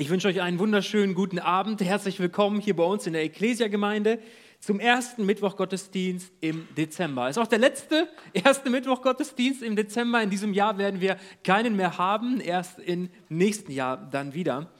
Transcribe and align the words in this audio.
Ich 0.00 0.08
wünsche 0.08 0.28
euch 0.28 0.40
einen 0.40 0.58
wunderschönen 0.58 1.12
guten 1.12 1.38
Abend. 1.38 1.82
Herzlich 1.82 2.18
willkommen 2.20 2.58
hier 2.58 2.74
bei 2.74 2.84
uns 2.84 3.06
in 3.06 3.12
der 3.12 3.22
Ecclesia-Gemeinde 3.22 4.18
zum 4.58 4.80
ersten 4.80 5.26
Mittwoch-Gottesdienst 5.26 6.32
im 6.40 6.66
Dezember. 6.74 7.28
Ist 7.28 7.36
auch 7.36 7.46
der 7.46 7.58
letzte 7.58 8.08
erste 8.32 8.70
Mittwoch-Gottesdienst 8.70 9.62
im 9.62 9.76
Dezember. 9.76 10.22
In 10.22 10.30
diesem 10.30 10.54
Jahr 10.54 10.78
werden 10.78 11.02
wir 11.02 11.18
keinen 11.44 11.76
mehr 11.76 11.98
haben, 11.98 12.40
erst 12.40 12.78
im 12.78 13.10
nächsten 13.28 13.72
Jahr 13.72 13.98
dann 13.98 14.32
wieder. 14.32 14.72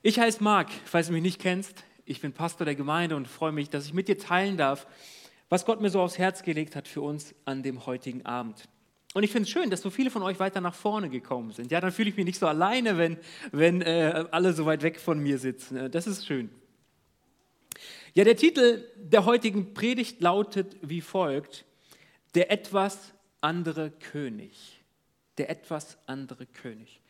Ich 0.00 0.18
heiße 0.18 0.42
Marc, 0.42 0.70
falls 0.86 1.08
du 1.08 1.12
mich 1.12 1.22
nicht 1.22 1.38
kennst. 1.38 1.84
Ich 2.06 2.22
bin 2.22 2.32
Pastor 2.32 2.64
der 2.64 2.76
Gemeinde 2.76 3.16
und 3.16 3.28
freue 3.28 3.52
mich, 3.52 3.68
dass 3.68 3.84
ich 3.84 3.92
mit 3.92 4.08
dir 4.08 4.16
teilen 4.16 4.56
darf, 4.56 4.86
was 5.50 5.66
Gott 5.66 5.82
mir 5.82 5.90
so 5.90 6.00
aufs 6.00 6.16
Herz 6.16 6.42
gelegt 6.42 6.76
hat 6.76 6.88
für 6.88 7.02
uns 7.02 7.34
an 7.44 7.62
dem 7.62 7.84
heutigen 7.84 8.24
Abend. 8.24 8.70
Und 9.14 9.22
ich 9.22 9.30
finde 9.30 9.44
es 9.44 9.50
schön, 9.50 9.70
dass 9.70 9.80
so 9.80 9.90
viele 9.90 10.10
von 10.10 10.22
euch 10.22 10.40
weiter 10.40 10.60
nach 10.60 10.74
vorne 10.74 11.08
gekommen 11.08 11.52
sind. 11.52 11.70
Ja, 11.70 11.80
dann 11.80 11.92
fühle 11.92 12.10
ich 12.10 12.16
mich 12.16 12.26
nicht 12.26 12.38
so 12.38 12.48
alleine, 12.48 12.98
wenn, 12.98 13.16
wenn 13.52 13.80
äh, 13.80 14.24
alle 14.32 14.52
so 14.52 14.66
weit 14.66 14.82
weg 14.82 14.98
von 14.98 15.20
mir 15.20 15.38
sitzen. 15.38 15.76
Äh, 15.76 15.88
das 15.88 16.08
ist 16.08 16.26
schön. 16.26 16.50
Ja, 18.12 18.24
der 18.24 18.36
Titel 18.36 18.84
der 18.96 19.24
heutigen 19.24 19.72
Predigt 19.72 20.20
lautet 20.20 20.76
wie 20.82 21.00
folgt: 21.00 21.64
Der 22.34 22.50
etwas 22.50 23.14
andere 23.40 23.92
König. 23.92 24.82
Der 25.38 25.48
etwas 25.48 25.96
andere 26.06 26.46
König. 26.46 27.00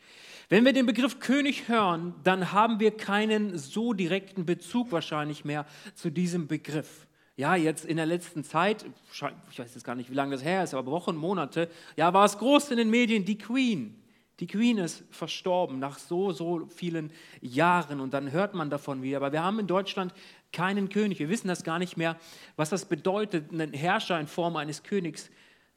Wenn 0.47 0.63
wir 0.63 0.73
den 0.73 0.85
Begriff 0.85 1.19
König 1.19 1.67
hören, 1.67 2.13
dann 2.23 2.51
haben 2.51 2.79
wir 2.79 2.95
keinen 2.95 3.57
so 3.57 3.93
direkten 3.93 4.45
Bezug 4.45 4.91
wahrscheinlich 4.91 5.43
mehr 5.43 5.65
zu 5.95 6.11
diesem 6.11 6.47
Begriff 6.47 7.07
ja, 7.37 7.55
jetzt 7.55 7.85
in 7.85 7.97
der 7.97 8.05
letzten 8.05 8.43
Zeit, 8.43 8.85
ich 9.11 9.59
weiß 9.59 9.73
jetzt 9.73 9.83
gar 9.83 9.95
nicht, 9.95 10.09
wie 10.09 10.15
lange 10.15 10.31
das 10.31 10.43
her 10.43 10.63
ist, 10.63 10.73
aber 10.73 10.89
Wochen, 10.91 11.15
Monate, 11.15 11.69
ja, 11.97 12.13
war 12.13 12.25
es 12.25 12.37
groß 12.37 12.71
in 12.71 12.77
den 12.77 12.89
Medien, 12.89 13.25
die 13.25 13.37
Queen. 13.37 14.01
Die 14.39 14.47
Queen 14.47 14.77
ist 14.77 15.03
verstorben 15.11 15.79
nach 15.79 15.97
so, 15.97 16.31
so 16.33 16.67
vielen 16.67 17.11
Jahren 17.41 18.01
und 18.01 18.13
dann 18.13 18.31
hört 18.31 18.53
man 18.53 18.69
davon 18.69 19.01
wieder. 19.01 19.17
Aber 19.17 19.31
wir 19.31 19.43
haben 19.43 19.59
in 19.59 19.67
Deutschland 19.67 20.13
keinen 20.51 20.89
König. 20.89 21.19
Wir 21.19 21.29
wissen 21.29 21.47
das 21.47 21.63
gar 21.63 21.79
nicht 21.79 21.95
mehr, 21.95 22.17
was 22.57 22.69
das 22.69 22.85
bedeutet, 22.85 23.51
einen 23.51 23.73
Herrscher 23.73 24.19
in 24.19 24.27
Form 24.27 24.57
eines 24.57 24.83
Königs 24.83 25.29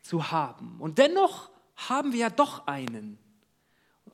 zu 0.03 0.33
haben. 0.33 0.77
Und 0.81 0.99
dennoch 0.99 1.51
haben 1.77 2.13
wir 2.13 2.21
ja 2.21 2.31
doch 2.31 2.67
einen. 2.67 3.19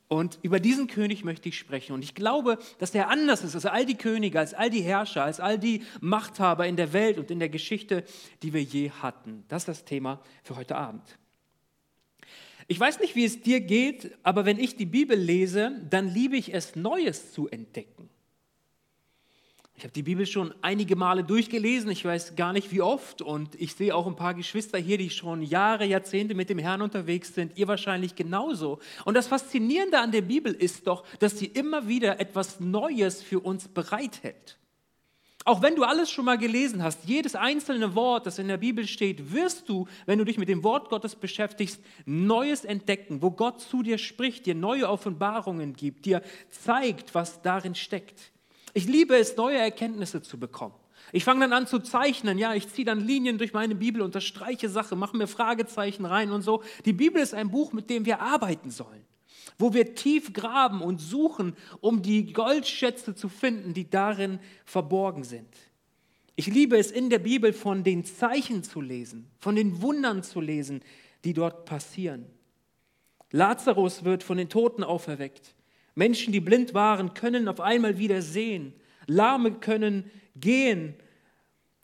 Und 0.09 0.39
über 0.43 0.61
diesen 0.61 0.87
König 0.87 1.25
möchte 1.25 1.49
ich 1.49 1.59
sprechen. 1.59 1.93
Und 1.93 2.05
ich 2.05 2.15
glaube, 2.15 2.59
dass 2.79 2.95
er 2.95 3.09
anders 3.09 3.43
ist 3.43 3.55
als 3.55 3.67
all 3.67 3.87
die 3.87 3.97
Könige, 3.97 4.39
als 4.39 4.53
all 4.53 4.71
die 4.71 4.83
Herrscher, 4.83 5.25
als 5.25 5.41
all 5.41 5.59
die 5.59 5.83
Machthaber 6.01 6.67
in 6.67 6.77
der 6.77 6.93
Welt 6.93 7.19
und 7.19 7.31
in 7.31 7.39
der 7.39 7.49
Geschichte, 7.49 8.05
die 8.43 8.53
wir 8.53 8.63
je 8.63 8.91
hatten. 8.91 9.45
Das 9.49 9.63
ist 9.63 9.69
das 9.69 9.85
Thema 9.85 10.21
für 10.43 10.57
heute 10.57 10.77
Abend. 10.77 11.19
Ich 12.67 12.81
weiß 12.81 13.01
nicht, 13.01 13.15
wie 13.15 13.25
es 13.25 13.43
dir 13.43 13.61
geht, 13.61 14.17
aber 14.23 14.45
wenn 14.45 14.59
ich 14.59 14.77
die 14.77 14.87
Bibel 14.87 15.19
lese, 15.19 15.73
dann 15.91 16.09
liebe 16.09 16.37
ich 16.37 16.55
es, 16.55 16.77
Neues 16.77 17.33
zu 17.33 17.49
entdecken. 17.49 18.09
Ich 19.77 19.83
habe 19.83 19.93
die 19.93 20.05
Bibel 20.05 20.25
schon 20.25 20.55
einige 20.63 20.95
Male 20.95 21.25
durchgelesen, 21.25 21.91
ich 21.91 22.05
weiß 22.05 22.37
gar 22.37 22.53
nicht 22.53 22.71
wie 22.71 22.81
oft 22.81 23.23
und 23.23 23.61
ich 23.61 23.75
sehe 23.75 23.95
auch 23.95 24.07
ein 24.07 24.15
paar 24.15 24.35
Geschwister 24.35 24.79
hier, 24.79 24.99
die 24.99 25.11
schon 25.11 25.43
Jahre, 25.43 25.85
Jahrzehnte 25.85 26.35
mit 26.35 26.49
dem 26.49 26.59
Herrn 26.59 26.81
unterwegs 26.81 27.35
sind, 27.35 27.59
ihr 27.59 27.67
wahrscheinlich 27.67 28.15
genauso. 28.15 28.79
Und 29.05 29.15
das 29.15 29.27
Faszinierende 29.27 29.99
an 29.99 30.13
der 30.13 30.23
Bibel 30.23 30.53
ist 30.53 30.87
doch, 30.87 31.05
dass 31.19 31.39
sie 31.39 31.47
immer 31.47 31.89
wieder 31.89 32.21
etwas 32.21 32.61
Neues 32.61 33.21
für 33.21 33.41
uns 33.41 33.67
bereithält. 33.67 34.59
Auch 35.45 35.61
wenn 35.61 35.75
du 35.75 35.83
alles 35.83 36.11
schon 36.11 36.25
mal 36.25 36.39
gelesen 36.39 36.83
hast, 36.83 37.05
jedes 37.05 37.35
einzelne 37.35 37.95
Wort, 37.95 38.27
das 38.27 38.39
in 38.39 38.49
der 38.49 38.57
Bibel 38.57 38.87
steht, 38.87 39.33
wirst 39.33 39.69
du, 39.69 39.87
wenn 40.07 40.19
du 40.19 40.25
dich 40.25 40.39
mit 40.39 40.49
dem 40.49 40.63
Wort 40.63 40.89
Gottes 40.89 41.17
beschäftigst, 41.17 41.83
Neues 42.07 42.65
entdecken, 42.65 43.21
wo 43.21 43.31
Gott 43.33 43.61
zu 43.61 43.83
dir 43.83 43.99
spricht, 43.99 44.47
dir 44.47 44.55
neue 44.55 44.89
Offenbarungen 44.89 45.75
gibt, 45.75 46.07
dir 46.07 46.23
zeigt, 46.49 47.15
was 47.15 47.43
darin 47.43 47.75
steckt. 47.75 48.31
Ich 48.75 48.87
liebe 48.87 49.17
es, 49.17 49.37
neue 49.37 49.59
Erkenntnisse 49.59 50.21
zu 50.21 50.39
bekommen. 50.39 50.75
Ich 51.13 51.25
fange 51.25 51.41
dann 51.41 51.53
an 51.53 51.67
zu 51.67 51.79
zeichnen, 51.79 52.39
ja, 52.39 52.55
ich 52.55 52.69
ziehe 52.69 52.85
dann 52.85 53.01
Linien 53.01 53.39
durch 53.39 53.53
meine 53.53 53.75
Bibel, 53.77 54.03
unterstreiche 54.03 54.69
Sachen, 54.69 54.99
mache 54.99 55.17
mir 55.17 55.29
Fragezeichen 55.29 56.05
rein 56.05 56.31
und 56.31 56.43
so. 56.43 56.63
Die 56.85 56.93
Bibel 56.93 57.23
ist 57.23 57.35
ein 57.35 57.51
Buch, 57.51 57.73
mit 57.73 57.89
dem 57.89 58.05
wir 58.05 58.21
arbeiten 58.21 58.71
sollen, 58.71 59.05
wo 59.59 59.73
wir 59.73 59.95
tief 59.95 60.33
graben 60.33 60.83
und 60.83 61.01
suchen, 61.01 61.57
um 61.81 62.03
die 62.03 62.33
Goldschätze 62.33 63.15
zu 63.15 63.29
finden, 63.29 63.75
die 63.75 63.89
darin 63.89 64.41
verborgen 64.65 65.23
sind. 65.23 65.49
Ich 66.37 66.49
liebe 66.49 66.77
es, 66.77 66.91
in 66.91 67.11
der 67.11 67.21
Bibel 67.21 67.53
von 67.53 67.85
den 67.85 68.05
Zeichen 68.05 68.65
zu 68.65 68.81
lesen, 68.81 69.31
von 69.39 69.55
den 69.55 69.83
Wundern 69.83 70.25
zu 70.25 70.41
lesen, 70.41 70.81
die 71.23 71.33
dort 71.33 71.65
passieren. 71.65 72.27
Lazarus 73.31 74.05
wird 74.05 74.25
von 74.25 74.37
den 74.37 74.49
Toten 74.49 74.83
auferweckt. 74.83 75.55
Menschen, 75.95 76.33
die 76.33 76.41
blind 76.41 76.75
waren, 76.75 77.15
können 77.15 77.49
auf 77.49 77.61
einmal 77.61 77.99
wieder 77.99 78.23
sehen. 78.23 78.73
Lahme 79.07 79.53
können 79.53 80.11
gehen. 80.37 80.95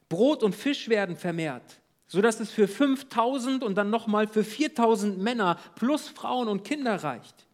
Brot 0.09 0.43
und 0.43 0.55
Fisch 0.55 0.89
werden 0.89 1.17
vermehrt, 1.17 1.81
sodass 2.09 2.41
es 2.41 2.51
für 2.51 2.67
5000 2.67 3.63
und 3.63 3.77
dann 3.77 3.91
nochmal 3.91 4.27
für 4.27 4.43
4000 4.43 5.19
Männer 5.19 5.59
plus 5.77 6.09
Frauen 6.09 6.49
und 6.49 6.65
Kinder 6.65 6.97
reicht. 6.97 7.47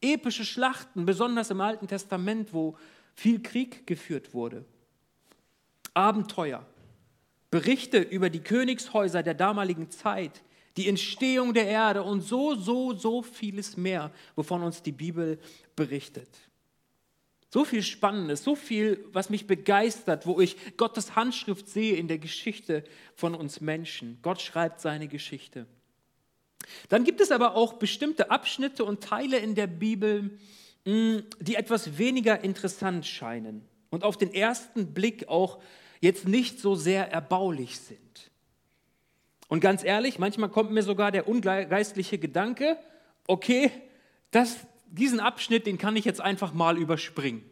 Epische 0.00 0.44
Schlachten, 0.44 1.04
besonders 1.04 1.50
im 1.50 1.60
Alten 1.60 1.86
Testament, 1.86 2.54
wo 2.54 2.76
viel 3.14 3.42
Krieg 3.42 3.86
geführt 3.86 4.32
wurde. 4.32 4.64
Abenteuer, 5.92 6.64
Berichte 7.50 7.98
über 7.98 8.30
die 8.30 8.42
Königshäuser 8.42 9.22
der 9.22 9.34
damaligen 9.34 9.90
Zeit, 9.90 10.42
die 10.78 10.88
Entstehung 10.88 11.54
der 11.54 11.66
Erde 11.66 12.04
und 12.04 12.20
so, 12.20 12.54
so, 12.54 12.94
so 12.94 13.20
vieles 13.22 13.76
mehr, 13.76 14.12
wovon 14.36 14.62
uns 14.62 14.80
die 14.80 14.92
Bibel 14.92 15.40
berichtet. 15.74 16.28
So 17.50 17.64
viel 17.64 17.82
Spannendes, 17.82 18.44
so 18.44 18.54
viel, 18.54 19.04
was 19.12 19.28
mich 19.28 19.48
begeistert, 19.48 20.24
wo 20.24 20.40
ich 20.40 20.56
Gottes 20.76 21.16
Handschrift 21.16 21.68
sehe 21.68 21.96
in 21.96 22.06
der 22.06 22.18
Geschichte 22.18 22.84
von 23.16 23.34
uns 23.34 23.60
Menschen. 23.60 24.18
Gott 24.22 24.40
schreibt 24.40 24.80
seine 24.80 25.08
Geschichte. 25.08 25.66
Dann 26.88 27.02
gibt 27.02 27.20
es 27.20 27.32
aber 27.32 27.56
auch 27.56 27.72
bestimmte 27.74 28.30
Abschnitte 28.30 28.84
und 28.84 29.02
Teile 29.02 29.38
in 29.38 29.56
der 29.56 29.66
Bibel, 29.66 30.38
mm, 30.84 31.16
die 31.40 31.56
etwas 31.56 31.98
weniger 31.98 32.44
interessant 32.44 33.04
scheinen 33.04 33.66
und 33.90 34.04
auf 34.04 34.16
den 34.16 34.32
ersten 34.32 34.94
Blick 34.94 35.26
auch 35.28 35.60
jetzt 36.00 36.28
nicht 36.28 36.60
so 36.60 36.76
sehr 36.76 37.10
erbaulich 37.10 37.80
sind. 37.80 38.07
Und 39.48 39.60
ganz 39.60 39.82
ehrlich, 39.82 40.18
manchmal 40.18 40.50
kommt 40.50 40.70
mir 40.70 40.82
sogar 40.82 41.10
der 41.10 41.26
ungeistliche 41.26 42.18
Gedanke, 42.18 42.78
okay, 43.26 43.70
das, 44.30 44.58
diesen 44.86 45.20
Abschnitt, 45.20 45.66
den 45.66 45.78
kann 45.78 45.96
ich 45.96 46.04
jetzt 46.04 46.20
einfach 46.20 46.52
mal 46.52 46.76
überspringen. 46.78 47.42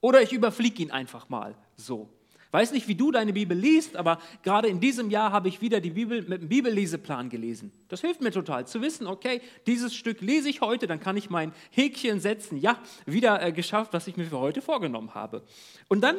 Oder 0.00 0.22
ich 0.22 0.32
überfliege 0.32 0.82
ihn 0.82 0.90
einfach 0.90 1.28
mal 1.28 1.54
so. 1.76 2.08
Weiß 2.52 2.72
nicht, 2.72 2.88
wie 2.88 2.96
du 2.96 3.12
deine 3.12 3.32
Bibel 3.32 3.56
liest, 3.56 3.96
aber 3.96 4.18
gerade 4.42 4.66
in 4.66 4.80
diesem 4.80 5.10
Jahr 5.10 5.30
habe 5.30 5.48
ich 5.48 5.60
wieder 5.60 5.80
die 5.80 5.90
Bibel 5.90 6.22
mit 6.22 6.40
einem 6.40 6.48
Bibelleseplan 6.48 7.28
gelesen. 7.28 7.70
Das 7.88 8.00
hilft 8.00 8.22
mir 8.22 8.32
total 8.32 8.66
zu 8.66 8.82
wissen, 8.82 9.06
okay, 9.06 9.40
dieses 9.66 9.94
Stück 9.94 10.20
lese 10.20 10.48
ich 10.48 10.60
heute, 10.60 10.88
dann 10.88 10.98
kann 10.98 11.16
ich 11.16 11.30
mein 11.30 11.52
Häkchen 11.70 12.18
setzen. 12.18 12.56
Ja, 12.56 12.80
wieder 13.06 13.40
äh, 13.40 13.52
geschafft, 13.52 13.92
was 13.92 14.08
ich 14.08 14.16
mir 14.16 14.24
für 14.24 14.40
heute 14.40 14.62
vorgenommen 14.62 15.14
habe. 15.14 15.44
Und 15.86 16.00
dann 16.00 16.16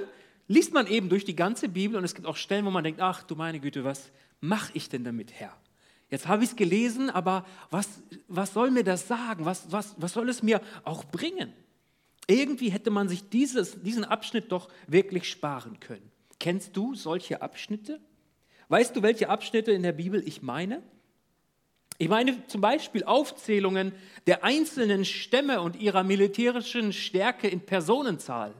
liest 0.47 0.73
man 0.73 0.87
eben 0.87 1.09
durch 1.09 1.25
die 1.25 1.35
ganze 1.35 1.67
Bibel 1.67 1.97
und 1.97 2.05
es 2.05 2.15
gibt 2.15 2.25
auch 2.25 2.37
Stellen, 2.37 2.65
wo 2.65 2.71
man 2.71 2.85
denkt, 2.85 3.01
ach 3.01 3.23
du 3.23 3.35
meine 3.35 3.59
Güte, 3.59 3.83
was, 3.83 4.09
mache 4.41 4.71
ich 4.73 4.89
denn 4.89 5.03
damit, 5.03 5.31
Herr? 5.31 5.55
Jetzt 6.09 6.27
habe 6.27 6.43
ich 6.43 6.49
es 6.49 6.55
gelesen, 6.57 7.09
aber 7.09 7.45
was, 7.69 7.87
was 8.27 8.53
soll 8.53 8.69
mir 8.69 8.83
das 8.83 9.07
sagen? 9.07 9.45
Was, 9.45 9.71
was, 9.71 9.95
was 9.97 10.11
soll 10.11 10.27
es 10.27 10.43
mir 10.43 10.59
auch 10.83 11.05
bringen? 11.05 11.53
Irgendwie 12.27 12.69
hätte 12.69 12.89
man 12.89 13.07
sich 13.07 13.29
dieses, 13.29 13.81
diesen 13.81 14.03
Abschnitt 14.03 14.51
doch 14.51 14.69
wirklich 14.87 15.29
sparen 15.29 15.79
können. 15.79 16.11
Kennst 16.39 16.75
du 16.75 16.95
solche 16.95 17.41
Abschnitte? 17.41 18.01
Weißt 18.67 18.95
du, 18.95 19.01
welche 19.01 19.29
Abschnitte 19.29 19.71
in 19.71 19.83
der 19.83 19.93
Bibel 19.93 20.25
ich 20.27 20.41
meine? 20.41 20.83
Ich 21.97 22.09
meine 22.09 22.47
zum 22.47 22.61
Beispiel 22.61 23.03
Aufzählungen 23.03 23.93
der 24.27 24.43
einzelnen 24.43 25.05
Stämme 25.05 25.61
und 25.61 25.75
ihrer 25.75 26.03
militärischen 26.03 26.93
Stärke 26.93 27.47
in 27.47 27.61
Personenzahl. 27.61 28.53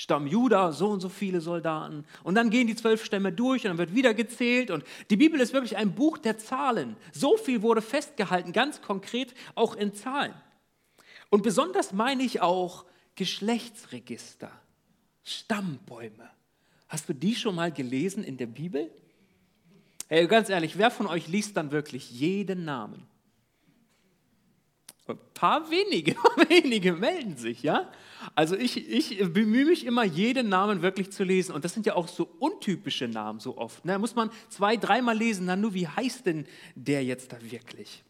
Stamm 0.00 0.28
Juda, 0.28 0.70
so 0.70 0.90
und 0.90 1.00
so 1.00 1.08
viele 1.08 1.40
Soldaten. 1.40 2.04
Und 2.22 2.36
dann 2.36 2.50
gehen 2.50 2.68
die 2.68 2.76
zwölf 2.76 3.04
Stämme 3.04 3.32
durch 3.32 3.64
und 3.64 3.70
dann 3.70 3.78
wird 3.78 3.96
wieder 3.96 4.14
gezählt. 4.14 4.70
Und 4.70 4.84
die 5.10 5.16
Bibel 5.16 5.40
ist 5.40 5.52
wirklich 5.52 5.76
ein 5.76 5.92
Buch 5.92 6.18
der 6.18 6.38
Zahlen. 6.38 6.96
So 7.12 7.36
viel 7.36 7.62
wurde 7.62 7.82
festgehalten, 7.82 8.52
ganz 8.52 8.80
konkret 8.80 9.34
auch 9.56 9.74
in 9.74 9.92
Zahlen. 9.96 10.34
Und 11.30 11.42
besonders 11.42 11.92
meine 11.92 12.22
ich 12.22 12.40
auch 12.40 12.84
Geschlechtsregister, 13.16 14.52
Stammbäume. 15.24 16.30
Hast 16.88 17.08
du 17.08 17.12
die 17.12 17.34
schon 17.34 17.56
mal 17.56 17.72
gelesen 17.72 18.22
in 18.22 18.36
der 18.36 18.46
Bibel? 18.46 18.92
Hey, 20.06 20.28
ganz 20.28 20.48
ehrlich, 20.48 20.78
wer 20.78 20.92
von 20.92 21.08
euch 21.08 21.26
liest 21.26 21.56
dann 21.56 21.72
wirklich 21.72 22.08
jeden 22.12 22.64
Namen? 22.64 23.07
Ein 25.08 25.18
paar 25.34 25.70
wenige, 25.70 26.12
wenige 26.48 26.92
melden 26.92 27.36
sich, 27.36 27.62
ja? 27.62 27.90
Also 28.34 28.56
ich, 28.56 28.88
ich 28.90 29.18
bemühe 29.32 29.64
mich 29.64 29.86
immer, 29.86 30.04
jeden 30.04 30.48
Namen 30.48 30.82
wirklich 30.82 31.10
zu 31.10 31.24
lesen. 31.24 31.54
Und 31.54 31.64
das 31.64 31.72
sind 31.72 31.86
ja 31.86 31.94
auch 31.94 32.08
so 32.08 32.28
untypische 32.38 33.08
Namen 33.08 33.40
so 33.40 33.56
oft. 33.56 33.84
Ne? 33.84 33.92
Da 33.92 33.98
muss 33.98 34.14
man 34.14 34.30
zwei, 34.48 34.76
dreimal 34.76 35.16
lesen, 35.16 35.46
dann 35.46 35.60
nur, 35.60 35.74
wie 35.74 35.88
heißt 35.88 36.26
denn 36.26 36.46
der 36.74 37.04
jetzt 37.04 37.32
da 37.32 37.38
wirklich? 37.40 38.04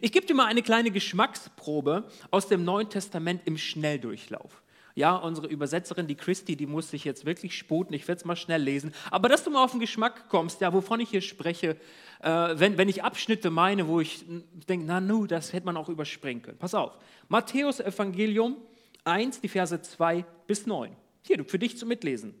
Ich 0.00 0.12
gebe 0.12 0.26
dir 0.26 0.34
mal 0.34 0.46
eine 0.46 0.62
kleine 0.62 0.90
Geschmacksprobe 0.90 2.08
aus 2.30 2.48
dem 2.48 2.64
Neuen 2.64 2.88
Testament 2.88 3.42
im 3.44 3.58
Schnelldurchlauf. 3.58 4.62
Ja, 4.96 5.16
unsere 5.16 5.48
Übersetzerin, 5.48 6.06
die 6.06 6.14
Christi, 6.14 6.54
die 6.54 6.66
muss 6.66 6.90
sich 6.90 7.04
jetzt 7.04 7.24
wirklich 7.24 7.58
sputen. 7.58 7.94
Ich 7.94 8.06
werde 8.06 8.20
es 8.20 8.24
mal 8.24 8.36
schnell 8.36 8.62
lesen. 8.62 8.94
Aber 9.10 9.28
dass 9.28 9.42
du 9.42 9.50
mal 9.50 9.64
auf 9.64 9.72
den 9.72 9.80
Geschmack 9.80 10.28
kommst, 10.28 10.60
ja, 10.60 10.72
wovon 10.72 11.00
ich 11.00 11.10
hier 11.10 11.20
spreche, 11.20 11.76
äh, 12.22 12.54
wenn, 12.54 12.78
wenn 12.78 12.88
ich 12.88 13.02
Abschnitte 13.02 13.50
meine, 13.50 13.88
wo 13.88 14.00
ich 14.00 14.24
denke, 14.68 14.86
na 14.86 15.00
nu, 15.00 15.26
das 15.26 15.52
hätte 15.52 15.66
man 15.66 15.76
auch 15.76 15.88
überspringen 15.88 16.42
können. 16.42 16.58
Pass 16.58 16.74
auf. 16.74 16.92
Matthäus 17.28 17.80
Evangelium 17.80 18.56
1, 19.02 19.40
die 19.40 19.48
Verse 19.48 19.82
2 19.82 20.24
bis 20.46 20.66
9. 20.66 20.94
Hier, 21.22 21.44
für 21.44 21.58
dich 21.58 21.76
zum 21.76 21.88
Mitlesen. 21.88 22.34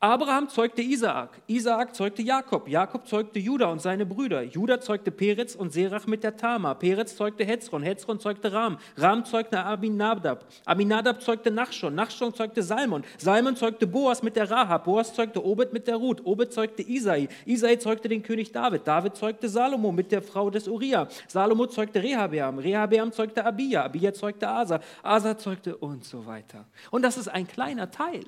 Abraham 0.00 0.48
zeugte 0.48 0.80
Isaak, 0.80 1.40
Isaak 1.48 1.92
zeugte 1.92 2.22
Jakob, 2.22 2.68
Jakob 2.68 3.08
zeugte 3.08 3.40
Juda 3.40 3.66
und 3.66 3.82
seine 3.82 4.06
Brüder, 4.06 4.42
Juda 4.42 4.80
zeugte 4.80 5.10
Peretz 5.10 5.56
und 5.56 5.72
Serach 5.72 6.06
mit 6.06 6.22
der 6.22 6.36
Tama, 6.36 6.74
Peretz 6.74 7.16
zeugte 7.16 7.44
Hezron, 7.44 7.82
Hezron 7.82 8.20
zeugte 8.20 8.52
Ram, 8.52 8.78
Ram 8.96 9.24
zeugte 9.24 9.58
Aminadab, 9.58 10.44
Aminadab 10.64 11.20
zeugte 11.20 11.50
Nachschon, 11.50 11.96
Nachschon 11.96 12.32
zeugte 12.32 12.62
Salmon, 12.62 13.02
Salmon 13.16 13.56
zeugte 13.56 13.88
Boas 13.88 14.22
mit 14.22 14.36
der 14.36 14.48
Rahab, 14.48 14.84
Boas 14.84 15.12
zeugte 15.14 15.44
Obed 15.44 15.72
mit 15.72 15.88
der 15.88 15.96
Ruth, 15.96 16.24
Obed 16.24 16.52
zeugte 16.52 16.82
Isai, 16.88 17.28
Isai 17.44 17.76
zeugte 17.80 18.08
den 18.08 18.22
König 18.22 18.52
David, 18.52 18.86
David 18.86 19.16
zeugte 19.16 19.48
Salomo 19.48 19.90
mit 19.90 20.12
der 20.12 20.22
Frau 20.22 20.48
des 20.48 20.68
Uriah, 20.68 21.08
Salomo 21.26 21.66
zeugte 21.66 22.00
Rehabeam, 22.00 22.60
Rehabeam 22.60 23.10
zeugte 23.10 23.44
Abia, 23.44 23.86
Abia 23.86 24.14
zeugte 24.14 24.46
Asa, 24.48 24.78
Asa 25.02 25.36
zeugte 25.36 25.76
und 25.76 26.04
so 26.04 26.24
weiter. 26.24 26.66
Und 26.92 27.02
das 27.02 27.16
ist 27.16 27.26
ein 27.26 27.48
kleiner 27.48 27.90
Teil 27.90 28.22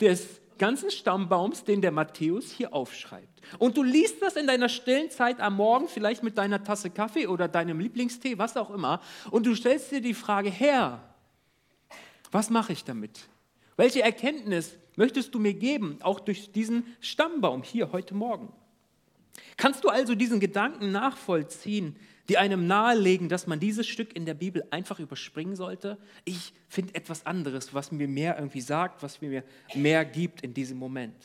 des 0.00 0.39
ganzen 0.60 0.90
Stammbaums, 0.92 1.64
den 1.64 1.80
der 1.80 1.90
Matthäus 1.90 2.52
hier 2.52 2.72
aufschreibt. 2.72 3.40
Und 3.58 3.76
du 3.76 3.82
liest 3.82 4.22
das 4.22 4.36
in 4.36 4.46
deiner 4.46 4.68
stillen 4.68 5.10
Zeit 5.10 5.40
am 5.40 5.56
Morgen, 5.56 5.88
vielleicht 5.88 6.22
mit 6.22 6.38
deiner 6.38 6.62
Tasse 6.62 6.90
Kaffee 6.90 7.26
oder 7.26 7.48
deinem 7.48 7.80
Lieblingstee, 7.80 8.38
was 8.38 8.56
auch 8.56 8.70
immer, 8.70 9.00
und 9.32 9.46
du 9.46 9.56
stellst 9.56 9.90
dir 9.90 10.00
die 10.00 10.14
Frage, 10.14 10.50
Herr, 10.50 11.02
was 12.30 12.50
mache 12.50 12.72
ich 12.72 12.84
damit? 12.84 13.28
Welche 13.76 14.02
Erkenntnis 14.02 14.76
möchtest 14.96 15.34
du 15.34 15.40
mir 15.40 15.54
geben, 15.54 15.98
auch 16.02 16.20
durch 16.20 16.52
diesen 16.52 16.84
Stammbaum 17.00 17.62
hier 17.62 17.90
heute 17.90 18.14
Morgen? 18.14 18.52
Kannst 19.56 19.82
du 19.82 19.88
also 19.88 20.14
diesen 20.14 20.40
Gedanken 20.40 20.92
nachvollziehen, 20.92 21.96
die 22.30 22.38
einem 22.38 22.68
nahelegen, 22.68 23.28
dass 23.28 23.48
man 23.48 23.58
dieses 23.58 23.88
Stück 23.88 24.14
in 24.14 24.24
der 24.24 24.34
Bibel 24.34 24.64
einfach 24.70 25.00
überspringen 25.00 25.56
sollte. 25.56 25.98
Ich 26.24 26.54
finde 26.68 26.94
etwas 26.94 27.26
anderes, 27.26 27.74
was 27.74 27.90
mir 27.90 28.06
mehr 28.06 28.36
irgendwie 28.36 28.60
sagt, 28.60 29.02
was 29.02 29.20
mir 29.20 29.42
mehr 29.74 30.04
gibt 30.04 30.42
in 30.42 30.54
diesem 30.54 30.78
Moment. 30.78 31.16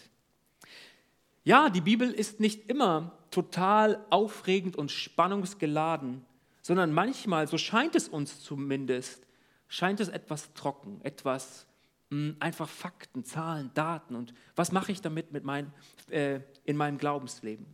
Ja, 1.43 1.69
die 1.69 1.81
Bibel 1.81 2.09
ist 2.09 2.39
nicht 2.39 2.71
immer 2.71 3.19
total 3.29 4.03
aufregend 4.09 4.77
und 4.77 4.89
spannungsgeladen, 4.89 6.25
sondern 6.63 6.91
manchmal, 6.91 7.47
so 7.47 7.59
scheint 7.59 7.95
es 7.95 8.09
uns 8.09 8.41
zumindest, 8.41 9.27
scheint 9.67 9.99
es 9.99 10.07
etwas 10.07 10.53
trocken, 10.55 11.01
etwas 11.03 11.67
mh, 12.09 12.17
hm, 12.17 12.35
einfach 12.39 12.67
Fakten, 12.67 13.23
Zahlen, 13.23 13.69
Daten 13.75 14.15
und 14.15 14.33
was 14.55 14.71
mache 14.71 14.91
ich 14.91 15.01
damit 15.01 15.31
mit 15.31 15.43
mein, 15.43 15.71
äh, 16.09 16.39
in 16.63 16.75
meinem 16.75 16.97
Glaubensleben. 16.97 17.67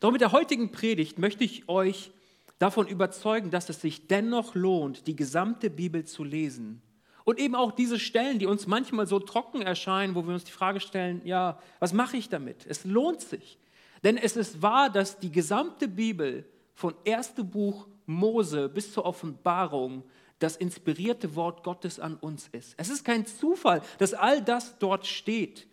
Doch 0.00 0.12
mit 0.12 0.20
der 0.20 0.32
heutigen 0.32 0.72
Predigt 0.72 1.18
möchte 1.18 1.44
ich 1.44 1.68
euch 1.68 2.10
davon 2.58 2.86
überzeugen, 2.86 3.50
dass 3.50 3.68
es 3.68 3.80
sich 3.80 4.06
dennoch 4.06 4.54
lohnt, 4.54 5.06
die 5.06 5.16
gesamte 5.16 5.70
Bibel 5.70 6.04
zu 6.04 6.24
lesen. 6.24 6.82
Und 7.24 7.38
eben 7.38 7.54
auch 7.54 7.72
diese 7.72 7.98
Stellen, 7.98 8.38
die 8.38 8.46
uns 8.46 8.66
manchmal 8.66 9.06
so 9.06 9.18
trocken 9.18 9.62
erscheinen, 9.62 10.14
wo 10.14 10.26
wir 10.26 10.34
uns 10.34 10.44
die 10.44 10.52
Frage 10.52 10.80
stellen, 10.80 11.22
ja, 11.24 11.58
was 11.78 11.92
mache 11.92 12.16
ich 12.16 12.28
damit? 12.28 12.66
Es 12.66 12.84
lohnt 12.84 13.20
sich. 13.20 13.58
Denn 14.02 14.16
es 14.16 14.36
ist 14.36 14.62
wahr, 14.62 14.90
dass 14.90 15.18
die 15.18 15.30
gesamte 15.30 15.88
Bibel 15.88 16.44
von 16.74 16.94
erste 17.04 17.44
Buch 17.44 17.86
Mose 18.06 18.68
bis 18.68 18.92
zur 18.92 19.04
Offenbarung 19.04 20.02
das 20.38 20.56
inspirierte 20.56 21.34
Wort 21.36 21.62
Gottes 21.62 22.00
an 22.00 22.16
uns 22.16 22.48
ist. 22.48 22.74
Es 22.78 22.88
ist 22.88 23.04
kein 23.04 23.26
Zufall, 23.26 23.82
dass 23.98 24.14
all 24.14 24.42
das 24.42 24.78
dort 24.78 25.06
steht. 25.06 25.66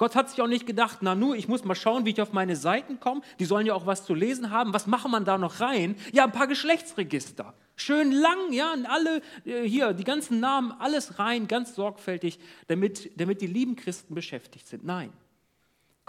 Gott 0.00 0.16
hat 0.16 0.30
sich 0.30 0.40
auch 0.40 0.46
nicht 0.46 0.66
gedacht, 0.66 1.00
na 1.02 1.14
nu, 1.14 1.34
ich 1.34 1.46
muss 1.46 1.62
mal 1.62 1.74
schauen, 1.74 2.06
wie 2.06 2.10
ich 2.12 2.22
auf 2.22 2.32
meine 2.32 2.56
Seiten 2.56 3.00
komme. 3.00 3.20
Die 3.38 3.44
sollen 3.44 3.66
ja 3.66 3.74
auch 3.74 3.84
was 3.84 4.06
zu 4.06 4.14
lesen 4.14 4.50
haben. 4.50 4.72
Was 4.72 4.86
machen 4.86 5.10
man 5.10 5.26
da 5.26 5.36
noch 5.36 5.60
rein? 5.60 5.94
Ja, 6.10 6.24
ein 6.24 6.32
paar 6.32 6.46
Geschlechtsregister. 6.46 7.52
Schön 7.76 8.10
lang, 8.10 8.50
ja, 8.50 8.72
und 8.72 8.86
alle 8.86 9.20
äh, 9.44 9.68
hier, 9.68 9.92
die 9.92 10.04
ganzen 10.04 10.40
Namen, 10.40 10.72
alles 10.72 11.18
rein, 11.18 11.48
ganz 11.48 11.74
sorgfältig, 11.74 12.38
damit, 12.66 13.10
damit 13.20 13.42
die 13.42 13.46
lieben 13.46 13.76
Christen 13.76 14.14
beschäftigt 14.14 14.66
sind. 14.68 14.86
Nein. 14.86 15.12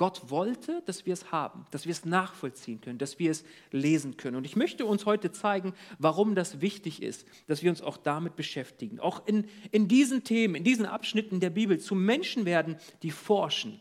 Gott 0.02 0.32
wollte, 0.32 0.82
dass 0.88 1.06
wir 1.06 1.14
es 1.14 1.32
haben, 1.32 1.68
dass 1.70 1.86
wir 1.86 1.92
es 1.92 2.06
nachvollziehen 2.06 2.82
können, 2.82 2.98
dass 2.98 3.20
wir 3.20 3.30
es 3.30 3.44
lesen 3.70 4.18
können. 4.18 4.36
Und 4.36 4.46
ich 4.46 4.56
möchte 4.56 4.88
uns 4.88 5.06
heute 5.06 5.32
zeigen, 5.32 5.76
warum 6.00 6.34
das 6.34 6.60
wichtig 6.60 7.04
ist, 7.04 7.28
dass 7.46 7.62
wir 7.62 7.70
uns 7.70 7.84
auch 7.84 7.98
damit 7.98 8.36
beschäftigen. 8.36 9.00
Auch 9.00 9.28
in, 9.28 9.46
in 9.70 9.88
diesen 9.88 10.24
Themen, 10.24 10.56
in 10.56 10.64
diesen 10.64 10.88
Abschnitten 10.88 11.40
der 11.40 11.52
Bibel 11.52 11.80
zu 11.80 11.94
Menschen 11.94 12.46
werden, 12.46 12.78
die 13.04 13.12
forschen, 13.12 13.80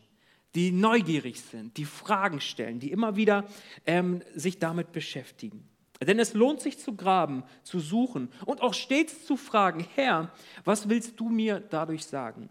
die 0.55 0.73
neugierig 0.73 1.41
sind, 1.41 1.79
die 1.79 1.87
Fragen 1.87 2.43
stellen, 2.43 2.81
die 2.81 2.91
immer 2.91 3.17
wieder 3.17 3.47
ähm, 3.87 4.21
sich 4.35 4.59
damit 4.59 4.93
beschäftigen. 4.93 5.67
Denn 6.07 6.19
es 6.19 6.35
lohnt 6.35 6.61
sich 6.61 6.79
zu 6.79 6.97
graben, 6.97 7.45
zu 7.63 7.81
suchen 7.81 8.29
und 8.45 8.61
auch 8.61 8.75
stets 8.75 9.25
zu 9.25 9.39
fragen, 9.39 9.87
Herr, 9.95 10.31
was 10.67 10.91
willst 10.91 11.19
du 11.19 11.31
mir 11.31 11.61
dadurch 11.61 12.05
sagen? 12.05 12.51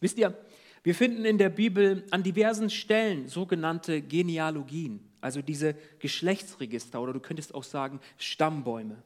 Wisst 0.00 0.16
ihr, 0.16 0.34
wir 0.82 0.94
finden 0.94 1.24
in 1.24 1.38
der 1.38 1.48
Bibel 1.48 2.04
an 2.10 2.22
diversen 2.22 2.68
Stellen 2.68 3.28
sogenannte 3.28 4.02
Genealogien, 4.02 5.00
also 5.20 5.40
diese 5.40 5.76
Geschlechtsregister 6.00 7.00
oder 7.00 7.12
du 7.12 7.20
könntest 7.20 7.54
auch 7.54 7.62
sagen 7.62 8.00
Stammbäume. 8.18 9.02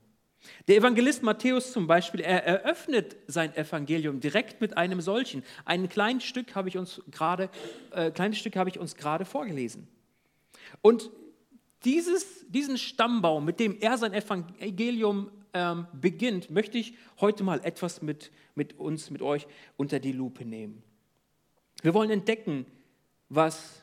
Der 0.68 0.76
Evangelist 0.76 1.22
Matthäus 1.22 1.72
zum 1.72 1.86
Beispiel, 1.86 2.20
er 2.20 2.44
eröffnet 2.44 3.16
sein 3.26 3.54
Evangelium 3.56 4.20
direkt 4.20 4.60
mit 4.60 4.76
einem 4.76 5.00
solchen. 5.00 5.42
Ein 5.64 5.88
kleines 5.88 6.24
Stück 6.24 6.54
habe 6.54 6.68
ich 6.68 6.78
uns 6.78 7.02
gerade, 7.10 7.50
äh, 7.90 8.10
kleines 8.10 8.38
Stück 8.38 8.56
habe 8.56 8.70
ich 8.70 8.78
uns 8.78 8.94
gerade 8.96 9.24
vorgelesen. 9.24 9.88
Und 10.82 11.10
dieses, 11.84 12.46
diesen 12.48 12.78
Stammbaum, 12.78 13.44
mit 13.44 13.60
dem 13.60 13.78
er 13.80 13.98
sein 13.98 14.12
Evangelium 14.12 15.30
ähm, 15.52 15.86
beginnt, 15.92 16.50
möchte 16.50 16.78
ich 16.78 16.94
heute 17.20 17.44
mal 17.44 17.60
etwas 17.64 18.02
mit, 18.02 18.30
mit 18.54 18.78
uns, 18.78 19.10
mit 19.10 19.22
euch 19.22 19.46
unter 19.76 20.00
die 20.00 20.12
Lupe 20.12 20.44
nehmen. 20.44 20.82
Wir 21.82 21.94
wollen 21.94 22.10
entdecken, 22.10 22.66
was 23.28 23.82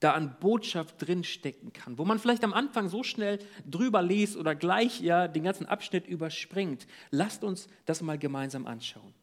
da 0.00 0.12
an 0.12 0.36
Botschaft 0.40 0.96
drinstecken 0.98 1.72
kann, 1.72 1.98
wo 1.98 2.04
man 2.04 2.18
vielleicht 2.18 2.42
am 2.42 2.54
Anfang 2.54 2.88
so 2.88 3.02
schnell 3.02 3.38
drüber 3.70 4.02
liest 4.02 4.36
oder 4.36 4.54
gleich 4.54 5.00
ja 5.00 5.28
den 5.28 5.44
ganzen 5.44 5.66
Abschnitt 5.66 6.06
überspringt. 6.06 6.86
Lasst 7.10 7.44
uns 7.44 7.68
das 7.84 8.00
mal 8.02 8.18
gemeinsam 8.18 8.66
anschauen. 8.66 9.14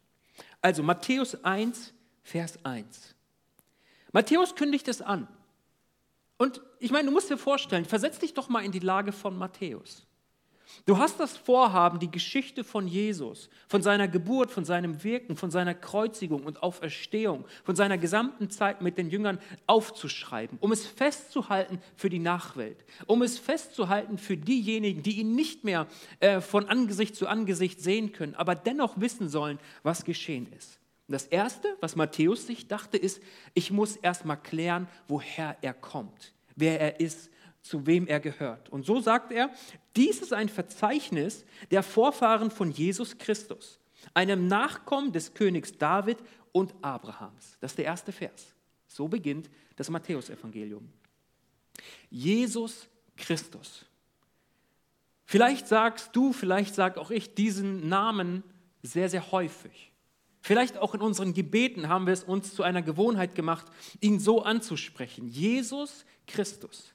Also 0.61 0.83
Matthäus 0.83 1.43
1, 1.43 1.93
Vers 2.23 2.63
1. 2.63 3.15
Matthäus 4.11 4.55
kündigt 4.55 4.87
es 4.87 5.01
an. 5.01 5.27
Und 6.37 6.61
ich 6.79 6.91
meine, 6.91 7.07
du 7.07 7.11
musst 7.11 7.29
dir 7.29 7.37
vorstellen, 7.37 7.85
versetz 7.85 8.19
dich 8.19 8.33
doch 8.33 8.49
mal 8.49 8.63
in 8.63 8.71
die 8.71 8.79
Lage 8.79 9.11
von 9.11 9.37
Matthäus. 9.37 10.06
Du 10.85 10.97
hast 10.97 11.19
das 11.19 11.35
Vorhaben, 11.35 11.99
die 11.99 12.11
Geschichte 12.11 12.63
von 12.63 12.87
Jesus, 12.87 13.49
von 13.67 13.81
seiner 13.81 14.07
Geburt, 14.07 14.51
von 14.51 14.65
seinem 14.65 15.03
Wirken, 15.03 15.35
von 15.35 15.51
seiner 15.51 15.73
Kreuzigung 15.73 16.43
und 16.43 16.63
Auferstehung, 16.63 17.45
von 17.63 17.75
seiner 17.75 17.97
gesamten 17.97 18.49
Zeit 18.49 18.81
mit 18.81 18.97
den 18.97 19.09
Jüngern 19.09 19.39
aufzuschreiben, 19.65 20.57
um 20.61 20.71
es 20.71 20.85
festzuhalten 20.85 21.79
für 21.95 22.09
die 22.09 22.19
Nachwelt, 22.19 22.85
um 23.05 23.21
es 23.21 23.39
festzuhalten 23.39 24.17
für 24.17 24.37
diejenigen, 24.37 25.03
die 25.03 25.19
ihn 25.19 25.35
nicht 25.35 25.63
mehr 25.63 25.87
äh, 26.19 26.41
von 26.41 26.67
Angesicht 26.69 27.15
zu 27.15 27.27
Angesicht 27.27 27.81
sehen 27.81 28.11
können, 28.11 28.35
aber 28.35 28.55
dennoch 28.55 28.99
wissen 28.99 29.29
sollen, 29.29 29.59
was 29.83 30.03
geschehen 30.03 30.47
ist. 30.57 30.79
Das 31.09 31.25
Erste, 31.25 31.77
was 31.79 31.95
Matthäus 31.95 32.45
sich 32.47 32.67
dachte, 32.67 32.97
ist, 32.97 33.21
ich 33.53 33.71
muss 33.71 33.95
erst 33.95 34.25
mal 34.25 34.35
klären, 34.35 34.87
woher 35.07 35.57
er 35.61 35.73
kommt, 35.73 36.33
wer 36.55 36.81
er 36.81 36.99
ist, 36.99 37.29
zu 37.61 37.85
wem 37.85 38.07
er 38.07 38.19
gehört. 38.19 38.69
Und 38.69 38.85
so 38.85 38.99
sagt 38.99 39.31
er, 39.31 39.49
dies 39.97 40.21
ist 40.21 40.33
ein 40.33 40.47
Verzeichnis 40.47 41.45
der 41.71 41.83
Vorfahren 41.83 42.51
von 42.51 42.71
Jesus 42.71 43.17
Christus, 43.17 43.79
einem 44.13 44.47
Nachkommen 44.47 45.11
des 45.11 45.33
Königs 45.33 45.77
David 45.77 46.19
und 46.51 46.73
Abrahams. 46.81 47.57
Das 47.59 47.71
ist 47.71 47.77
der 47.77 47.85
erste 47.85 48.11
Vers. 48.11 48.53
So 48.87 49.07
beginnt 49.07 49.49
das 49.75 49.89
Matthäusevangelium. 49.89 50.87
Jesus 52.09 52.87
Christus. 53.17 53.85
Vielleicht 55.25 55.67
sagst 55.67 56.15
du, 56.15 56.31
vielleicht 56.31 56.73
sage 56.73 57.01
auch 57.01 57.11
ich 57.11 57.33
diesen 57.35 57.89
Namen 57.89 58.43
sehr, 58.81 59.09
sehr 59.09 59.31
häufig. 59.31 59.91
Vielleicht 60.41 60.77
auch 60.77 60.95
in 60.95 61.01
unseren 61.01 61.33
Gebeten 61.33 61.89
haben 61.89 62.05
wir 62.05 62.13
es 62.13 62.23
uns 62.23 62.53
zu 62.53 62.63
einer 62.63 62.81
Gewohnheit 62.81 63.35
gemacht, 63.35 63.65
ihn 63.99 64.19
so 64.19 64.43
anzusprechen. 64.43 65.27
Jesus 65.27 66.05
Christus. 66.25 66.93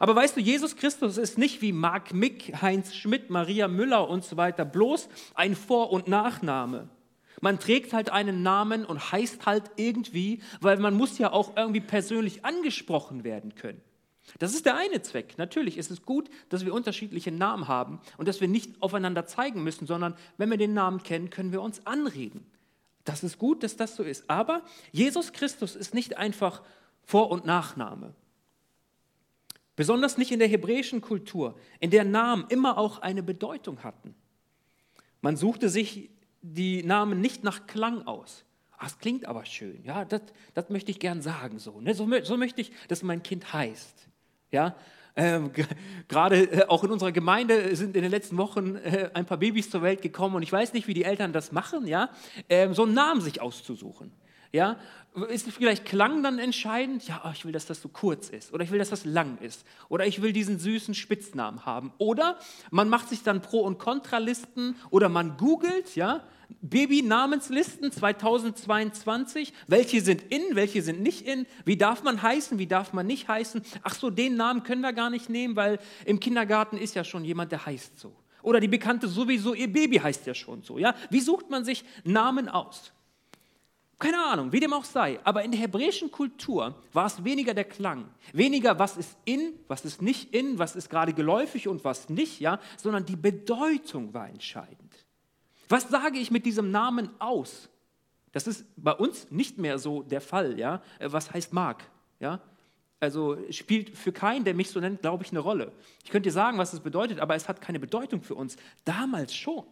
Aber 0.00 0.14
weißt 0.14 0.36
du, 0.36 0.40
Jesus 0.40 0.76
Christus 0.76 1.18
ist 1.18 1.38
nicht 1.38 1.62
wie 1.62 1.72
Mark 1.72 2.14
Mick, 2.14 2.60
Heinz 2.62 2.94
Schmidt, 2.94 3.30
Maria 3.30 3.68
Müller 3.68 4.08
und 4.08 4.24
so 4.24 4.36
weiter, 4.36 4.64
bloß 4.64 5.08
ein 5.34 5.56
Vor- 5.56 5.90
und 5.92 6.08
Nachname. 6.08 6.88
Man 7.40 7.58
trägt 7.58 7.92
halt 7.92 8.10
einen 8.10 8.42
Namen 8.42 8.84
und 8.84 9.12
heißt 9.12 9.46
halt 9.46 9.70
irgendwie, 9.76 10.42
weil 10.60 10.78
man 10.78 10.94
muss 10.94 11.18
ja 11.18 11.32
auch 11.32 11.56
irgendwie 11.56 11.80
persönlich 11.80 12.44
angesprochen 12.44 13.24
werden 13.24 13.54
können. 13.54 13.80
Das 14.38 14.54
ist 14.54 14.66
der 14.66 14.76
eine 14.76 15.02
Zweck. 15.02 15.38
Natürlich 15.38 15.78
ist 15.78 15.90
es 15.90 16.02
gut, 16.02 16.28
dass 16.48 16.64
wir 16.64 16.74
unterschiedliche 16.74 17.32
Namen 17.32 17.68
haben 17.68 18.00
und 18.18 18.28
dass 18.28 18.40
wir 18.40 18.48
nicht 18.48 18.82
aufeinander 18.82 19.26
zeigen 19.26 19.62
müssen, 19.62 19.86
sondern 19.86 20.14
wenn 20.36 20.50
wir 20.50 20.58
den 20.58 20.74
Namen 20.74 21.02
kennen, 21.02 21.30
können 21.30 21.52
wir 21.52 21.62
uns 21.62 21.86
anreden. 21.86 22.46
Das 23.04 23.24
ist 23.24 23.38
gut, 23.38 23.62
dass 23.62 23.76
das 23.76 23.96
so 23.96 24.02
ist. 24.02 24.28
Aber 24.28 24.62
Jesus 24.92 25.32
Christus 25.32 25.76
ist 25.76 25.94
nicht 25.94 26.18
einfach 26.18 26.62
Vor- 27.04 27.30
und 27.30 27.46
Nachname. 27.46 28.14
Besonders 29.78 30.18
nicht 30.18 30.32
in 30.32 30.40
der 30.40 30.48
hebräischen 30.48 31.00
Kultur, 31.00 31.56
in 31.78 31.92
der 31.92 32.02
Namen 32.02 32.46
immer 32.48 32.78
auch 32.78 32.98
eine 32.98 33.22
Bedeutung 33.22 33.84
hatten. 33.84 34.16
Man 35.20 35.36
suchte 35.36 35.68
sich 35.68 36.10
die 36.42 36.82
Namen 36.82 37.20
nicht 37.20 37.44
nach 37.44 37.68
Klang 37.68 38.04
aus. 38.04 38.44
Ah, 38.72 38.86
das 38.86 38.98
klingt 38.98 39.24
aber 39.24 39.44
schön, 39.44 39.84
ja, 39.84 40.04
das, 40.04 40.22
das 40.54 40.68
möchte 40.68 40.90
ich 40.90 40.98
gern 40.98 41.22
sagen 41.22 41.60
so. 41.60 41.80
Ne? 41.80 41.94
So, 41.94 42.08
so 42.24 42.36
möchte 42.36 42.60
ich, 42.60 42.72
dass 42.88 43.04
mein 43.04 43.22
Kind 43.22 43.52
heißt. 43.52 44.08
Ja, 44.50 44.74
ähm, 45.14 45.52
Gerade 46.08 46.42
äh, 46.42 46.66
auch 46.66 46.82
in 46.82 46.90
unserer 46.90 47.12
Gemeinde 47.12 47.76
sind 47.76 47.94
in 47.94 48.02
den 48.02 48.10
letzten 48.10 48.36
Wochen 48.36 48.74
äh, 48.74 49.10
ein 49.14 49.26
paar 49.26 49.38
Babys 49.38 49.70
zur 49.70 49.82
Welt 49.82 50.02
gekommen 50.02 50.34
und 50.34 50.42
ich 50.42 50.50
weiß 50.50 50.72
nicht, 50.72 50.88
wie 50.88 50.94
die 50.94 51.04
Eltern 51.04 51.32
das 51.32 51.52
machen, 51.52 51.86
ja, 51.86 52.10
ähm, 52.48 52.74
so 52.74 52.82
einen 52.82 52.94
Namen 52.94 53.20
sich 53.20 53.40
auszusuchen. 53.40 54.10
Ja, 54.52 54.76
ist 55.28 55.50
vielleicht 55.50 55.84
Klang 55.84 56.22
dann 56.22 56.38
entscheidend? 56.38 57.06
Ja, 57.06 57.22
oh, 57.24 57.30
ich 57.32 57.44
will, 57.44 57.52
dass 57.52 57.66
das 57.66 57.82
so 57.82 57.88
kurz 57.88 58.28
ist 58.28 58.52
oder 58.52 58.64
ich 58.64 58.70
will, 58.70 58.78
dass 58.78 58.90
das 58.90 59.04
lang 59.04 59.38
ist 59.38 59.64
oder 59.88 60.06
ich 60.06 60.22
will 60.22 60.32
diesen 60.32 60.58
süßen 60.58 60.94
Spitznamen 60.94 61.66
haben. 61.66 61.92
Oder 61.98 62.38
man 62.70 62.88
macht 62.88 63.08
sich 63.08 63.22
dann 63.22 63.42
Pro- 63.42 63.62
und 63.62 63.78
Kontralisten 63.78 64.76
oder 64.90 65.08
man 65.08 65.36
googelt, 65.36 65.96
ja, 65.96 66.22
Baby-Namenslisten 66.62 67.92
2022. 67.92 69.52
Welche 69.66 70.00
sind 70.00 70.22
in, 70.22 70.42
welche 70.54 70.82
sind 70.82 71.02
nicht 71.02 71.26
in? 71.26 71.46
Wie 71.64 71.76
darf 71.76 72.02
man 72.02 72.22
heißen, 72.22 72.58
wie 72.58 72.66
darf 72.66 72.92
man 72.92 73.06
nicht 73.06 73.28
heißen? 73.28 73.62
Ach 73.82 73.94
so, 73.94 74.08
den 74.08 74.36
Namen 74.36 74.62
können 74.62 74.80
wir 74.80 74.92
gar 74.92 75.10
nicht 75.10 75.28
nehmen, 75.28 75.56
weil 75.56 75.78
im 76.06 76.20
Kindergarten 76.20 76.78
ist 76.78 76.94
ja 76.94 77.04
schon 77.04 77.24
jemand, 77.24 77.52
der 77.52 77.66
heißt 77.66 77.98
so. 77.98 78.14
Oder 78.42 78.60
die 78.60 78.68
Bekannte 78.68 79.08
sowieso, 79.08 79.52
ihr 79.52 79.70
Baby 79.70 79.96
heißt 79.96 80.26
ja 80.26 80.34
schon 80.34 80.62
so. 80.62 80.78
Ja? 80.78 80.94
Wie 81.10 81.20
sucht 81.20 81.50
man 81.50 81.64
sich 81.64 81.84
Namen 82.04 82.48
aus? 82.48 82.92
Keine 83.98 84.24
Ahnung, 84.24 84.52
wie 84.52 84.60
dem 84.60 84.72
auch 84.72 84.84
sei. 84.84 85.18
Aber 85.24 85.42
in 85.42 85.50
der 85.50 85.60
hebräischen 85.60 86.10
Kultur 86.10 86.74
war 86.92 87.06
es 87.06 87.24
weniger 87.24 87.52
der 87.52 87.64
Klang, 87.64 88.08
weniger 88.32 88.78
was 88.78 88.96
ist 88.96 89.16
in, 89.24 89.54
was 89.66 89.84
ist 89.84 90.02
nicht 90.02 90.32
in, 90.34 90.58
was 90.58 90.76
ist 90.76 90.88
gerade 90.88 91.12
geläufig 91.12 91.66
und 91.66 91.84
was 91.84 92.08
nicht, 92.08 92.38
ja, 92.38 92.60
sondern 92.76 93.04
die 93.04 93.16
Bedeutung 93.16 94.14
war 94.14 94.28
entscheidend. 94.28 95.06
Was 95.68 95.88
sage 95.88 96.18
ich 96.18 96.30
mit 96.30 96.46
diesem 96.46 96.70
Namen 96.70 97.10
aus? 97.18 97.68
Das 98.32 98.46
ist 98.46 98.64
bei 98.76 98.92
uns 98.92 99.30
nicht 99.30 99.58
mehr 99.58 99.78
so 99.78 100.02
der 100.02 100.20
Fall, 100.20 100.58
ja. 100.58 100.80
Was 101.00 101.32
heißt 101.32 101.52
Mark, 101.52 101.84
ja? 102.20 102.40
Also 103.00 103.36
spielt 103.50 103.96
für 103.96 104.12
keinen, 104.12 104.44
der 104.44 104.54
mich 104.54 104.70
so 104.70 104.80
nennt, 104.80 105.02
glaube 105.02 105.24
ich, 105.24 105.30
eine 105.30 105.38
Rolle. 105.38 105.72
Ich 106.04 106.10
könnte 106.10 106.28
dir 106.28 106.32
sagen, 106.32 106.58
was 106.58 106.72
es 106.72 106.80
bedeutet, 106.80 107.20
aber 107.20 107.36
es 107.36 107.48
hat 107.48 107.60
keine 107.60 107.78
Bedeutung 107.78 108.22
für 108.22 108.34
uns. 108.34 108.56
Damals 108.84 109.34
schon. 109.34 109.64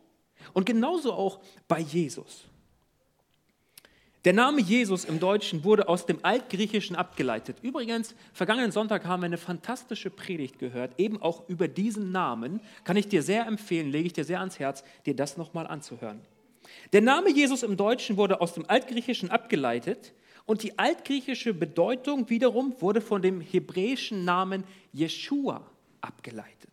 Und 0.53 0.65
genauso 0.65 1.13
auch 1.13 1.41
bei 1.67 1.81
Jesus. 1.81 2.45
Der 4.27 4.33
Name 4.33 4.61
Jesus 4.61 5.05
im 5.05 5.21
Deutschen 5.21 5.63
wurde 5.63 5.89
aus 5.89 6.05
dem 6.05 6.19
Altgriechischen 6.23 6.97
abgeleitet. 6.97 7.59
Übrigens, 7.63 8.17
vergangenen 8.33 8.73
Sonntag 8.73 9.05
haben 9.05 9.23
wir 9.23 9.27
eine 9.27 9.39
fantastische 9.39 10.11
Predigt 10.11 10.59
gehört, 10.59 10.99
eben 10.99 11.23
auch 11.23 11.49
über 11.49 11.69
diesen 11.69 12.11
Namen. 12.11 12.61
Kann 12.83 12.97
ich 12.97 13.07
dir 13.07 13.23
sehr 13.23 13.47
empfehlen, 13.47 13.89
lege 13.93 14.09
ich 14.09 14.15
dir 14.15 14.25
sehr 14.25 14.41
ans 14.41 14.59
Herz, 14.59 14.83
dir 15.07 15.15
das 15.15 15.37
nochmal 15.37 15.69
anzuhören. 15.69 16.21
Der 16.93 17.03
Name 17.03 17.31
Jesus 17.31 17.63
im 17.63 17.77
Deutschen 17.77 18.17
wurde 18.17 18.41
aus 18.41 18.53
dem 18.55 18.69
Altgriechischen 18.69 19.31
abgeleitet 19.31 20.13
und 20.45 20.65
die 20.65 20.77
altgriechische 20.77 21.55
Bedeutung 21.55 22.29
wiederum 22.29 22.75
wurde 22.81 23.03
von 23.03 23.23
dem 23.23 23.41
hebräischen 23.41 24.25
Namen 24.25 24.65
Jeshua 24.93 25.65
abgeleitet. 26.01 26.73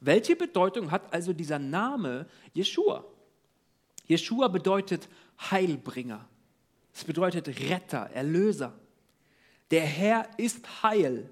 Welche 0.00 0.34
Bedeutung 0.34 0.90
hat 0.90 1.12
also 1.12 1.34
dieser 1.34 1.58
Name 1.58 2.24
Jeshua? 2.54 3.04
Jeshua 4.06 4.48
bedeutet 4.48 5.10
Heilbringer. 5.50 6.26
Es 7.00 7.04
bedeutet 7.06 7.48
Retter, 7.48 8.10
Erlöser. 8.12 8.74
Der 9.70 9.80
Herr 9.80 10.28
ist 10.36 10.82
Heil, 10.82 11.30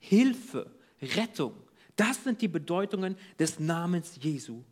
Hilfe, 0.00 0.68
Rettung. 1.00 1.54
Das 1.94 2.24
sind 2.24 2.42
die 2.42 2.48
Bedeutungen 2.48 3.16
des 3.38 3.60
Namens 3.60 4.18
Jesu. 4.20 4.64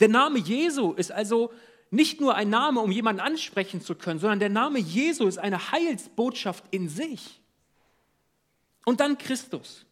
Der 0.00 0.08
Name 0.08 0.38
Jesu 0.38 0.92
ist 0.92 1.10
also 1.10 1.50
nicht 1.90 2.20
nur 2.20 2.34
ein 2.34 2.50
Name, 2.50 2.80
um 2.80 2.92
jemanden 2.92 3.22
ansprechen 3.22 3.80
zu 3.80 3.94
können, 3.94 4.20
sondern 4.20 4.38
der 4.38 4.50
Name 4.50 4.80
Jesu 4.80 5.26
ist 5.26 5.38
eine 5.38 5.72
Heilsbotschaft 5.72 6.64
in 6.70 6.90
sich. 6.90 7.40
Und 8.84 9.00
dann 9.00 9.16
Christus. 9.16 9.86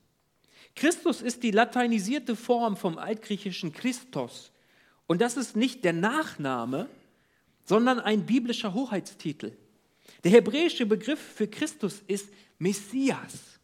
Christus 0.76 1.22
ist 1.22 1.42
die 1.42 1.50
lateinisierte 1.50 2.36
Form 2.36 2.76
vom 2.76 2.98
altgriechischen 2.98 3.72
Christos. 3.72 4.52
Und 5.06 5.22
das 5.22 5.38
ist 5.38 5.56
nicht 5.56 5.82
der 5.82 5.94
Nachname, 5.94 6.90
sondern 7.64 8.00
ein 8.00 8.26
biblischer 8.26 8.74
Hoheitstitel. 8.74 9.56
Der 10.24 10.30
hebräische 10.30 10.86
Begriff 10.86 11.20
für 11.20 11.48
Christus 11.48 12.02
ist 12.06 12.28
Messias. 12.58 13.58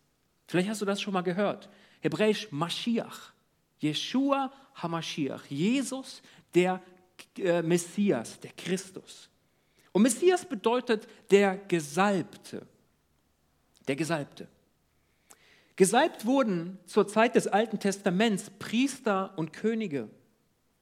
Vielleicht 0.47 0.69
hast 0.69 0.81
du 0.81 0.85
das 0.85 1.00
schon 1.00 1.14
mal 1.14 1.23
gehört. 1.23 1.69
Hebräisch 2.00 2.50
Mashiach. 2.50 3.33
Yeshua 3.81 4.52
HaMashiach. 4.75 5.47
Jesus, 5.47 6.23
der 6.55 6.83
äh, 7.37 7.62
Messias, 7.62 8.40
der 8.40 8.52
Christus. 8.52 9.28
Und 9.93 10.02
Messias 10.02 10.45
bedeutet 10.45 11.07
der 11.31 11.57
Gesalbte. 11.57 12.67
Der 13.87 13.97
Gesalbte. 13.97 14.49
Gesalbt 15.76 16.26
wurden 16.26 16.78
zur 16.87 17.07
Zeit 17.07 17.37
des 17.37 17.47
Alten 17.47 17.78
Testaments 17.78 18.50
Priester 18.59 19.33
und 19.37 19.52
Könige. 19.52 20.09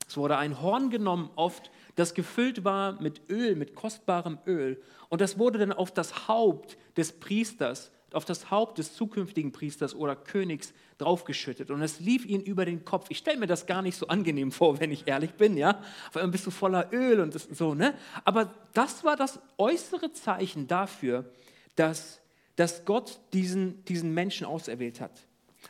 Es 0.08 0.16
wurde 0.16 0.38
ein 0.38 0.62
Horn 0.62 0.90
genommen, 0.90 1.30
oft 1.36 1.70
das 1.96 2.14
gefüllt 2.14 2.64
war 2.64 3.00
mit 3.00 3.22
Öl, 3.28 3.56
mit 3.56 3.74
kostbarem 3.74 4.38
Öl. 4.46 4.80
Und 5.08 5.20
das 5.20 5.38
wurde 5.38 5.58
dann 5.58 5.72
auf 5.72 5.92
das 5.92 6.28
Haupt 6.28 6.76
des 6.96 7.12
Priesters, 7.12 7.90
auf 8.12 8.24
das 8.24 8.50
Haupt 8.50 8.78
des 8.78 8.94
zukünftigen 8.94 9.50
Priesters 9.50 9.94
oder 9.94 10.14
Königs 10.14 10.72
draufgeschüttet. 10.98 11.70
Und 11.70 11.82
es 11.82 11.98
lief 12.00 12.24
ihnen 12.24 12.44
über 12.44 12.64
den 12.64 12.84
Kopf. 12.84 13.06
Ich 13.08 13.18
stelle 13.18 13.38
mir 13.38 13.46
das 13.46 13.66
gar 13.66 13.82
nicht 13.82 13.96
so 13.96 14.08
angenehm 14.08 14.52
vor, 14.52 14.78
wenn 14.78 14.92
ich 14.92 15.06
ehrlich 15.08 15.32
bin, 15.34 15.56
ja. 15.56 15.82
Vor 16.12 16.22
allem 16.22 16.30
bist 16.30 16.46
du 16.46 16.50
voller 16.50 16.92
Öl 16.92 17.20
und 17.20 17.32
so, 17.32 17.74
ne? 17.74 17.94
Aber 18.24 18.54
das 18.74 19.02
war 19.02 19.16
das 19.16 19.40
äußere 19.58 20.12
Zeichen 20.12 20.66
dafür, 20.66 21.30
dass, 21.76 22.20
dass 22.56 22.84
Gott 22.84 23.20
diesen, 23.32 23.84
diesen 23.86 24.12
Menschen 24.12 24.46
auserwählt 24.46 25.00
hat. 25.00 25.26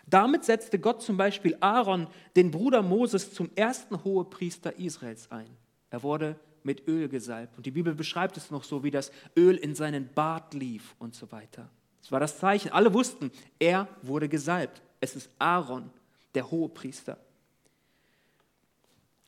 Damit 0.06 0.45
setzte 0.45 0.78
Gott 0.78 1.02
zum 1.02 1.16
Beispiel 1.16 1.56
Aaron, 1.61 2.09
den 2.35 2.50
Bruder 2.50 2.83
Moses, 2.83 3.33
zum 3.33 3.50
ersten 3.54 4.04
Hohepriester 4.04 4.78
Israels 4.78 5.30
ein. 5.30 5.49
Er 5.96 6.02
wurde 6.02 6.36
mit 6.62 6.86
Öl 6.88 7.08
gesalbt. 7.08 7.56
Und 7.56 7.64
die 7.64 7.70
Bibel 7.70 7.94
beschreibt 7.94 8.36
es 8.36 8.50
noch 8.50 8.64
so, 8.64 8.84
wie 8.84 8.90
das 8.90 9.10
Öl 9.34 9.56
in 9.56 9.74
seinen 9.74 10.12
Bart 10.12 10.52
lief 10.52 10.94
und 10.98 11.14
so 11.14 11.32
weiter. 11.32 11.70
Das 12.02 12.12
war 12.12 12.20
das 12.20 12.38
Zeichen. 12.38 12.70
Alle 12.70 12.92
wussten, 12.92 13.30
er 13.58 13.88
wurde 14.02 14.28
gesalbt. 14.28 14.82
Es 15.00 15.16
ist 15.16 15.30
Aaron, 15.38 15.88
der 16.34 16.50
Hohepriester. 16.50 17.16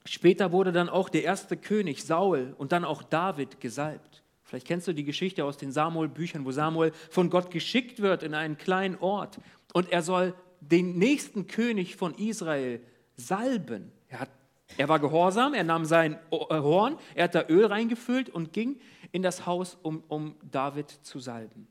Später 0.05 0.53
wurde 0.53 0.71
dann 0.71 0.91
auch 0.91 1.09
der 1.09 1.25
erste 1.25 1.57
König 1.57 2.05
Saul 2.05 2.55
und 2.59 2.73
dann 2.73 2.85
auch 2.85 3.03
David 3.03 3.63
gesalbt. 3.63 4.23
Vielleicht 4.45 4.67
kennst 4.67 4.89
du 4.89 4.93
die 4.93 5.05
Geschichte 5.05 5.47
aus 5.47 5.57
den 5.57 5.73
Samuel-Büchern, 5.73 6.45
wo 6.45 6.51
Samuel 6.51 6.93
von 7.09 7.31
Gott 7.31 7.51
geschickt 7.51 8.03
wird 8.03 8.23
in 8.23 8.35
einen 8.35 8.59
kleinen 8.59 8.99
Ort 8.99 9.39
und 9.73 9.91
er 9.91 10.03
soll 10.03 10.35
den 10.61 10.99
nächsten 10.99 11.47
König 11.47 11.97
von 11.97 12.15
Israel 12.17 12.83
salben. 13.17 13.91
Er 14.09 14.21
hat 14.21 14.31
er 14.77 14.89
war 14.89 14.99
gehorsam, 14.99 15.55
er 15.55 15.65
nahm 15.65 15.85
sein 15.85 16.19
äh, 16.31 16.37
Horn, 16.51 16.99
er 17.15 17.25
hat 17.25 17.35
da 17.35 17.47
Öl 17.49 17.67
reingefüllt 17.67 18.29
und 18.29 18.53
ging 18.53 18.79
in 19.13 19.23
das 19.23 19.47
Haus, 19.47 19.77
um, 19.83 20.03
um 20.09 20.37
David 20.51 20.91
zu 20.91 21.19
salben. 21.19 21.69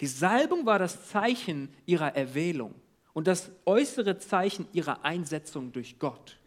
Die 0.00 0.06
Salbung 0.06 0.66
war 0.66 0.78
das 0.78 1.08
Zeichen 1.08 1.68
ihrer 1.86 2.14
Erwählung 2.16 2.74
und 3.12 3.26
das 3.26 3.50
äußere 3.64 4.18
Zeichen 4.18 4.66
ihrer 4.72 5.04
Einsetzung 5.04 5.72
durch 5.72 5.98
Gott. 5.98 6.38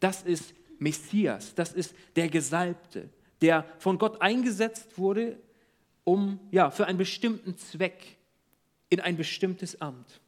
Das 0.00 0.22
ist 0.22 0.54
Messias, 0.78 1.54
das 1.54 1.72
ist 1.72 1.94
der 2.16 2.28
Gesalbte, 2.28 3.08
der 3.40 3.64
von 3.78 3.98
Gott 3.98 4.22
eingesetzt 4.22 4.98
wurde, 4.98 5.38
um 6.04 6.40
ja, 6.50 6.70
für 6.70 6.86
einen 6.86 6.98
bestimmten 6.98 7.56
Zweck 7.56 8.16
in 8.88 9.00
ein 9.00 9.16
bestimmtes 9.16 9.80
Amt. 9.80 10.20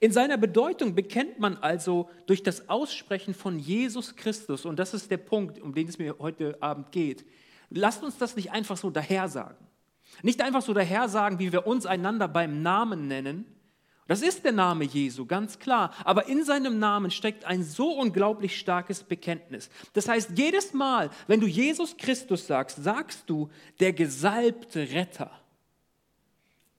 In 0.00 0.12
seiner 0.12 0.38
Bedeutung 0.38 0.94
bekennt 0.94 1.38
man 1.38 1.56
also 1.56 2.08
durch 2.26 2.42
das 2.42 2.68
Aussprechen 2.68 3.34
von 3.34 3.58
Jesus 3.58 4.16
Christus, 4.16 4.64
und 4.64 4.78
das 4.78 4.94
ist 4.94 5.10
der 5.10 5.18
Punkt, 5.18 5.60
um 5.60 5.74
den 5.74 5.88
es 5.88 5.98
mir 5.98 6.16
heute 6.18 6.56
Abend 6.60 6.92
geht. 6.92 7.24
Lasst 7.70 8.02
uns 8.02 8.18
das 8.18 8.36
nicht 8.36 8.52
einfach 8.52 8.76
so 8.76 8.90
dahersagen. 8.90 9.66
Nicht 10.22 10.42
einfach 10.42 10.62
so 10.62 10.74
dahersagen, 10.74 11.38
wie 11.38 11.52
wir 11.52 11.66
uns 11.66 11.86
einander 11.86 12.28
beim 12.28 12.62
Namen 12.62 13.08
nennen. 13.08 13.46
Das 14.08 14.20
ist 14.20 14.44
der 14.44 14.52
Name 14.52 14.84
Jesu, 14.84 15.26
ganz 15.26 15.58
klar. 15.58 15.94
Aber 16.04 16.26
in 16.26 16.44
seinem 16.44 16.78
Namen 16.78 17.10
steckt 17.10 17.44
ein 17.44 17.62
so 17.62 17.92
unglaublich 17.92 18.58
starkes 18.58 19.02
Bekenntnis. 19.02 19.70
Das 19.94 20.08
heißt, 20.08 20.32
jedes 20.36 20.74
Mal, 20.74 21.10
wenn 21.28 21.40
du 21.40 21.46
Jesus 21.46 21.96
Christus 21.96 22.46
sagst, 22.46 22.82
sagst 22.82 23.30
du 23.30 23.48
der 23.80 23.92
gesalbte 23.92 24.90
Retter. 24.90 25.30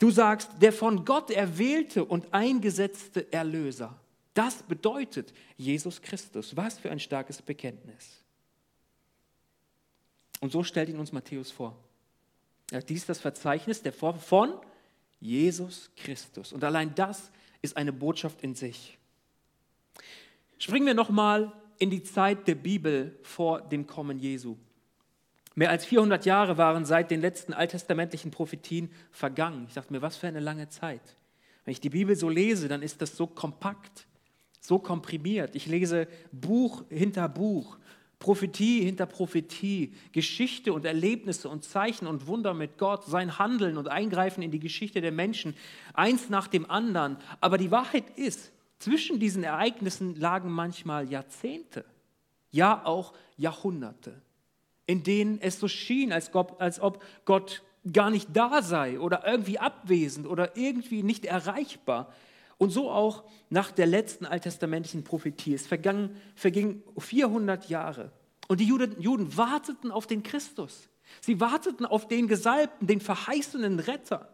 Du 0.03 0.11
sagst, 0.11 0.49
der 0.59 0.73
von 0.73 1.05
Gott 1.05 1.31
erwählte 1.31 2.03
und 2.03 2.33
eingesetzte 2.33 3.31
Erlöser. 3.31 3.97
Das 4.33 4.61
bedeutet 4.61 5.33
Jesus 5.55 6.01
Christus. 6.01 6.57
Was 6.57 6.77
für 6.77 6.91
ein 6.91 6.99
starkes 6.99 7.41
Bekenntnis. 7.41 8.21
Und 10.41 10.51
so 10.51 10.61
stellt 10.61 10.89
ihn 10.89 10.99
uns 10.99 11.13
Matthäus 11.13 11.51
vor. 11.51 11.81
Ja, 12.69 12.81
dies 12.81 13.03
ist 13.03 13.07
das 13.07 13.21
Verzeichnis 13.21 13.81
der 13.81 13.93
Vor 13.93 14.15
von 14.15 14.59
Jesus 15.21 15.89
Christus. 15.95 16.51
Und 16.51 16.65
allein 16.65 16.93
das 16.95 17.31
ist 17.61 17.77
eine 17.77 17.93
Botschaft 17.93 18.41
in 18.41 18.55
sich. 18.55 18.97
Springen 20.57 20.85
wir 20.85 20.95
nochmal 20.95 21.53
in 21.79 21.89
die 21.89 22.03
Zeit 22.03 22.45
der 22.49 22.55
Bibel 22.55 23.17
vor 23.23 23.61
dem 23.61 23.87
Kommen 23.87 24.19
Jesu. 24.19 24.57
Mehr 25.55 25.69
als 25.69 25.85
400 25.85 26.25
Jahre 26.25 26.57
waren 26.57 26.85
seit 26.85 27.11
den 27.11 27.21
letzten 27.21 27.53
alttestamentlichen 27.53 28.31
Prophetien 28.31 28.89
vergangen. 29.11 29.65
Ich 29.67 29.75
dachte 29.75 29.93
mir, 29.93 30.01
was 30.01 30.17
für 30.17 30.27
eine 30.27 30.39
lange 30.39 30.69
Zeit. 30.69 31.01
Wenn 31.63 31.73
ich 31.73 31.81
die 31.81 31.89
Bibel 31.89 32.15
so 32.15 32.27
lese, 32.27 32.67
dann 32.67 32.81
ist 32.81 33.01
das 33.01 33.15
so 33.15 33.27
kompakt, 33.27 34.07
so 34.59 34.79
komprimiert. 34.79 35.55
Ich 35.55 35.67
lese 35.67 36.07
Buch 36.31 36.83
hinter 36.89 37.29
Buch, 37.29 37.77
Prophetie 38.17 38.81
hinter 38.83 39.05
Prophetie, 39.05 39.93
Geschichte 40.11 40.73
und 40.73 40.85
Erlebnisse 40.85 41.49
und 41.49 41.63
Zeichen 41.63 42.07
und 42.07 42.25
Wunder 42.25 42.53
mit 42.53 42.77
Gott, 42.77 43.05
sein 43.05 43.37
Handeln 43.37 43.77
und 43.77 43.89
Eingreifen 43.89 44.41
in 44.41 44.49
die 44.49 44.59
Geschichte 44.59 45.01
der 45.01 45.11
Menschen, 45.11 45.55
eins 45.93 46.29
nach 46.29 46.47
dem 46.47 46.69
anderen. 46.69 47.17
Aber 47.41 47.57
die 47.57 47.69
Wahrheit 47.69 48.17
ist, 48.17 48.51
zwischen 48.79 49.19
diesen 49.19 49.43
Ereignissen 49.43 50.15
lagen 50.15 50.51
manchmal 50.51 51.09
Jahrzehnte, 51.09 51.85
ja 52.49 52.85
auch 52.85 53.13
Jahrhunderte 53.37 54.22
in 54.85 55.03
denen 55.03 55.39
es 55.39 55.59
so 55.59 55.67
schien, 55.67 56.11
als 56.11 56.33
ob, 56.33 56.61
als 56.61 56.79
ob 56.79 57.03
Gott 57.25 57.63
gar 57.91 58.09
nicht 58.09 58.29
da 58.33 58.61
sei 58.61 58.99
oder 58.99 59.25
irgendwie 59.25 59.59
abwesend 59.59 60.27
oder 60.27 60.55
irgendwie 60.55 61.03
nicht 61.03 61.25
erreichbar. 61.25 62.13
Und 62.57 62.69
so 62.69 62.89
auch 62.89 63.23
nach 63.49 63.71
der 63.71 63.87
letzten 63.87 64.25
alttestamentlichen 64.25 65.03
Prophetie. 65.03 65.53
Es 65.53 65.67
vergangen, 65.67 66.15
vergingen 66.35 66.83
400 66.97 67.67
Jahre. 67.67 68.11
Und 68.47 68.59
die 68.59 68.65
Juden, 68.65 68.99
Juden 69.01 69.35
warteten 69.35 69.91
auf 69.91 70.07
den 70.07 70.23
Christus. 70.23 70.89
Sie 71.21 71.39
warteten 71.39 71.85
auf 71.85 72.07
den 72.07 72.27
Gesalbten, 72.27 72.87
den 72.87 73.01
verheißenen 73.01 73.79
Retter. 73.79 74.33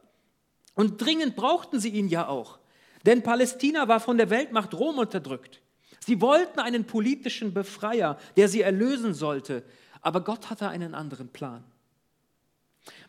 Und 0.75 1.01
dringend 1.01 1.35
brauchten 1.35 1.79
sie 1.79 1.89
ihn 1.89 2.07
ja 2.07 2.27
auch. 2.27 2.59
Denn 3.05 3.23
Palästina 3.23 3.87
war 3.87 3.99
von 3.99 4.17
der 4.17 4.29
Weltmacht 4.29 4.73
Rom 4.73 4.97
unterdrückt. 4.97 5.61
Sie 6.05 6.21
wollten 6.21 6.59
einen 6.59 6.85
politischen 6.85 7.53
Befreier, 7.53 8.17
der 8.37 8.47
sie 8.47 8.61
erlösen 8.61 9.13
sollte. 9.13 9.63
Aber 10.01 10.21
Gott 10.21 10.49
hatte 10.49 10.69
einen 10.69 10.95
anderen 10.95 11.29
Plan. 11.29 11.63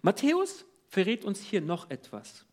Matthäus 0.02 0.64
verrät 0.88 1.24
uns 1.24 1.40
hier 1.40 1.60
noch 1.60 1.90
etwas. 1.90 2.44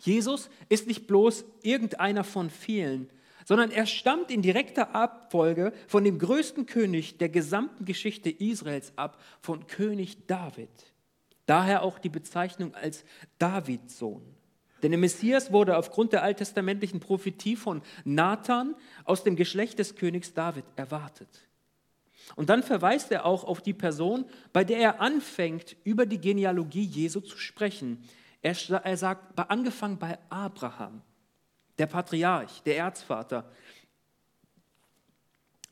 Jesus 0.00 0.50
ist 0.68 0.86
nicht 0.86 1.06
bloß 1.06 1.44
irgendeiner 1.62 2.24
von 2.24 2.50
vielen, 2.50 3.10
sondern 3.44 3.70
er 3.70 3.86
stammt 3.86 4.30
in 4.30 4.42
direkter 4.42 4.94
Abfolge 4.94 5.72
von 5.86 6.04
dem 6.04 6.18
größten 6.18 6.66
König 6.66 7.18
der 7.18 7.28
gesamten 7.28 7.84
Geschichte 7.84 8.30
Israels 8.30 8.92
ab, 8.96 9.22
von 9.40 9.66
König 9.66 10.26
David. 10.26 10.68
Daher 11.46 11.82
auch 11.82 11.98
die 11.98 12.10
Bezeichnung 12.10 12.74
als 12.74 13.04
Davids 13.38 13.98
Sohn. 13.98 14.22
Denn 14.82 14.92
der 14.92 15.00
Messias 15.00 15.50
wurde 15.50 15.76
aufgrund 15.76 16.12
der 16.12 16.22
alttestamentlichen 16.22 17.00
Prophetie 17.00 17.56
von 17.56 17.82
Nathan 18.04 18.76
aus 19.04 19.24
dem 19.24 19.34
Geschlecht 19.34 19.78
des 19.78 19.96
Königs 19.96 20.34
David 20.34 20.64
erwartet. 20.76 21.47
Und 22.36 22.50
dann 22.50 22.62
verweist 22.62 23.10
er 23.10 23.24
auch 23.24 23.44
auf 23.44 23.60
die 23.60 23.74
Person, 23.74 24.24
bei 24.52 24.64
der 24.64 24.78
er 24.78 25.00
anfängt, 25.00 25.76
über 25.84 26.06
die 26.06 26.20
Genealogie 26.20 26.84
Jesu 26.84 27.20
zu 27.20 27.38
sprechen. 27.38 28.04
Er, 28.42 28.56
er 28.84 28.96
sagt, 28.96 29.38
angefangen 29.38 29.98
bei 29.98 30.18
Abraham, 30.28 31.02
der 31.78 31.86
Patriarch, 31.86 32.62
der 32.64 32.78
Erzvater, 32.78 33.50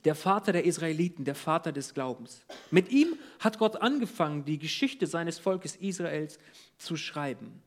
der 0.05 0.15
Vater 0.15 0.53
der 0.53 0.65
Israeliten, 0.65 1.25
der 1.25 1.35
Vater 1.35 1.73
des 1.73 1.93
Glaubens. 1.93 2.45
Mit 2.71 2.91
ihm 2.93 3.19
hat 3.41 3.59
Gott 3.59 3.83
angefangen, 3.83 4.45
die 4.45 4.59
Geschichte 4.59 5.07
seines 5.07 5.39
Volkes 5.41 5.75
Israels 5.77 6.39
zu 6.79 6.97
schreiben. 6.97 7.61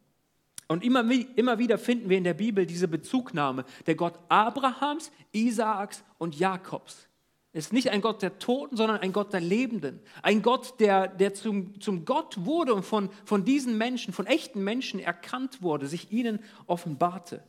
Und 0.67 0.83
immer, 0.83 1.03
immer 1.35 1.57
wieder 1.57 1.77
finden 1.77 2.09
wir 2.09 2.17
in 2.17 2.23
der 2.23 2.35
Bibel 2.35 2.65
diese 2.65 2.87
Bezugnahme, 2.87 3.65
der 3.87 3.95
Gott 3.95 4.19
Abrahams, 4.29 5.11
Isaaks 5.33 6.03
und 6.17 6.37
Jakobs 6.37 7.08
ist 7.51 7.73
nicht 7.73 7.89
ein 7.89 8.01
Gott 8.01 8.21
der 8.21 8.37
Toten, 8.37 8.77
sondern 8.77 8.99
ein 8.99 9.11
Gott 9.11 9.33
der 9.33 9.41
Lebenden. 9.41 9.99
Ein 10.21 10.41
Gott, 10.41 10.79
der, 10.79 11.07
der 11.07 11.33
zum, 11.33 11.79
zum 11.81 12.05
Gott 12.05 12.45
wurde 12.45 12.73
und 12.73 12.83
von, 12.83 13.09
von 13.25 13.43
diesen 13.43 13.77
Menschen, 13.77 14.13
von 14.13 14.27
echten 14.27 14.63
Menschen 14.63 14.99
erkannt 14.99 15.61
wurde, 15.61 15.87
sich 15.87 16.11
ihnen 16.11 16.39
offenbarte. 16.67 17.43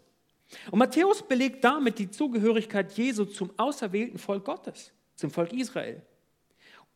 Und 0.71 0.79
Matthäus 0.79 1.23
belegt 1.23 1.65
damit 1.65 1.99
die 1.99 2.11
Zugehörigkeit 2.11 2.93
Jesu 2.93 3.27
zum 3.27 3.51
auserwählten 3.59 4.19
Volk 4.19 4.45
Gottes, 4.47 4.93
zum 5.15 5.31
Volk 5.31 5.53
Israel. 5.53 6.03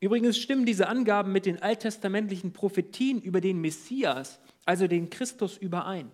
Übrigens 0.01 0.39
stimmen 0.39 0.67
diese 0.67 0.89
Angaben 0.89 1.31
mit 1.31 1.47
den 1.47 1.63
alttestamentlichen 1.63 2.53
Prophetien 2.53 3.21
über 3.21 3.41
den 3.41 3.61
Messias, 3.61 4.41
also 4.65 4.87
den 4.87 5.11
Christus, 5.11 5.57
überein. 5.57 6.11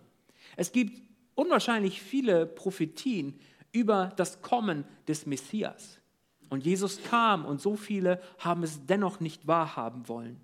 Es 0.56 0.72
gibt 0.72 1.02
unwahrscheinlich 1.34 2.02
viele 2.02 2.46
Prophetien 2.46 3.38
über 3.72 4.12
das 4.16 4.42
Kommen 4.42 4.84
des 5.08 5.24
Messias. 5.24 5.99
Und 6.50 6.66
Jesus 6.66 7.02
kam 7.04 7.44
und 7.46 7.60
so 7.60 7.76
viele 7.76 8.20
haben 8.38 8.62
es 8.62 8.84
dennoch 8.84 9.20
nicht 9.20 9.46
wahrhaben 9.46 10.08
wollen. 10.08 10.40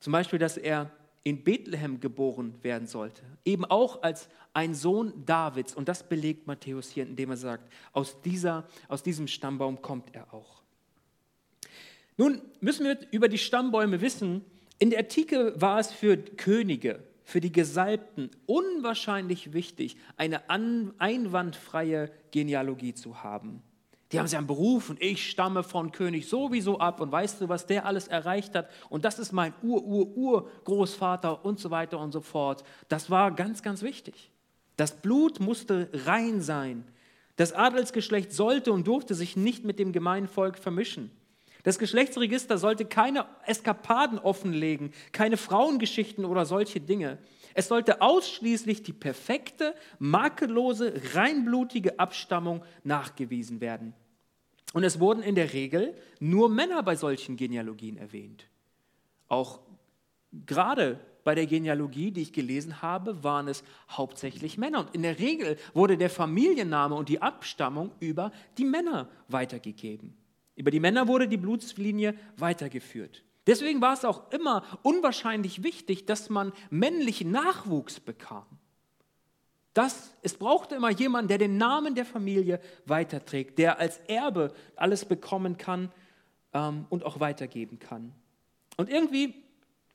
Zum 0.00 0.12
Beispiel, 0.12 0.38
dass 0.38 0.56
er 0.56 0.90
in 1.24 1.44
Bethlehem 1.44 2.00
geboren 2.00 2.54
werden 2.62 2.88
sollte, 2.88 3.22
eben 3.44 3.64
auch 3.64 4.02
als 4.02 4.28
ein 4.54 4.74
Sohn 4.74 5.24
Davids. 5.24 5.74
Und 5.74 5.88
das 5.88 6.08
belegt 6.08 6.46
Matthäus 6.46 6.90
hier, 6.90 7.04
indem 7.04 7.30
er 7.30 7.36
sagt, 7.36 7.72
aus, 7.92 8.20
dieser, 8.22 8.66
aus 8.88 9.02
diesem 9.02 9.28
Stammbaum 9.28 9.82
kommt 9.82 10.14
er 10.14 10.32
auch. 10.32 10.62
Nun 12.16 12.42
müssen 12.60 12.84
wir 12.84 12.98
über 13.10 13.28
die 13.28 13.38
Stammbäume 13.38 14.00
wissen, 14.00 14.44
in 14.78 14.90
der 14.90 15.00
Antike 15.00 15.54
war 15.60 15.78
es 15.78 15.92
für 15.92 16.16
Könige, 16.16 17.04
für 17.24 17.40
die 17.40 17.52
Gesalbten 17.52 18.30
unwahrscheinlich 18.46 19.52
wichtig, 19.52 19.96
eine 20.16 20.50
einwandfreie 20.50 22.10
Genealogie 22.32 22.94
zu 22.94 23.22
haben. 23.22 23.62
Die 24.12 24.18
haben 24.18 24.26
sich 24.26 24.36
einen 24.36 24.46
Beruf 24.46 24.90
und 24.90 25.00
ich 25.00 25.30
stamme 25.30 25.62
von 25.62 25.90
König 25.90 26.28
sowieso 26.28 26.78
ab 26.78 27.00
und 27.00 27.10
weißt 27.10 27.40
du, 27.40 27.48
was 27.48 27.66
der 27.66 27.86
alles 27.86 28.08
erreicht 28.08 28.54
hat 28.54 28.68
und 28.90 29.06
das 29.06 29.18
ist 29.18 29.32
mein 29.32 29.54
Ur-Ur-Ur-Großvater 29.62 31.44
und 31.44 31.58
so 31.58 31.70
weiter 31.70 31.98
und 31.98 32.12
so 32.12 32.20
fort. 32.20 32.62
Das 32.88 33.08
war 33.08 33.30
ganz, 33.30 33.62
ganz 33.62 33.82
wichtig. 33.82 34.30
Das 34.76 35.00
Blut 35.00 35.40
musste 35.40 35.88
rein 35.92 36.42
sein. 36.42 36.84
Das 37.36 37.54
Adelsgeschlecht 37.54 38.32
sollte 38.32 38.72
und 38.72 38.86
durfte 38.86 39.14
sich 39.14 39.36
nicht 39.36 39.64
mit 39.64 39.78
dem 39.78 39.92
gemeinen 39.92 40.28
Volk 40.28 40.58
vermischen. 40.58 41.10
Das 41.62 41.78
Geschlechtsregister 41.78 42.58
sollte 42.58 42.84
keine 42.84 43.24
Eskapaden 43.46 44.18
offenlegen, 44.18 44.92
keine 45.12 45.36
Frauengeschichten 45.36 46.24
oder 46.24 46.44
solche 46.44 46.80
Dinge. 46.80 47.18
Es 47.54 47.68
sollte 47.68 48.00
ausschließlich 48.02 48.82
die 48.82 48.92
perfekte, 48.92 49.74
makellose, 49.98 50.92
reinblutige 51.14 51.98
Abstammung 51.98 52.62
nachgewiesen 52.82 53.60
werden. 53.60 53.94
Und 54.72 54.84
es 54.84 55.00
wurden 55.00 55.22
in 55.22 55.34
der 55.34 55.52
Regel 55.52 55.94
nur 56.20 56.48
Männer 56.48 56.82
bei 56.82 56.96
solchen 56.96 57.36
Genealogien 57.36 57.96
erwähnt. 57.96 58.46
Auch 59.28 59.60
gerade 60.46 60.98
bei 61.24 61.34
der 61.34 61.46
Genealogie, 61.46 62.10
die 62.10 62.22
ich 62.22 62.32
gelesen 62.32 62.82
habe, 62.82 63.22
waren 63.22 63.48
es 63.48 63.62
hauptsächlich 63.90 64.58
Männer. 64.58 64.80
Und 64.80 64.94
in 64.94 65.02
der 65.02 65.18
Regel 65.18 65.56
wurde 65.74 65.96
der 65.96 66.10
Familienname 66.10 66.94
und 66.94 67.08
die 67.08 67.22
Abstammung 67.22 67.92
über 68.00 68.32
die 68.58 68.64
Männer 68.64 69.08
weitergegeben. 69.28 70.16
Über 70.56 70.70
die 70.70 70.80
Männer 70.80 71.08
wurde 71.08 71.28
die 71.28 71.36
Blutslinie 71.36 72.14
weitergeführt. 72.36 73.24
Deswegen 73.46 73.80
war 73.80 73.94
es 73.94 74.04
auch 74.04 74.30
immer 74.30 74.64
unwahrscheinlich 74.82 75.62
wichtig, 75.62 76.06
dass 76.06 76.30
man 76.30 76.52
männlichen 76.70 77.30
Nachwuchs 77.30 78.00
bekam. 78.00 78.46
Das, 79.74 80.12
es 80.22 80.34
brauchte 80.34 80.74
immer 80.74 80.90
jemanden, 80.90 81.28
der 81.28 81.38
den 81.38 81.56
Namen 81.56 81.94
der 81.94 82.04
Familie 82.04 82.60
weiterträgt, 82.84 83.58
der 83.58 83.78
als 83.78 83.98
Erbe 84.06 84.52
alles 84.76 85.04
bekommen 85.06 85.56
kann 85.56 85.90
ähm, 86.52 86.86
und 86.90 87.04
auch 87.04 87.20
weitergeben 87.20 87.78
kann. 87.78 88.12
Und 88.76 88.90
irgendwie, 88.90 89.34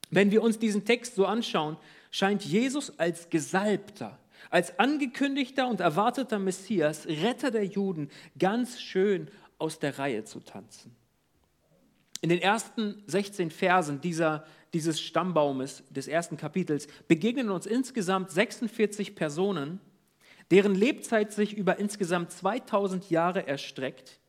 wenn 0.10 0.32
wir 0.32 0.42
uns 0.42 0.58
diesen 0.58 0.84
Text 0.84 1.16
so 1.16 1.26
anschauen, 1.26 1.78
scheint 2.10 2.44
Jesus 2.44 2.98
als 3.00 3.30
Gesalbter, 3.30 4.18
als 4.50 4.80
angekündigter 4.80 5.68
und 5.68 5.80
erwarteter 5.80 6.40
Messias, 6.40 7.06
Retter 7.06 7.52
der 7.52 7.66
Juden, 7.66 8.10
ganz 8.40 8.80
schön 8.80 9.30
aus 9.60 9.78
der 9.78 10.00
Reihe 10.00 10.24
zu 10.24 10.40
tanzen. 10.40 10.96
In 12.22 12.30
den 12.30 12.42
ersten 12.42 13.04
16 13.08 13.52
Versen 13.52 14.02
dieser, 14.02 14.46
dieses 14.74 15.00
Stammbaumes 15.00 15.84
des 15.90 16.08
ersten 16.08 16.38
Kapitels 16.38 16.88
begegnen 17.08 17.50
uns 17.50 17.66
insgesamt 17.66 18.32
46 18.32 19.16
Personen, 19.16 19.80
deren 20.52 20.76
Lebzeit 20.76 21.32
sich 21.32 21.56
über 21.56 21.78
insgesamt 21.78 22.32
2000 22.32 23.10
Jahre 23.10 23.48
erstreckt. 23.48 24.20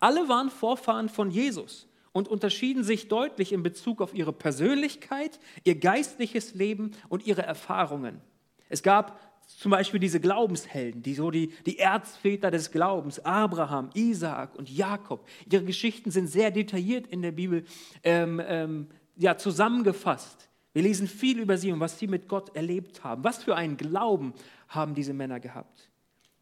Alle 0.00 0.28
waren 0.28 0.50
Vorfahren 0.50 1.08
von 1.08 1.30
Jesus 1.30 1.86
und 2.12 2.28
unterschieden 2.28 2.84
sich 2.84 3.08
deutlich 3.08 3.52
in 3.52 3.62
Bezug 3.62 4.00
auf 4.00 4.14
ihre 4.14 4.32
Persönlichkeit, 4.32 5.38
ihr 5.64 5.78
geistliches 5.78 6.54
Leben 6.54 6.92
und 7.08 7.26
ihre 7.26 7.42
Erfahrungen. 7.42 8.20
Es 8.68 8.82
gab 8.82 9.20
zum 9.48 9.70
Beispiel 9.70 9.98
diese 9.98 10.20
Glaubenshelden, 10.20 11.02
die 11.02 11.14
so 11.14 11.30
die, 11.30 11.48
die 11.64 11.78
Erzväter 11.78 12.50
des 12.50 12.70
Glaubens, 12.70 13.18
Abraham, 13.24 13.90
Isaak 13.94 14.54
und 14.54 14.70
Jakob. 14.70 15.26
Ihre 15.50 15.64
Geschichten 15.64 16.10
sind 16.10 16.26
sehr 16.28 16.50
detailliert 16.50 17.06
in 17.06 17.22
der 17.22 17.32
Bibel 17.32 17.64
ähm, 18.04 18.40
ähm, 18.46 18.88
ja, 19.16 19.36
zusammengefasst. 19.36 20.48
Wir 20.74 20.82
lesen 20.82 21.08
viel 21.08 21.40
über 21.40 21.56
sie 21.56 21.72
und 21.72 21.80
was 21.80 21.98
sie 21.98 22.06
mit 22.06 22.28
Gott 22.28 22.54
erlebt 22.54 23.02
haben. 23.02 23.24
Was 23.24 23.42
für 23.42 23.56
einen 23.56 23.78
Glauben 23.78 24.34
haben 24.68 24.94
diese 24.94 25.14
Männer 25.14 25.40
gehabt? 25.40 25.90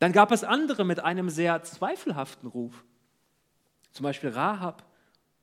Dann 0.01 0.12
gab 0.12 0.33
es 0.33 0.45
andere 0.45 0.85
mit 0.85 1.01
einem 1.01 1.31
sehr 1.31 1.62
zweifelhaften 1.62 2.49
Ruf. 2.49 2.85
Zum 3.92 4.05
Beispiel 4.05 4.31
Rahab 4.31 4.85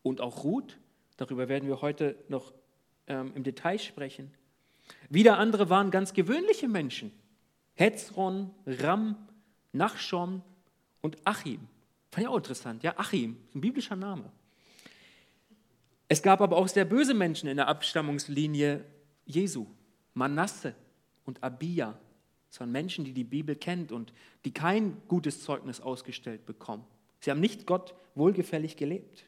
und 0.03 0.21
auch 0.21 0.43
Ruth. 0.43 0.77
Darüber 1.17 1.47
werden 1.47 1.67
wir 1.67 1.81
heute 1.81 2.17
noch 2.27 2.53
ähm, 3.07 3.31
im 3.35 3.43
Detail 3.43 3.79
sprechen. 3.79 4.31
Wieder 5.09 5.37
andere 5.37 5.69
waren 5.69 5.91
ganz 5.91 6.13
gewöhnliche 6.13 6.67
Menschen. 6.67 7.11
Hezron, 7.75 8.51
Ram, 8.65 9.27
Nachschon 9.71 10.41
und 11.01 11.17
Achim. 11.25 11.59
Fand 12.11 12.23
ich 12.23 12.27
auch 12.27 12.37
interessant. 12.37 12.83
Ja, 12.83 12.93
Achim, 12.97 13.37
ein 13.55 13.61
biblischer 13.61 13.95
Name. 13.95 14.31
Es 16.07 16.21
gab 16.21 16.41
aber 16.41 16.57
auch 16.57 16.67
sehr 16.67 16.85
böse 16.85 17.13
Menschen 17.13 17.49
in 17.49 17.57
der 17.57 17.67
Abstammungslinie 17.67 18.85
Jesu. 19.25 19.65
Manasse 20.13 20.75
und 21.25 21.41
Abia. 21.43 21.97
Das 22.49 22.59
waren 22.59 22.71
Menschen, 22.71 23.03
die 23.03 23.13
die 23.13 23.23
Bibel 23.23 23.55
kennt 23.55 23.91
und 23.91 24.13
die 24.45 24.53
kein 24.53 25.01
gutes 25.07 25.43
Zeugnis 25.43 25.81
ausgestellt 25.81 26.45
bekommen. 26.45 26.85
Sie 27.19 27.31
haben 27.31 27.39
nicht 27.39 27.65
Gott 27.65 27.95
wohlgefällig 28.13 28.77
gelebt. 28.77 29.25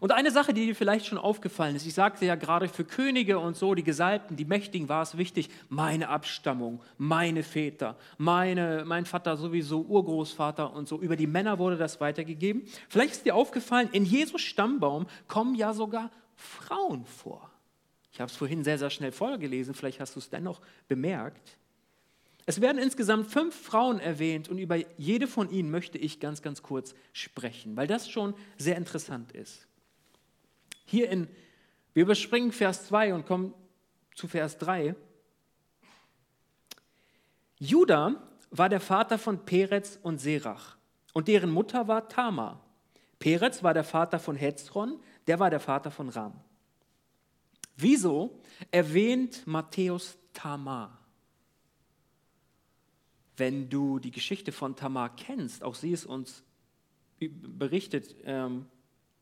Und 0.00 0.12
eine 0.12 0.30
Sache, 0.30 0.52
die 0.52 0.66
dir 0.66 0.74
vielleicht 0.74 1.06
schon 1.06 1.18
aufgefallen 1.18 1.76
ist, 1.76 1.86
ich 1.86 1.94
sagte 1.94 2.26
ja 2.26 2.34
gerade 2.34 2.68
für 2.68 2.84
Könige 2.84 3.38
und 3.38 3.56
so, 3.56 3.74
die 3.74 3.84
Gesalbten, 3.84 4.36
die 4.36 4.44
Mächtigen, 4.44 4.88
war 4.88 5.02
es 5.02 5.16
wichtig, 5.16 5.48
meine 5.68 6.08
Abstammung, 6.08 6.82
meine 6.98 7.42
Väter, 7.42 7.96
meine, 8.18 8.84
mein 8.86 9.06
Vater 9.06 9.36
sowieso, 9.36 9.82
Urgroßvater 9.82 10.72
und 10.72 10.88
so. 10.88 11.00
Über 11.00 11.16
die 11.16 11.26
Männer 11.26 11.58
wurde 11.58 11.76
das 11.76 12.00
weitergegeben. 12.00 12.62
Vielleicht 12.88 13.12
ist 13.12 13.26
dir 13.26 13.34
aufgefallen, 13.34 13.88
in 13.92 14.04
Jesus 14.04 14.40
Stammbaum 14.40 15.06
kommen 15.28 15.54
ja 15.54 15.72
sogar 15.72 16.10
Frauen 16.34 17.04
vor. 17.04 17.50
Ich 18.12 18.20
habe 18.20 18.30
es 18.30 18.36
vorhin 18.36 18.64
sehr, 18.64 18.78
sehr 18.78 18.90
schnell 18.90 19.12
vorgelesen, 19.12 19.74
vielleicht 19.74 20.00
hast 20.00 20.16
du 20.16 20.20
es 20.20 20.30
dennoch 20.30 20.60
bemerkt. 20.88 21.59
Es 22.46 22.60
werden 22.60 22.78
insgesamt 22.78 23.28
fünf 23.28 23.54
Frauen 23.54 24.00
erwähnt 24.00 24.48
und 24.48 24.58
über 24.58 24.76
jede 24.98 25.26
von 25.26 25.50
ihnen 25.50 25.70
möchte 25.70 25.98
ich 25.98 26.20
ganz, 26.20 26.42
ganz 26.42 26.62
kurz 26.62 26.94
sprechen, 27.12 27.76
weil 27.76 27.86
das 27.86 28.08
schon 28.08 28.34
sehr 28.56 28.76
interessant 28.76 29.32
ist. 29.32 29.66
Hier 30.86 31.10
in, 31.10 31.28
wir 31.92 32.04
überspringen 32.04 32.52
Vers 32.52 32.86
2 32.86 33.14
und 33.14 33.26
kommen 33.26 33.54
zu 34.14 34.26
Vers 34.26 34.58
3. 34.58 34.94
Judah 37.58 38.16
war 38.50 38.68
der 38.68 38.80
Vater 38.80 39.18
von 39.18 39.44
Perez 39.44 39.98
und 40.02 40.18
Serach 40.18 40.76
und 41.12 41.28
deren 41.28 41.50
Mutter 41.50 41.88
war 41.88 42.08
Tamar. 42.08 42.64
Perez 43.18 43.62
war 43.62 43.74
der 43.74 43.84
Vater 43.84 44.18
von 44.18 44.34
Hezron, 44.34 44.98
der 45.26 45.38
war 45.38 45.50
der 45.50 45.60
Vater 45.60 45.90
von 45.90 46.08
Ram. 46.08 46.40
Wieso 47.76 48.40
erwähnt 48.70 49.46
Matthäus 49.46 50.18
Tamar? 50.32 50.99
Wenn 53.36 53.68
du 53.68 53.98
die 53.98 54.10
Geschichte 54.10 54.52
von 54.52 54.76
Tamar 54.76 55.14
kennst, 55.16 55.62
auch 55.62 55.74
sie 55.74 55.92
ist 55.92 56.06
uns 56.06 56.42
berichtet 57.18 58.16
ähm, 58.24 58.66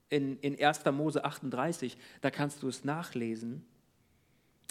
in, 0.08 0.38
in 0.40 0.62
1. 0.62 0.84
Mose 0.92 1.24
38, 1.24 1.96
da 2.20 2.30
kannst 2.30 2.62
du 2.62 2.68
es 2.68 2.84
nachlesen, 2.84 3.64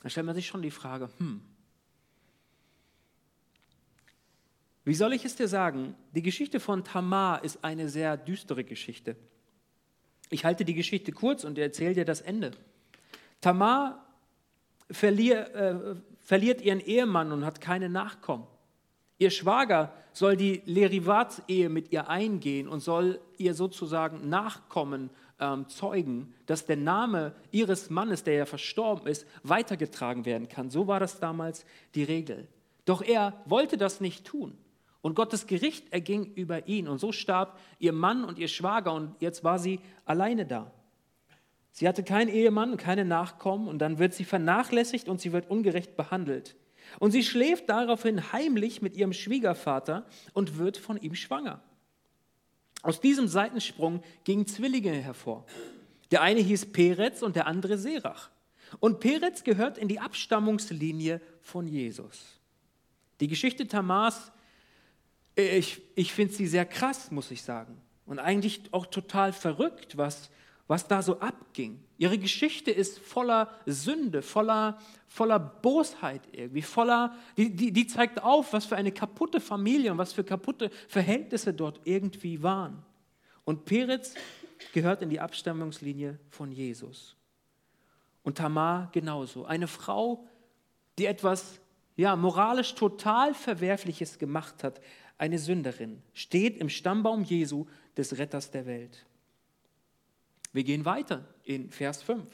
dann 0.01 0.09
stellt 0.09 0.25
man 0.25 0.35
sich 0.35 0.47
schon 0.47 0.61
die 0.61 0.71
Frage, 0.71 1.09
hm, 1.17 1.41
wie 4.87 4.95
soll 4.95 5.11
ich 5.11 5.25
es 5.25 5.35
dir 5.35 5.49
sagen? 5.49 5.95
Die 6.15 6.21
Geschichte 6.21 6.61
von 6.61 6.85
Tamar 6.85 7.43
ist 7.43 7.61
eine 7.61 7.89
sehr 7.89 8.15
düstere 8.15 8.63
Geschichte. 8.63 9.17
Ich 10.29 10.45
halte 10.45 10.63
die 10.63 10.75
Geschichte 10.75 11.11
kurz 11.11 11.43
und 11.43 11.57
erzähle 11.57 11.93
dir 11.93 12.05
das 12.05 12.21
Ende. 12.21 12.51
Tamar 13.41 14.07
verlier, 14.89 15.53
äh, 15.53 15.95
verliert 16.19 16.61
ihren 16.61 16.79
Ehemann 16.79 17.33
und 17.33 17.43
hat 17.43 17.59
keine 17.59 17.89
Nachkommen. 17.89 18.47
Ihr 19.19 19.31
Schwager 19.31 19.93
soll 20.13 20.35
die 20.37 20.61
Lerivat-Ehe 20.65 21.69
mit 21.69 21.91
ihr 21.91 22.09
eingehen 22.09 22.67
und 22.67 22.81
soll 22.81 23.19
ihr 23.37 23.53
sozusagen 23.53 24.29
Nachkommen 24.29 25.09
ähm, 25.39 25.67
zeugen, 25.69 26.33
dass 26.45 26.65
der 26.65 26.77
Name 26.77 27.35
ihres 27.51 27.89
Mannes, 27.89 28.23
der 28.23 28.35
ja 28.35 28.45
verstorben 28.45 29.07
ist, 29.07 29.25
weitergetragen 29.43 30.25
werden 30.25 30.47
kann. 30.47 30.69
So 30.69 30.87
war 30.87 30.99
das 30.99 31.19
damals 31.19 31.65
die 31.95 32.03
Regel. 32.03 32.47
Doch 32.85 33.01
er 33.01 33.33
wollte 33.45 33.77
das 33.77 34.01
nicht 34.01 34.25
tun. 34.25 34.57
Und 35.01 35.15
Gottes 35.15 35.47
Gericht 35.47 35.93
erging 35.93 36.33
über 36.33 36.67
ihn. 36.67 36.87
Und 36.87 36.99
so 36.99 37.11
starb 37.11 37.59
ihr 37.79 37.93
Mann 37.93 38.23
und 38.23 38.39
ihr 38.39 38.47
Schwager 38.47 38.93
und 38.93 39.15
jetzt 39.21 39.43
war 39.43 39.59
sie 39.59 39.79
alleine 40.05 40.45
da. 40.45 40.71
Sie 41.71 41.87
hatte 41.87 42.03
keinen 42.03 42.29
Ehemann 42.29 42.71
und 42.71 42.77
keine 42.77 43.05
Nachkommen 43.05 43.67
und 43.67 43.79
dann 43.79 43.99
wird 43.99 44.13
sie 44.13 44.25
vernachlässigt 44.25 45.07
und 45.07 45.21
sie 45.21 45.31
wird 45.31 45.49
ungerecht 45.49 45.95
behandelt. 45.95 46.55
Und 46.99 47.11
sie 47.11 47.23
schläft 47.23 47.69
daraufhin 47.69 48.31
heimlich 48.31 48.81
mit 48.81 48.95
ihrem 48.95 49.13
Schwiegervater 49.13 50.05
und 50.33 50.57
wird 50.57 50.77
von 50.77 50.97
ihm 50.97 51.15
schwanger. 51.15 51.61
Aus 52.81 53.01
diesem 53.01 53.27
Seitensprung 53.27 54.03
gingen 54.23 54.47
Zwillinge 54.47 54.91
hervor. 54.91 55.45
Der 56.11 56.21
eine 56.21 56.39
hieß 56.39 56.67
Perez 56.71 57.21
und 57.21 57.35
der 57.35 57.47
andere 57.47 57.77
Serach. 57.77 58.29
Und 58.79 58.99
Perez 58.99 59.43
gehört 59.43 59.77
in 59.77 59.87
die 59.87 59.99
Abstammungslinie 59.99 61.21
von 61.41 61.67
Jesus. 61.67 62.39
Die 63.19 63.27
Geschichte 63.27 63.67
Tamas, 63.67 64.31
äh, 65.37 65.57
ich, 65.57 65.81
ich 65.95 66.13
finde 66.13 66.33
sie 66.33 66.47
sehr 66.47 66.65
krass, 66.65 67.11
muss 67.11 67.31
ich 67.31 67.41
sagen. 67.41 67.81
Und 68.05 68.19
eigentlich 68.19 68.61
auch 68.71 68.85
total 68.85 69.33
verrückt, 69.33 69.97
was, 69.97 70.29
was 70.67 70.87
da 70.87 71.01
so 71.01 71.19
abging. 71.19 71.79
Ihre 71.97 72.17
Geschichte 72.17 72.71
ist 72.71 72.99
voller 72.99 73.49
Sünde, 73.65 74.21
voller, 74.21 74.77
voller 75.07 75.39
Bosheit 75.39 76.21
irgendwie, 76.31 76.61
voller, 76.61 77.15
die, 77.37 77.55
die, 77.55 77.71
die 77.71 77.87
zeigt 77.87 78.21
auf, 78.21 78.53
was 78.53 78.65
für 78.65 78.75
eine 78.75 78.91
kaputte 78.91 79.39
Familie 79.39 79.91
und 79.91 79.97
was 79.97 80.13
für 80.13 80.23
kaputte 80.23 80.69
Verhältnisse 80.87 81.53
dort 81.53 81.79
irgendwie 81.85 82.43
waren. 82.43 82.83
Und 83.45 83.65
Peretz 83.65 84.13
gehört 84.73 85.01
in 85.01 85.09
die 85.09 85.19
Abstammungslinie 85.19 86.19
von 86.29 86.51
Jesus. 86.51 87.15
Und 88.23 88.37
Tamar 88.37 88.89
genauso. 88.91 89.45
Eine 89.45 89.67
Frau, 89.67 90.27
die 90.97 91.05
etwas 91.05 91.59
ja, 91.95 92.15
moralisch 92.15 92.75
total 92.75 93.33
Verwerfliches 93.33 94.19
gemacht 94.19 94.63
hat, 94.63 94.81
eine 95.17 95.39
Sünderin, 95.39 96.03
steht 96.13 96.57
im 96.57 96.69
Stammbaum 96.69 97.23
Jesu, 97.23 97.65
des 97.95 98.19
Retters 98.19 98.51
der 98.51 98.67
Welt. 98.67 99.06
Wir 100.57 100.63
gehen 100.63 100.85
weiter 100.85 101.23
in 101.43 101.69
Vers 101.69 102.01
5. 102.01 102.25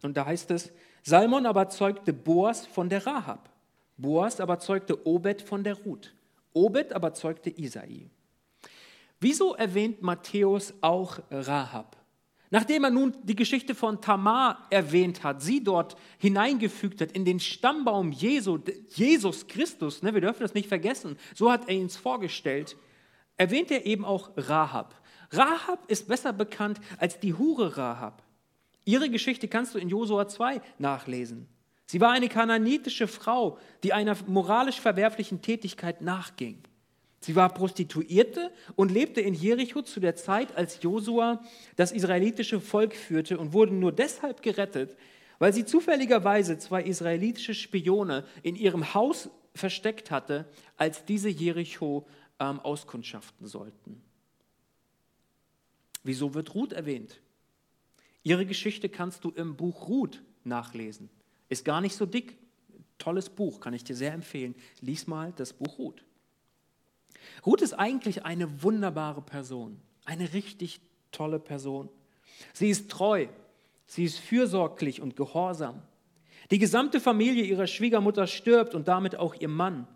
Und 0.00 0.16
da 0.16 0.24
heißt 0.24 0.50
es, 0.52 0.72
Salmon 1.02 1.44
aber 1.44 1.68
zeugte 1.68 2.14
Boas 2.14 2.64
von 2.66 2.88
der 2.88 3.06
Rahab. 3.06 3.50
Boas 3.98 4.40
aber 4.40 4.58
zeugte 4.58 5.06
Obed 5.06 5.42
von 5.42 5.62
der 5.62 5.74
Ruth. 5.74 6.14
Obed 6.54 6.94
aber 6.94 7.12
zeugte 7.12 7.50
Isai. 7.50 8.08
Wieso 9.20 9.52
erwähnt 9.54 10.00
Matthäus 10.00 10.72
auch 10.80 11.18
Rahab? 11.30 11.94
Nachdem 12.48 12.84
er 12.84 12.90
nun 12.90 13.14
die 13.22 13.36
Geschichte 13.36 13.74
von 13.74 14.00
Tamar 14.00 14.66
erwähnt 14.70 15.22
hat, 15.24 15.42
sie 15.42 15.62
dort 15.62 15.96
hineingefügt 16.16 17.02
hat 17.02 17.12
in 17.12 17.26
den 17.26 17.38
Stammbaum 17.38 18.12
Jesu, 18.12 18.60
Jesus 18.88 19.46
Christus, 19.46 20.02
ne, 20.02 20.14
wir 20.14 20.22
dürfen 20.22 20.40
das 20.40 20.54
nicht 20.54 20.68
vergessen, 20.68 21.18
so 21.34 21.52
hat 21.52 21.68
er 21.68 21.74
ihn 21.74 21.90
vorgestellt, 21.90 22.78
erwähnt 23.36 23.70
er 23.70 23.84
eben 23.84 24.06
auch 24.06 24.30
Rahab. 24.38 24.94
Rahab 25.30 25.90
ist 25.90 26.08
besser 26.08 26.32
bekannt 26.32 26.80
als 26.98 27.18
die 27.20 27.34
Hure 27.34 27.76
Rahab. 27.76 28.22
Ihre 28.84 29.08
Geschichte 29.08 29.48
kannst 29.48 29.74
du 29.74 29.78
in 29.78 29.88
Josua 29.88 30.28
2 30.28 30.60
nachlesen. 30.78 31.48
Sie 31.86 32.00
war 32.00 32.12
eine 32.12 32.28
kananitische 32.28 33.06
Frau, 33.06 33.58
die 33.82 33.92
einer 33.92 34.16
moralisch 34.26 34.80
verwerflichen 34.80 35.42
Tätigkeit 35.42 36.00
nachging. 36.00 36.62
Sie 37.20 37.36
war 37.36 37.48
Prostituierte 37.54 38.52
und 38.76 38.90
lebte 38.90 39.20
in 39.22 39.32
Jericho 39.32 39.80
zu 39.80 39.98
der 39.98 40.14
Zeit, 40.14 40.54
als 40.56 40.82
Josua 40.82 41.42
das 41.76 41.92
israelitische 41.92 42.60
Volk 42.60 42.94
führte 42.94 43.38
und 43.38 43.54
wurde 43.54 43.72
nur 43.72 43.92
deshalb 43.92 44.42
gerettet, 44.42 44.96
weil 45.38 45.52
sie 45.54 45.64
zufälligerweise 45.64 46.58
zwei 46.58 46.82
israelitische 46.82 47.54
Spione 47.54 48.24
in 48.42 48.56
ihrem 48.56 48.92
Haus 48.92 49.30
versteckt 49.54 50.10
hatte, 50.10 50.46
als 50.76 51.04
diese 51.06 51.30
Jericho 51.30 52.06
ähm, 52.40 52.60
auskundschaften 52.60 53.46
sollten. 53.46 54.02
Wieso 56.04 56.34
wird 56.34 56.54
Ruth 56.54 56.72
erwähnt? 56.72 57.20
Ihre 58.22 58.46
Geschichte 58.46 58.88
kannst 58.88 59.24
du 59.24 59.30
im 59.30 59.56
Buch 59.56 59.88
Ruth 59.88 60.22
nachlesen. 60.44 61.10
Ist 61.48 61.64
gar 61.64 61.80
nicht 61.80 61.96
so 61.96 62.06
dick. 62.06 62.38
Tolles 62.98 63.28
Buch, 63.28 63.58
kann 63.60 63.74
ich 63.74 63.82
dir 63.82 63.96
sehr 63.96 64.12
empfehlen. 64.12 64.54
Lies 64.80 65.06
mal 65.06 65.32
das 65.36 65.52
Buch 65.52 65.78
Ruth. 65.78 66.04
Ruth 67.44 67.62
ist 67.62 67.74
eigentlich 67.74 68.24
eine 68.24 68.62
wunderbare 68.62 69.22
Person, 69.22 69.80
eine 70.04 70.32
richtig 70.32 70.80
tolle 71.10 71.38
Person. 71.38 71.88
Sie 72.52 72.68
ist 72.68 72.90
treu, 72.90 73.26
sie 73.86 74.04
ist 74.04 74.18
fürsorglich 74.18 75.00
und 75.00 75.16
gehorsam. 75.16 75.82
Die 76.50 76.58
gesamte 76.58 77.00
Familie 77.00 77.44
ihrer 77.44 77.66
Schwiegermutter 77.66 78.26
stirbt 78.26 78.74
und 78.74 78.88
damit 78.88 79.16
auch 79.16 79.34
ihr 79.34 79.48
Mann. 79.48 79.86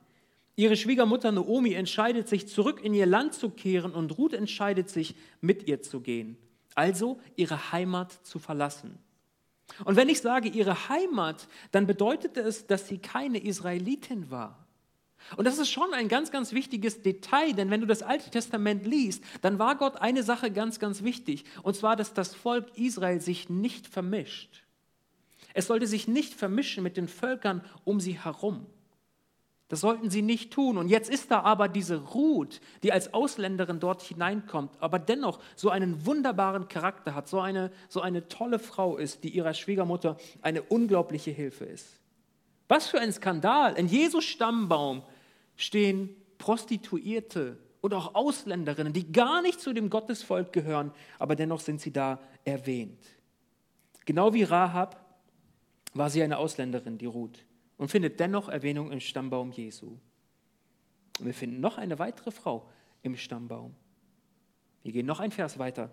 Ihre 0.59 0.77
Schwiegermutter 0.77 1.31
Naomi 1.31 1.73
entscheidet 1.75 2.27
sich, 2.27 2.49
zurück 2.49 2.81
in 2.83 2.92
ihr 2.92 3.07
Land 3.07 3.33
zu 3.33 3.49
kehren 3.49 3.92
und 3.92 4.18
Ruth 4.18 4.33
entscheidet 4.33 4.90
sich, 4.90 5.14
mit 5.40 5.68
ihr 5.68 5.83
zu 5.83 6.01
gehen. 6.01 6.37
Also 6.75 7.21
ihre 7.37 7.71
Heimat 7.71 8.11
zu 8.27 8.40
verlassen. 8.40 8.99
Und 9.85 9.94
wenn 9.94 10.09
ich 10.09 10.21
sage 10.21 10.49
ihre 10.49 10.88
Heimat, 10.88 11.47
dann 11.71 11.87
bedeutet 11.87 12.37
es, 12.37 12.66
dass 12.66 12.88
sie 12.88 12.99
keine 12.99 13.38
Israelitin 13.38 14.33
war. 14.33 14.66
Und 15.37 15.44
das 15.44 15.59
ist 15.59 15.71
schon 15.71 15.94
ein 15.94 16.09
ganz, 16.09 16.33
ganz 16.33 16.53
wichtiges 16.53 17.03
Detail, 17.03 17.53
denn 17.53 17.71
wenn 17.71 17.81
du 17.81 17.87
das 17.87 18.03
Alte 18.03 18.29
Testament 18.29 18.85
liest, 18.85 19.23
dann 19.42 19.61
war 19.61 19.77
Gott 19.77 19.99
eine 19.99 20.25
Sache 20.25 20.51
ganz, 20.51 20.81
ganz 20.81 21.05
wichtig, 21.05 21.44
und 21.62 21.77
zwar, 21.77 21.94
dass 21.94 22.14
das 22.14 22.35
Volk 22.35 22.77
Israel 22.77 23.21
sich 23.21 23.49
nicht 23.49 23.87
vermischt. 23.87 24.64
Es 25.55 25.68
sollte 25.68 25.87
sich 25.87 26.09
nicht 26.09 26.35
vermischen 26.35 26.83
mit 26.83 26.97
den 26.97 27.07
Völkern 27.07 27.64
um 27.85 28.01
sie 28.01 28.18
herum. 28.18 28.66
Das 29.68 29.81
sollten 29.81 30.09
sie 30.09 30.22
nicht 30.22 30.50
tun. 30.50 30.78
Und 30.78 30.88
jetzt 30.88 31.11
ist 31.11 31.31
da 31.31 31.42
aber 31.42 31.68
diese 31.68 31.96
Ruth, 31.96 32.61
die 32.83 32.90
als 32.90 33.12
Ausländerin 33.12 33.81
dort 33.81 34.02
hineinkommt, 34.02 34.72
aber 34.81 34.98
dennoch 34.98 35.40
so 35.57 35.68
einen 35.68 36.07
wunderbaren 36.07 36.68
Charakter 36.68 37.14
hat, 37.14 37.28
so 37.28 37.40
eine, 37.40 37.70
so 37.88 38.00
eine 38.00 38.28
tolle 38.28 38.59
Frau 38.59 38.96
ist, 38.96 39.24
die 39.24 39.28
ihrer 39.28 39.52
Schwiegermutter 39.52 40.16
eine 40.40 40.62
unglaubliche 40.62 41.31
Hilfe 41.31 41.66
ist. 41.66 42.00
Was 42.66 42.87
für 42.87 42.98
ein 42.98 43.12
Skandal. 43.12 43.74
In 43.74 43.88
Jesus 43.88 44.24
Stammbaum 44.24 45.02
stehen 45.57 46.16
Prostituierte 46.38 47.59
und 47.83 47.92
auch 47.92 48.14
Ausländerinnen, 48.14 48.94
die 48.94 49.12
gar 49.12 49.42
nicht 49.42 49.61
zu 49.61 49.74
dem 49.74 49.90
Gottesvolk 49.90 50.52
gehören, 50.52 50.92
aber 51.18 51.37
dennoch 51.37 51.61
sind 51.61 51.81
sie 51.81 51.92
da 51.92 52.20
erwähnt. 52.44 53.04
Genau 54.07 54.33
wie 54.33 54.44
Rahab 54.44 55.04
war 55.92 56.09
sie 56.09 56.22
eine 56.22 56.38
Ausländerin, 56.38 56.96
die 56.96 57.07
Ruth 57.07 57.44
und 57.78 57.90
findet 57.90 58.20
dennoch 58.20 58.48
Erwähnung 58.48 58.92
im 58.92 59.00
Stammbaum 59.00 59.52
Jesu. 59.52 59.96
Und 61.18 61.26
wir 61.26 61.34
finden 61.34 61.60
noch 61.60 61.78
eine 61.78 61.98
weitere 61.98 62.30
Frau 62.30 62.68
im 63.02 63.16
Stammbaum. 63.16 63.74
Wir 64.82 64.92
gehen 64.92 65.06
noch 65.06 65.20
ein 65.20 65.30
Vers 65.30 65.58
weiter. 65.58 65.90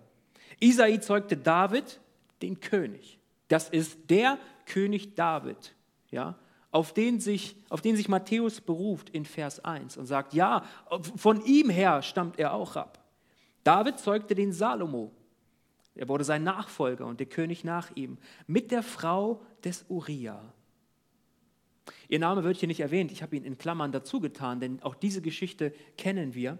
Isai 0.60 0.98
zeugte 0.98 1.36
David, 1.36 2.00
den 2.42 2.60
König. 2.60 3.18
Das 3.48 3.68
ist 3.68 4.10
der 4.10 4.38
König 4.66 5.14
David, 5.14 5.74
ja, 6.10 6.36
auf 6.70 6.92
den, 6.92 7.20
sich, 7.20 7.56
auf 7.70 7.80
den 7.80 7.96
sich 7.96 8.08
Matthäus 8.08 8.60
beruft 8.60 9.08
in 9.10 9.24
Vers 9.24 9.64
1 9.64 9.96
und 9.96 10.06
sagt, 10.06 10.34
ja, 10.34 10.64
von 11.16 11.44
ihm 11.44 11.70
her 11.70 12.02
stammt 12.02 12.38
er 12.38 12.52
auch 12.52 12.76
ab. 12.76 13.02
David 13.64 13.98
zeugte 13.98 14.34
den 14.34 14.52
Salomo. 14.52 15.12
Er 15.94 16.08
wurde 16.08 16.24
sein 16.24 16.44
Nachfolger 16.44 17.06
und 17.06 17.20
der 17.20 17.26
König 17.26 17.64
nach 17.64 17.90
ihm 17.94 18.18
mit 18.46 18.70
der 18.70 18.82
Frau 18.82 19.40
des 19.64 19.86
Uriah. 19.88 20.52
Ihr 22.08 22.18
Name 22.18 22.44
wird 22.44 22.58
hier 22.58 22.68
nicht 22.68 22.80
erwähnt, 22.80 23.10
ich 23.10 23.22
habe 23.22 23.36
ihn 23.36 23.44
in 23.44 23.58
Klammern 23.58 23.92
dazu 23.92 24.20
getan, 24.20 24.60
denn 24.60 24.82
auch 24.82 24.94
diese 24.94 25.20
Geschichte 25.20 25.72
kennen 25.96 26.34
wir. 26.34 26.58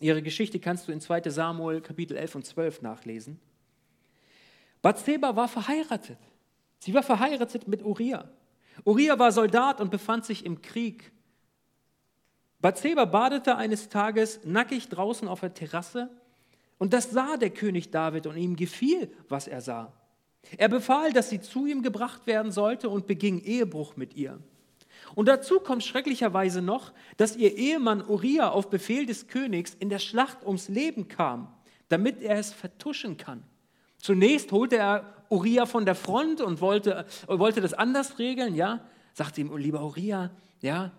Ihre 0.00 0.22
Geschichte 0.22 0.58
kannst 0.58 0.88
du 0.88 0.92
in 0.92 1.00
2 1.00 1.28
Samuel 1.30 1.80
Kapitel 1.80 2.16
11 2.16 2.34
und 2.34 2.46
12 2.46 2.82
nachlesen. 2.82 3.40
Bathseba 4.82 5.36
war 5.36 5.48
verheiratet. 5.48 6.18
Sie 6.78 6.92
war 6.92 7.02
verheiratet 7.02 7.68
mit 7.68 7.82
Uriah. 7.82 8.28
Uriah 8.84 9.18
war 9.18 9.32
Soldat 9.32 9.80
und 9.80 9.90
befand 9.90 10.24
sich 10.24 10.44
im 10.44 10.60
Krieg. 10.60 11.12
Bathseba 12.60 13.04
badete 13.04 13.56
eines 13.56 13.88
Tages 13.88 14.40
nackig 14.44 14.88
draußen 14.88 15.28
auf 15.28 15.40
der 15.40 15.54
Terrasse 15.54 16.10
und 16.78 16.92
das 16.92 17.10
sah 17.10 17.36
der 17.36 17.50
König 17.50 17.90
David 17.90 18.26
und 18.26 18.36
ihm 18.36 18.56
gefiel, 18.56 19.10
was 19.28 19.46
er 19.46 19.60
sah. 19.60 19.92
Er 20.58 20.68
befahl, 20.68 21.12
dass 21.12 21.30
sie 21.30 21.40
zu 21.40 21.66
ihm 21.66 21.82
gebracht 21.82 22.26
werden 22.26 22.52
sollte 22.52 22.88
und 22.88 23.06
beging 23.06 23.40
Ehebruch 23.40 23.96
mit 23.96 24.14
ihr. 24.14 24.38
Und 25.14 25.26
dazu 25.26 25.60
kommt 25.60 25.84
schrecklicherweise 25.84 26.62
noch, 26.62 26.92
dass 27.16 27.36
ihr 27.36 27.56
Ehemann 27.56 28.04
Uriah 28.06 28.50
auf 28.50 28.70
Befehl 28.70 29.06
des 29.06 29.28
Königs 29.28 29.74
in 29.74 29.88
der 29.88 29.98
Schlacht 29.98 30.44
ums 30.44 30.68
Leben 30.68 31.08
kam, 31.08 31.52
damit 31.88 32.22
er 32.22 32.38
es 32.38 32.52
vertuschen 32.52 33.16
kann. 33.16 33.42
Zunächst 33.98 34.52
holte 34.52 34.76
er 34.76 35.24
Uriah 35.30 35.66
von 35.66 35.84
der 35.84 35.94
Front 35.94 36.40
und 36.40 36.60
wollte, 36.60 37.06
wollte 37.26 37.60
das 37.60 37.74
anders 37.74 38.18
regeln, 38.18 38.54
ja. 38.54 38.80
Sagte 39.12 39.40
ihm, 39.40 39.56
lieber 39.56 39.82
Uriah, 39.82 40.30
ja, 40.60 40.92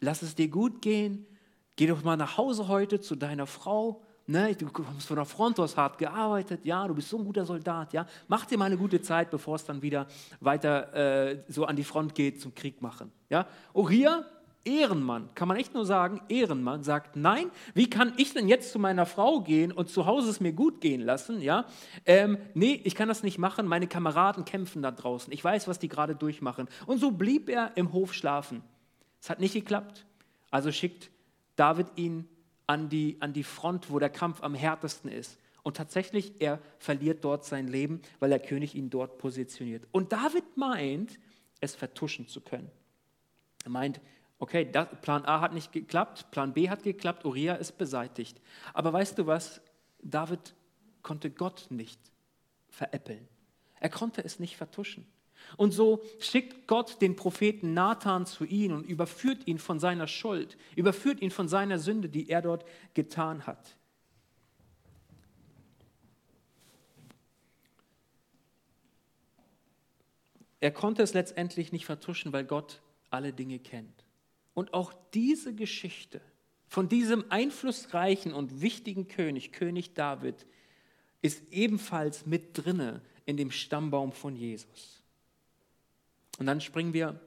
lass 0.00 0.22
es 0.22 0.34
dir 0.34 0.48
gut 0.48 0.80
gehen, 0.82 1.26
geh 1.74 1.86
doch 1.86 2.04
mal 2.04 2.16
nach 2.16 2.36
Hause 2.36 2.68
heute 2.68 3.00
zu 3.00 3.16
deiner 3.16 3.46
Frau 3.46 4.02
Ne, 4.28 4.56
du 4.56 4.66
kommst 4.66 5.06
von 5.06 5.16
der 5.16 5.24
Front, 5.24 5.58
du 5.58 5.62
hast 5.62 5.76
hart 5.76 5.98
gearbeitet, 5.98 6.64
ja, 6.64 6.88
du 6.88 6.94
bist 6.94 7.08
so 7.08 7.18
ein 7.18 7.24
guter 7.24 7.44
Soldat, 7.44 7.92
ja. 7.92 8.06
Mach 8.26 8.44
dir 8.44 8.58
mal 8.58 8.64
eine 8.64 8.76
gute 8.76 9.00
Zeit, 9.00 9.30
bevor 9.30 9.54
es 9.54 9.64
dann 9.64 9.82
wieder 9.82 10.08
weiter 10.40 10.92
äh, 10.94 11.44
so 11.46 11.64
an 11.64 11.76
die 11.76 11.84
Front 11.84 12.14
geht 12.14 12.40
zum 12.40 12.52
Krieg 12.52 12.82
machen. 12.82 13.12
Ja. 13.28 13.46
Uriah, 13.72 14.24
Ehrenmann, 14.64 15.28
kann 15.36 15.46
man 15.46 15.56
echt 15.56 15.74
nur 15.74 15.86
sagen, 15.86 16.20
Ehrenmann, 16.28 16.82
sagt, 16.82 17.14
nein, 17.14 17.52
wie 17.74 17.88
kann 17.88 18.14
ich 18.16 18.34
denn 18.34 18.48
jetzt 18.48 18.72
zu 18.72 18.80
meiner 18.80 19.06
Frau 19.06 19.40
gehen 19.40 19.70
und 19.70 19.88
zu 19.88 20.06
Hause 20.06 20.28
es 20.28 20.40
mir 20.40 20.52
gut 20.52 20.80
gehen 20.80 21.02
lassen? 21.02 21.40
Ja? 21.40 21.66
Ähm, 22.04 22.38
nee, 22.54 22.80
ich 22.82 22.96
kann 22.96 23.06
das 23.06 23.22
nicht 23.22 23.38
machen, 23.38 23.68
meine 23.68 23.86
Kameraden 23.86 24.44
kämpfen 24.44 24.82
da 24.82 24.90
draußen, 24.90 25.32
ich 25.32 25.42
weiß, 25.42 25.68
was 25.68 25.78
die 25.78 25.88
gerade 25.88 26.16
durchmachen. 26.16 26.66
Und 26.86 26.98
so 26.98 27.12
blieb 27.12 27.48
er 27.48 27.76
im 27.76 27.92
Hof 27.92 28.12
schlafen. 28.12 28.62
Es 29.20 29.30
hat 29.30 29.38
nicht 29.38 29.54
geklappt, 29.54 30.04
also 30.50 30.72
schickt 30.72 31.10
David 31.54 31.86
ihn 31.94 32.28
an 32.66 32.88
die, 32.88 33.16
an 33.20 33.32
die 33.32 33.44
Front, 33.44 33.90
wo 33.90 33.98
der 33.98 34.10
Kampf 34.10 34.42
am 34.42 34.54
härtesten 34.54 35.10
ist. 35.10 35.38
Und 35.62 35.76
tatsächlich, 35.76 36.34
er 36.40 36.60
verliert 36.78 37.24
dort 37.24 37.44
sein 37.44 37.66
Leben, 37.66 38.00
weil 38.20 38.30
der 38.30 38.38
König 38.38 38.74
ihn 38.74 38.90
dort 38.90 39.18
positioniert. 39.18 39.86
Und 39.90 40.12
David 40.12 40.56
meint, 40.56 41.18
es 41.60 41.74
vertuschen 41.74 42.28
zu 42.28 42.40
können. 42.40 42.70
Er 43.64 43.70
meint, 43.70 44.00
okay, 44.38 44.70
das, 44.70 44.88
Plan 45.02 45.24
A 45.24 45.40
hat 45.40 45.54
nicht 45.54 45.72
geklappt, 45.72 46.30
Plan 46.30 46.52
B 46.52 46.70
hat 46.70 46.82
geklappt, 46.82 47.24
Uriah 47.24 47.54
ist 47.56 47.78
beseitigt. 47.78 48.40
Aber 48.74 48.92
weißt 48.92 49.18
du 49.18 49.26
was? 49.26 49.60
David 50.02 50.54
konnte 51.02 51.30
Gott 51.30 51.66
nicht 51.70 52.00
veräppeln. 52.68 53.26
Er 53.80 53.90
konnte 53.90 54.24
es 54.24 54.38
nicht 54.38 54.56
vertuschen. 54.56 55.06
Und 55.56 55.72
so 55.72 56.02
schickt 56.18 56.66
Gott 56.66 57.00
den 57.00 57.16
Propheten 57.16 57.74
Nathan 57.74 58.26
zu 58.26 58.44
ihm 58.44 58.72
und 58.72 58.84
überführt 58.84 59.46
ihn 59.46 59.58
von 59.58 59.78
seiner 59.78 60.06
Schuld, 60.06 60.56
überführt 60.74 61.22
ihn 61.22 61.30
von 61.30 61.48
seiner 61.48 61.78
Sünde, 61.78 62.08
die 62.08 62.28
er 62.28 62.42
dort 62.42 62.64
getan 62.94 63.46
hat. 63.46 63.76
Er 70.60 70.72
konnte 70.72 71.02
es 71.02 71.14
letztendlich 71.14 71.70
nicht 71.72 71.86
vertuschen, 71.86 72.32
weil 72.32 72.44
Gott 72.44 72.80
alle 73.10 73.32
Dinge 73.32 73.58
kennt. 73.58 74.04
Und 74.54 74.74
auch 74.74 74.92
diese 75.14 75.54
Geschichte 75.54 76.20
von 76.66 76.88
diesem 76.88 77.24
einflussreichen 77.30 78.32
und 78.32 78.60
wichtigen 78.60 79.06
König, 79.06 79.52
König 79.52 79.94
David, 79.94 80.46
ist 81.22 81.42
ebenfalls 81.52 82.26
mit 82.26 82.50
drinne 82.52 83.00
in 83.26 83.36
dem 83.36 83.50
Stammbaum 83.50 84.12
von 84.12 84.34
Jesus. 84.34 85.02
Und 86.38 86.46
dann 86.46 86.60
springen 86.60 86.92
wir 86.92 87.20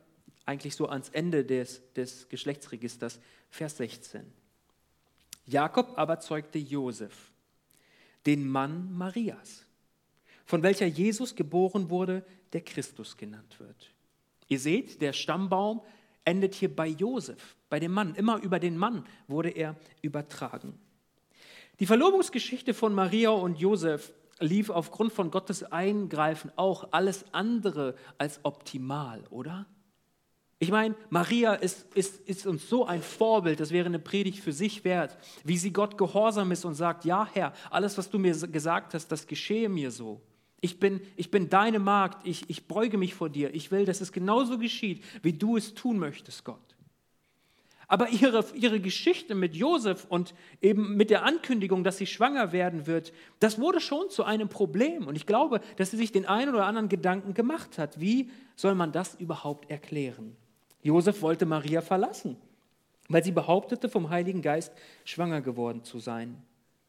eigentlich 0.45 0.75
so 0.75 0.87
ans 0.87 1.09
Ende 1.09 1.45
des, 1.45 1.81
des 1.93 2.27
Geschlechtsregisters, 2.29 3.19
Vers 3.49 3.77
16. 3.77 4.21
Jakob 5.45 5.93
aber 5.97 6.19
zeugte 6.19 6.59
Josef, 6.59 7.31
den 8.25 8.47
Mann 8.47 8.93
Marias, 8.93 9.65
von 10.45 10.63
welcher 10.63 10.85
Jesus 10.85 11.35
geboren 11.35 11.89
wurde, 11.89 12.23
der 12.53 12.61
Christus 12.61 13.17
genannt 13.17 13.59
wird. 13.59 13.91
Ihr 14.47 14.59
seht, 14.59 15.01
der 15.01 15.13
Stammbaum 15.13 15.81
endet 16.25 16.55
hier 16.55 16.75
bei 16.75 16.87
Josef, 16.87 17.55
bei 17.69 17.79
dem 17.79 17.91
Mann. 17.91 18.15
Immer 18.15 18.41
über 18.41 18.59
den 18.59 18.77
Mann 18.77 19.05
wurde 19.27 19.49
er 19.49 19.75
übertragen. 20.01 20.79
Die 21.79 21.85
Verlobungsgeschichte 21.85 22.73
von 22.73 22.93
Maria 22.93 23.29
und 23.29 23.57
Josef 23.59 24.11
lief 24.39 24.69
aufgrund 24.69 25.13
von 25.13 25.31
Gottes 25.31 25.63
Eingreifen 25.63 26.51
auch 26.55 26.89
alles 26.91 27.25
andere 27.31 27.95
als 28.17 28.39
optimal, 28.43 29.23
oder? 29.29 29.65
Ich 30.61 30.71
meine, 30.71 30.95
Maria 31.09 31.53
ist, 31.53 31.85
ist, 31.95 32.19
ist 32.27 32.45
uns 32.45 32.67
so 32.67 32.85
ein 32.85 33.01
Vorbild, 33.01 33.61
das 33.61 33.71
wäre 33.71 33.85
eine 33.85 33.99
Predigt 33.99 34.39
für 34.39 34.51
sich 34.51 34.83
wert, 34.83 35.17
wie 35.45 35.57
sie 35.57 35.71
Gott 35.71 35.97
gehorsam 35.97 36.51
ist 36.51 36.65
und 36.65 36.75
sagt, 36.75 37.05
ja 37.05 37.29
Herr, 37.31 37.53
alles, 37.69 37.97
was 37.97 38.09
du 38.09 38.19
mir 38.19 38.35
gesagt 38.35 38.93
hast, 38.93 39.07
das 39.07 39.25
geschehe 39.25 39.69
mir 39.69 39.89
so. 39.89 40.21
Ich 40.59 40.77
bin, 40.77 40.99
ich 41.15 41.31
bin 41.31 41.49
deine 41.49 41.79
Magd, 41.79 42.27
ich, 42.27 42.49
ich 42.49 42.67
beuge 42.67 42.97
mich 42.97 43.15
vor 43.15 43.29
dir, 43.29 43.53
ich 43.55 43.71
will, 43.71 43.85
dass 43.85 44.01
es 44.01 44.11
genauso 44.11 44.57
geschieht, 44.57 45.01
wie 45.21 45.31
du 45.31 45.55
es 45.55 45.73
tun 45.73 45.97
möchtest, 45.97 46.43
Gott. 46.43 46.75
Aber 47.91 48.09
ihre, 48.09 48.45
ihre 48.53 48.79
Geschichte 48.79 49.33
mit 49.33 49.55
Josef 49.55 50.05
und 50.07 50.35
eben 50.61 50.95
mit 50.95 51.09
der 51.09 51.25
Ankündigung, 51.25 51.83
dass 51.83 51.97
sie 51.97 52.05
schwanger 52.05 52.51
werden 52.51 52.85
wird, 52.85 53.11
das 53.39 53.59
wurde 53.59 53.81
schon 53.81 54.11
zu 54.11 54.23
einem 54.23 54.47
Problem. 54.47 55.07
Und 55.07 55.15
ich 55.15 55.25
glaube, 55.25 55.59
dass 55.75 55.89
sie 55.89 55.97
sich 55.97 56.11
den 56.11 56.27
einen 56.27 56.53
oder 56.53 56.67
anderen 56.67 56.87
Gedanken 56.87 57.33
gemacht 57.33 57.79
hat. 57.79 57.99
Wie 57.99 58.29
soll 58.55 58.75
man 58.75 58.91
das 58.91 59.15
überhaupt 59.15 59.71
erklären? 59.71 60.35
Josef 60.83 61.23
wollte 61.23 61.47
Maria 61.47 61.81
verlassen, 61.81 62.37
weil 63.09 63.23
sie 63.23 63.31
behauptete, 63.31 63.89
vom 63.89 64.11
Heiligen 64.11 64.43
Geist 64.43 64.71
schwanger 65.03 65.41
geworden 65.41 65.83
zu 65.83 65.97
sein. 65.97 66.37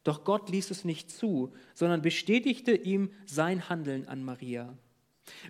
Doch 0.04 0.22
Gott 0.24 0.50
ließ 0.50 0.70
es 0.70 0.84
nicht 0.84 1.10
zu, 1.10 1.50
sondern 1.72 2.02
bestätigte 2.02 2.72
ihm 2.72 3.10
sein 3.24 3.70
Handeln 3.70 4.06
an 4.06 4.22
Maria. 4.22 4.76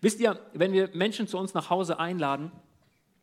Wisst 0.00 0.20
ihr, 0.20 0.38
wenn 0.54 0.72
wir 0.72 0.90
Menschen 0.92 1.26
zu 1.26 1.38
uns 1.38 1.54
nach 1.54 1.70
Hause 1.70 1.98
einladen, 1.98 2.52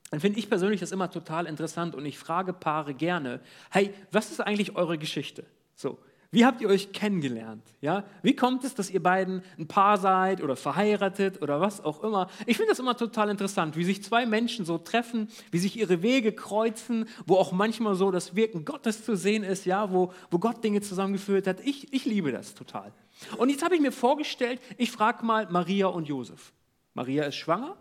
dann 0.09 0.19
finde 0.19 0.39
ich 0.39 0.49
persönlich 0.49 0.79
das 0.79 0.91
immer 0.91 1.11
total 1.11 1.45
interessant 1.45 1.95
und 1.95 2.05
ich 2.05 2.17
frage 2.17 2.53
Paare 2.53 2.93
gerne, 2.93 3.41
hey, 3.71 3.93
was 4.11 4.31
ist 4.31 4.39
eigentlich 4.39 4.75
eure 4.75 4.97
Geschichte? 4.97 5.45
So, 5.75 5.99
wie 6.29 6.45
habt 6.45 6.59
ihr 6.59 6.67
euch 6.67 6.91
kennengelernt? 6.91 7.63
Ja? 7.79 8.03
Wie 8.21 8.35
kommt 8.35 8.65
es, 8.65 8.75
dass 8.75 8.89
ihr 8.89 9.01
beiden 9.01 9.43
ein 9.57 9.67
Paar 9.67 9.97
seid 9.97 10.43
oder 10.43 10.57
verheiratet 10.57 11.41
oder 11.41 11.61
was 11.61 11.83
auch 11.83 12.03
immer? 12.03 12.29
Ich 12.45 12.57
finde 12.57 12.71
das 12.71 12.79
immer 12.79 12.97
total 12.97 13.29
interessant, 13.29 13.77
wie 13.77 13.85
sich 13.85 14.03
zwei 14.03 14.25
Menschen 14.25 14.65
so 14.65 14.77
treffen, 14.77 15.29
wie 15.51 15.59
sich 15.59 15.77
ihre 15.77 16.01
Wege 16.01 16.33
kreuzen, 16.33 17.07
wo 17.25 17.35
auch 17.35 17.53
manchmal 17.53 17.95
so 17.95 18.11
das 18.11 18.35
Wirken 18.35 18.65
Gottes 18.65 19.05
zu 19.05 19.15
sehen 19.15 19.43
ist, 19.43 19.65
ja? 19.65 19.91
wo, 19.91 20.11
wo 20.29 20.37
Gott 20.39 20.63
Dinge 20.63 20.81
zusammengeführt 20.81 21.47
hat. 21.47 21.61
Ich, 21.61 21.93
ich 21.93 22.03
liebe 22.03 22.31
das 22.33 22.53
total. 22.53 22.91
Und 23.37 23.49
jetzt 23.49 23.63
habe 23.63 23.75
ich 23.75 23.81
mir 23.81 23.93
vorgestellt, 23.93 24.59
ich 24.77 24.91
frage 24.91 25.25
mal 25.25 25.47
Maria 25.49 25.87
und 25.87 26.09
Josef. 26.09 26.51
Maria 26.93 27.23
ist 27.23 27.35
schwanger, 27.35 27.77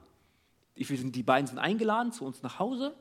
die 0.76 1.22
beiden 1.22 1.46
sind 1.46 1.58
eingeladen 1.58 2.12
zu 2.12 2.24
uns 2.24 2.42
nach 2.42 2.58
Hause. 2.58 2.94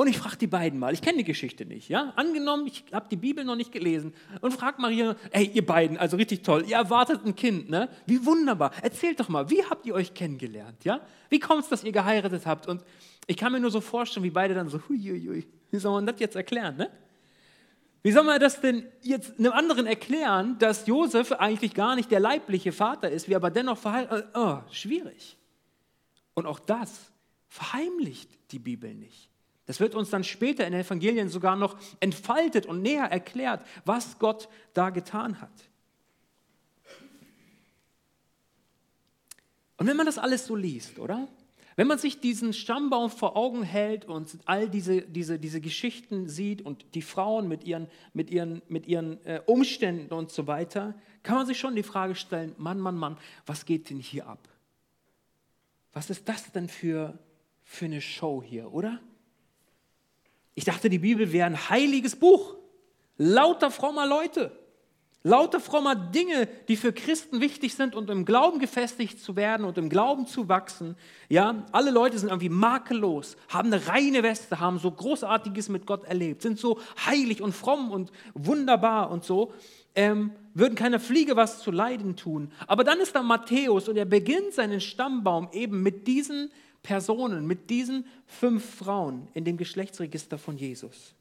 Und 0.00 0.06
ich 0.06 0.16
frage 0.16 0.36
die 0.36 0.46
beiden 0.46 0.78
mal, 0.78 0.94
ich 0.94 1.02
kenne 1.02 1.18
die 1.18 1.24
Geschichte 1.24 1.66
nicht, 1.66 1.88
ja? 1.88 2.12
Angenommen, 2.14 2.68
ich 2.68 2.84
habe 2.92 3.08
die 3.10 3.16
Bibel 3.16 3.44
noch 3.44 3.56
nicht 3.56 3.72
gelesen 3.72 4.14
und 4.40 4.52
frage 4.52 4.80
Maria, 4.80 5.16
ey, 5.32 5.46
ihr 5.46 5.66
beiden, 5.66 5.98
also 5.98 6.16
richtig 6.16 6.44
toll, 6.44 6.64
ihr 6.68 6.76
erwartet 6.76 7.26
ein 7.26 7.34
Kind, 7.34 7.68
ne? 7.68 7.88
Wie 8.06 8.24
wunderbar. 8.24 8.70
Erzählt 8.80 9.18
doch 9.18 9.28
mal, 9.28 9.50
wie 9.50 9.64
habt 9.64 9.86
ihr 9.86 9.94
euch 9.94 10.14
kennengelernt, 10.14 10.84
ja? 10.84 11.00
Wie 11.30 11.40
kommt 11.40 11.64
es, 11.64 11.68
dass 11.68 11.82
ihr 11.82 11.90
geheiratet 11.90 12.46
habt? 12.46 12.68
Und 12.68 12.84
ich 13.26 13.36
kann 13.36 13.50
mir 13.50 13.58
nur 13.58 13.72
so 13.72 13.80
vorstellen, 13.80 14.22
wie 14.22 14.30
beide 14.30 14.54
dann 14.54 14.68
so, 14.68 14.78
huiuiui, 14.88 15.48
wie 15.72 15.78
soll 15.78 15.90
man 15.90 16.06
das 16.06 16.20
jetzt 16.20 16.36
erklären, 16.36 16.76
ne? 16.76 16.90
Wie 18.04 18.12
soll 18.12 18.22
man 18.22 18.38
das 18.38 18.60
denn 18.60 18.86
jetzt 19.02 19.36
einem 19.40 19.50
anderen 19.50 19.86
erklären, 19.86 20.60
dass 20.60 20.86
Josef 20.86 21.32
eigentlich 21.32 21.74
gar 21.74 21.96
nicht 21.96 22.12
der 22.12 22.20
leibliche 22.20 22.70
Vater 22.70 23.10
ist, 23.10 23.28
wie 23.28 23.34
aber 23.34 23.50
dennoch 23.50 23.78
verheiratet? 23.78 24.28
Oh, 24.34 24.58
schwierig. 24.70 25.36
Und 26.34 26.46
auch 26.46 26.60
das 26.60 27.10
verheimlicht 27.48 28.30
die 28.52 28.58
Bibel 28.58 28.94
nicht. 28.94 29.28
Das 29.66 29.80
wird 29.80 29.94
uns 29.94 30.08
dann 30.08 30.24
später 30.24 30.66
in 30.66 30.72
den 30.72 30.80
Evangelien 30.80 31.28
sogar 31.28 31.56
noch 31.56 31.78
entfaltet 32.00 32.66
und 32.66 32.80
näher 32.80 33.04
erklärt, 33.04 33.66
was 33.84 34.18
Gott 34.18 34.48
da 34.72 34.90
getan 34.90 35.40
hat. 35.40 35.50
Und 39.76 39.86
wenn 39.86 39.96
man 39.96 40.06
das 40.06 40.18
alles 40.18 40.46
so 40.46 40.56
liest, 40.56 40.98
oder? 40.98 41.28
Wenn 41.76 41.86
man 41.86 41.98
sich 41.98 42.18
diesen 42.18 42.52
Stammbaum 42.52 43.08
vor 43.08 43.36
Augen 43.36 43.62
hält 43.62 44.04
und 44.04 44.36
all 44.46 44.68
diese, 44.68 45.02
diese, 45.02 45.38
diese 45.38 45.60
Geschichten 45.60 46.28
sieht 46.28 46.60
und 46.60 46.84
die 46.94 47.02
Frauen 47.02 47.46
mit 47.46 47.62
ihren, 47.62 47.86
mit 48.12 48.30
ihren, 48.30 48.62
mit 48.68 48.88
ihren 48.88 49.24
äh, 49.24 49.40
Umständen 49.46 50.12
und 50.12 50.32
so 50.32 50.48
weiter, 50.48 50.94
kann 51.22 51.36
man 51.36 51.46
sich 51.46 51.58
schon 51.58 51.76
die 51.76 51.84
Frage 51.84 52.16
stellen, 52.16 52.52
Mann, 52.58 52.80
Mann, 52.80 52.96
Mann, 52.96 53.16
was 53.46 53.64
geht 53.64 53.90
denn 53.90 54.00
hier 54.00 54.26
ab? 54.26 54.48
Was 55.92 56.10
ist 56.10 56.28
das 56.28 56.50
denn 56.50 56.68
für, 56.68 57.16
für 57.68 57.84
eine 57.84 58.00
Show 58.00 58.42
hier, 58.42 58.72
oder? 58.72 58.98
Ich 60.54 60.64
dachte, 60.64 60.88
die 60.88 60.98
Bibel 60.98 61.32
wäre 61.32 61.46
ein 61.46 61.68
heiliges 61.68 62.16
Buch. 62.16 62.56
Lauter 63.18 63.70
frommer 63.70 64.06
Leute. 64.06 64.50
Lauter 65.22 65.60
frommer 65.60 65.94
Dinge, 65.94 66.48
die 66.68 66.76
für 66.76 66.94
Christen 66.94 67.40
wichtig 67.40 67.74
sind 67.74 67.94
und 67.94 68.08
im 68.08 68.24
Glauben 68.24 68.58
gefestigt 68.58 69.20
zu 69.20 69.36
werden 69.36 69.66
und 69.66 69.76
im 69.76 69.90
Glauben 69.90 70.26
zu 70.26 70.48
wachsen. 70.48 70.96
Ja, 71.28 71.66
alle 71.70 71.90
Leute 71.90 72.18
sind 72.18 72.30
irgendwie 72.30 72.48
makellos, 72.48 73.36
haben 73.48 73.70
eine 73.70 73.86
reine 73.86 74.22
Weste, 74.22 74.58
haben 74.60 74.78
so 74.78 74.90
Großartiges 74.90 75.68
mit 75.68 75.84
Gott 75.84 76.04
erlebt, 76.04 76.40
sind 76.40 76.58
so 76.58 76.80
heilig 77.04 77.42
und 77.42 77.52
fromm 77.52 77.90
und 77.90 78.12
wunderbar 78.32 79.10
und 79.10 79.24
so, 79.24 79.52
ähm, 79.94 80.32
würden 80.54 80.74
keiner 80.74 81.00
Fliege 81.00 81.36
was 81.36 81.60
zu 81.60 81.70
leiden 81.70 82.16
tun. 82.16 82.50
Aber 82.66 82.82
dann 82.82 82.98
ist 82.98 83.14
da 83.14 83.22
Matthäus 83.22 83.88
und 83.88 83.96
er 83.96 84.06
beginnt 84.06 84.54
seinen 84.54 84.80
Stammbaum 84.80 85.50
eben 85.52 85.82
mit 85.82 86.06
diesen 86.06 86.50
Personen, 86.82 87.46
mit 87.46 87.70
diesen 87.70 88.06
fünf 88.26 88.76
Frauen 88.76 89.28
in 89.34 89.44
dem 89.44 89.56
Geschlechtsregister 89.56 90.38
von 90.38 90.56
Jesus. 90.56 91.14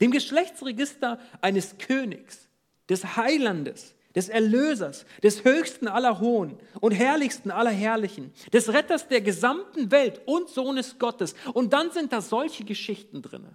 Dem 0.00 0.10
Geschlechtsregister 0.10 1.18
eines 1.40 1.78
Königs, 1.78 2.48
des 2.88 3.16
Heilandes, 3.16 3.94
des 4.14 4.28
Erlösers, 4.28 5.04
des 5.22 5.44
höchsten 5.44 5.88
aller 5.88 6.20
Hohen 6.20 6.58
und 6.80 6.92
herrlichsten 6.92 7.50
aller 7.50 7.70
Herrlichen, 7.70 8.32
des 8.52 8.72
Retters 8.72 9.08
der 9.08 9.20
gesamten 9.20 9.90
Welt 9.90 10.22
und 10.24 10.48
Sohnes 10.48 10.98
Gottes. 10.98 11.34
Und 11.52 11.72
dann 11.72 11.90
sind 11.90 12.12
da 12.12 12.20
solche 12.20 12.64
Geschichten 12.64 13.22
drin. 13.22 13.46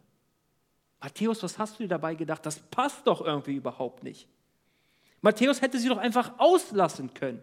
Matthäus, 1.00 1.42
was 1.42 1.58
hast 1.58 1.80
du 1.80 1.84
dir 1.84 1.90
dabei 1.90 2.14
gedacht? 2.14 2.46
Das 2.46 2.60
passt 2.60 3.08
doch 3.08 3.22
irgendwie 3.26 3.56
überhaupt 3.56 4.04
nicht. 4.04 4.28
Matthäus 5.22 5.62
hätte 5.62 5.80
sie 5.80 5.90
doch 5.90 5.98
einfach 5.98 6.34
auslassen 6.38 7.14
können. 7.14 7.42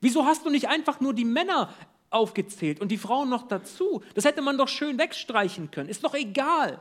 Wieso 0.00 0.24
hast 0.24 0.44
du 0.44 0.50
nicht 0.50 0.68
einfach 0.68 1.00
nur 1.00 1.14
die 1.14 1.24
Männer 1.24 1.72
aufgezählt 2.10 2.80
und 2.80 2.88
die 2.88 2.98
Frauen 2.98 3.28
noch 3.28 3.48
dazu. 3.48 4.02
Das 4.14 4.24
hätte 4.24 4.42
man 4.42 4.58
doch 4.58 4.68
schön 4.68 4.98
wegstreichen 4.98 5.70
können. 5.70 5.88
Ist 5.88 6.04
doch 6.04 6.14
egal. 6.14 6.80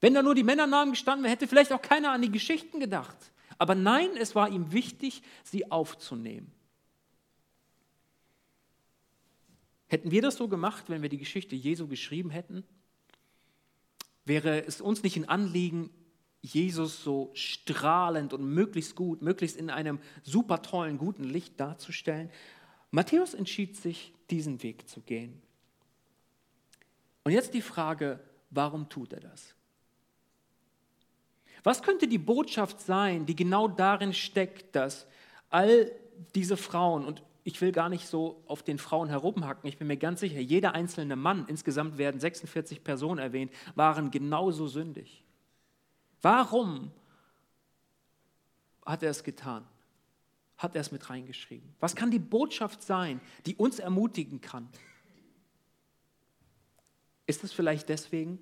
Wenn 0.00 0.14
da 0.14 0.22
nur 0.22 0.34
die 0.34 0.42
Männernamen 0.42 0.92
gestanden 0.92 1.24
wären, 1.24 1.32
hätte 1.32 1.46
vielleicht 1.46 1.72
auch 1.72 1.82
keiner 1.82 2.12
an 2.12 2.22
die 2.22 2.30
Geschichten 2.30 2.80
gedacht. 2.80 3.16
Aber 3.58 3.74
nein, 3.74 4.08
es 4.18 4.34
war 4.34 4.48
ihm 4.48 4.72
wichtig, 4.72 5.22
sie 5.44 5.70
aufzunehmen. 5.70 6.50
Hätten 9.88 10.10
wir 10.10 10.22
das 10.22 10.36
so 10.36 10.48
gemacht, 10.48 10.84
wenn 10.88 11.02
wir 11.02 11.08
die 11.08 11.18
Geschichte 11.18 11.56
Jesu 11.56 11.88
geschrieben 11.88 12.30
hätten? 12.30 12.64
Wäre 14.24 14.64
es 14.64 14.80
uns 14.80 15.02
nicht 15.02 15.16
ein 15.16 15.28
Anliegen, 15.28 15.90
Jesus 16.42 17.02
so 17.02 17.30
strahlend 17.34 18.32
und 18.32 18.44
möglichst 18.44 18.94
gut, 18.94 19.20
möglichst 19.20 19.56
in 19.56 19.68
einem 19.68 19.98
super 20.22 20.62
tollen, 20.62 20.96
guten 20.96 21.24
Licht 21.24 21.58
darzustellen? 21.60 22.30
Matthäus 22.90 23.34
entschied 23.34 23.76
sich, 23.76 24.12
diesen 24.30 24.62
Weg 24.62 24.88
zu 24.88 25.00
gehen. 25.00 25.40
Und 27.24 27.32
jetzt 27.32 27.54
die 27.54 27.62
Frage, 27.62 28.20
warum 28.50 28.88
tut 28.88 29.12
er 29.12 29.20
das? 29.20 29.54
Was 31.62 31.82
könnte 31.82 32.08
die 32.08 32.18
Botschaft 32.18 32.80
sein, 32.80 33.26
die 33.26 33.36
genau 33.36 33.68
darin 33.68 34.14
steckt, 34.14 34.74
dass 34.74 35.06
all 35.50 35.92
diese 36.34 36.56
Frauen, 36.56 37.04
und 37.04 37.22
ich 37.44 37.60
will 37.60 37.72
gar 37.72 37.88
nicht 37.88 38.06
so 38.06 38.42
auf 38.46 38.62
den 38.62 38.78
Frauen 38.78 39.08
herumhacken, 39.08 39.68
ich 39.68 39.76
bin 39.76 39.88
mir 39.88 39.96
ganz 39.96 40.20
sicher, 40.20 40.40
jeder 40.40 40.74
einzelne 40.74 41.16
Mann, 41.16 41.44
insgesamt 41.48 41.98
werden 41.98 42.20
46 42.20 42.82
Personen 42.82 43.18
erwähnt, 43.18 43.52
waren 43.74 44.10
genauso 44.10 44.68
sündig. 44.68 45.22
Warum 46.22 46.90
hat 48.84 49.02
er 49.02 49.10
es 49.10 49.22
getan? 49.22 49.66
Hat 50.60 50.74
er 50.74 50.82
es 50.82 50.92
mit 50.92 51.08
reingeschrieben. 51.08 51.74
Was 51.80 51.96
kann 51.96 52.10
die 52.10 52.18
Botschaft 52.18 52.82
sein, 52.82 53.20
die 53.46 53.56
uns 53.56 53.78
ermutigen 53.78 54.42
kann? 54.42 54.68
Ist 57.26 57.42
es 57.44 57.52
vielleicht 57.52 57.88
deswegen? 57.88 58.38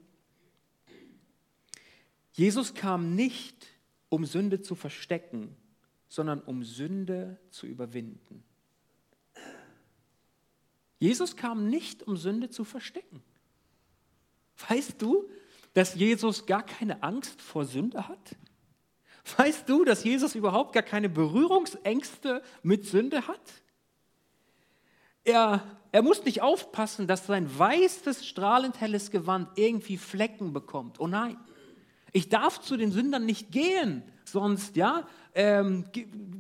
Jesus 2.33 2.75
kam 2.75 3.15
nicht, 3.15 3.67
um 4.09 4.25
Sünde 4.25 4.61
zu 4.63 4.75
verstecken, 4.75 5.57
sondern 6.09 6.41
um 6.41 6.65
Sünde 6.65 7.39
zu 7.51 7.67
überwinden. 7.67 8.43
Jesus 10.99 11.37
kam 11.37 11.69
nicht, 11.69 12.03
um 12.03 12.17
Sünde 12.17 12.51
zu 12.51 12.65
verstecken. 12.65 13.23
Weißt 14.69 15.01
du, 15.01 15.31
dass 15.75 15.95
Jesus 15.95 16.47
gar 16.47 16.65
keine 16.65 17.05
Angst 17.05 17.41
vor 17.41 17.65
Sünde 17.65 18.09
hat? 18.09 18.37
Weißt 19.37 19.69
du, 19.69 19.85
dass 19.85 20.05
Jesus 20.05 20.35
überhaupt 20.35 20.73
gar 20.73 20.83
keine 20.83 21.09
Berührungsängste 21.09 22.43
mit 22.63 22.87
Sünde 22.87 23.27
hat? 23.27 23.41
Er, 25.25 25.63
er 25.93 26.03
muss 26.03 26.25
nicht 26.25 26.41
aufpassen, 26.41 27.07
dass 27.07 27.27
sein 27.27 27.59
weißes, 27.59 28.27
strahlend 28.27 28.81
helles 28.81 29.11
Gewand 29.11 29.49
irgendwie 29.57 29.99
Flecken 29.99 30.53
bekommt. 30.53 31.01
Oh 31.01 31.07
nein, 31.07 31.37
ich 32.13 32.29
darf 32.29 32.61
zu 32.61 32.77
den 32.77 32.91
Sündern 32.91 33.27
nicht 33.27 33.53
gehen, 33.53 34.03
sonst, 34.25 34.77
ja, 34.77 35.07
ähm, 35.35 35.85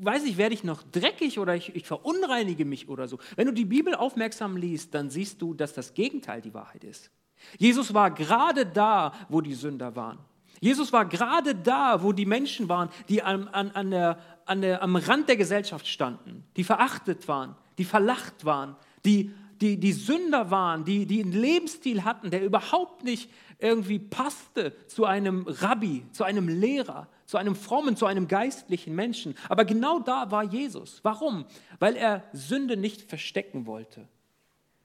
weiß 0.01 0.25
ich, 0.25 0.38
werde 0.38 0.55
ich 0.55 0.64
noch 0.64 0.83
dreckig 0.83 1.38
oder 1.38 1.55
ich, 1.55 1.75
ich 1.75 1.87
verunreinige 1.87 2.64
mich 2.64 2.88
oder 2.88 3.09
so. 3.09 3.19
Wenn 3.37 3.47
du 3.47 3.53
die 3.53 3.64
Bibel 3.64 3.95
aufmerksam 3.95 4.57
liest, 4.57 4.95
dann 4.95 5.11
siehst 5.11 5.43
du, 5.43 5.55
dass 5.55 5.75
das 5.75 5.95
Gegenteil 5.95 6.41
die 6.41 6.55
Wahrheit 6.55 6.85
ist. 6.85 7.11
Jesus 7.59 7.95
war 7.95 8.11
gerade 8.11 8.67
da, 8.67 9.12
wo 9.29 9.41
die 9.41 9.55
Sünder 9.55 9.95
waren. 9.95 10.19
Jesus 10.61 10.92
war 10.92 11.07
gerade 11.07 11.55
da, 11.55 12.03
wo 12.03 12.12
die 12.12 12.26
Menschen 12.26 12.68
waren, 12.68 12.89
die 13.09 13.22
an, 13.22 13.49
an, 13.49 13.70
an 13.70 13.91
der, 13.91 14.18
an 14.45 14.61
der, 14.62 14.82
am 14.82 14.97
Rand 14.97 15.28
der 15.28 15.37
Gesellschaft 15.37 15.87
standen, 15.87 16.45
die 16.57 16.64
verachtet 16.64 17.28
waren, 17.28 17.55
die 17.78 17.85
verlacht 17.85 18.45
waren, 18.45 18.76
die, 19.05 19.32
die, 19.61 19.78
die 19.78 19.93
Sünder 19.93 20.51
waren, 20.51 20.85
die, 20.85 21.07
die 21.07 21.22
einen 21.22 21.32
Lebensstil 21.32 22.05
hatten, 22.05 22.30
der 22.30 22.45
überhaupt 22.45 23.05
nicht 23.05 23.30
irgendwie 23.59 23.99
passte 23.99 24.74
zu 24.87 25.05
einem 25.05 25.45
Rabbi, 25.47 26.07
zu 26.12 26.24
einem 26.24 26.49
Lehrer, 26.49 27.09
zu 27.26 27.37
einem 27.37 27.57
frommen, 27.57 27.97
zu 27.97 28.07
einem 28.07 28.28
geistlichen 28.28 28.95
Menschen. 28.95 29.35
Aber 29.49 29.64
genau 29.64 29.99
da 29.99 30.30
war 30.30 30.45
Jesus. 30.45 31.01
Warum? 31.03 31.45
Weil 31.78 31.97
er 31.97 32.24
Sünde 32.32 32.76
nicht 32.76 33.03
verstecken 33.03 33.66
wollte. 33.66 34.07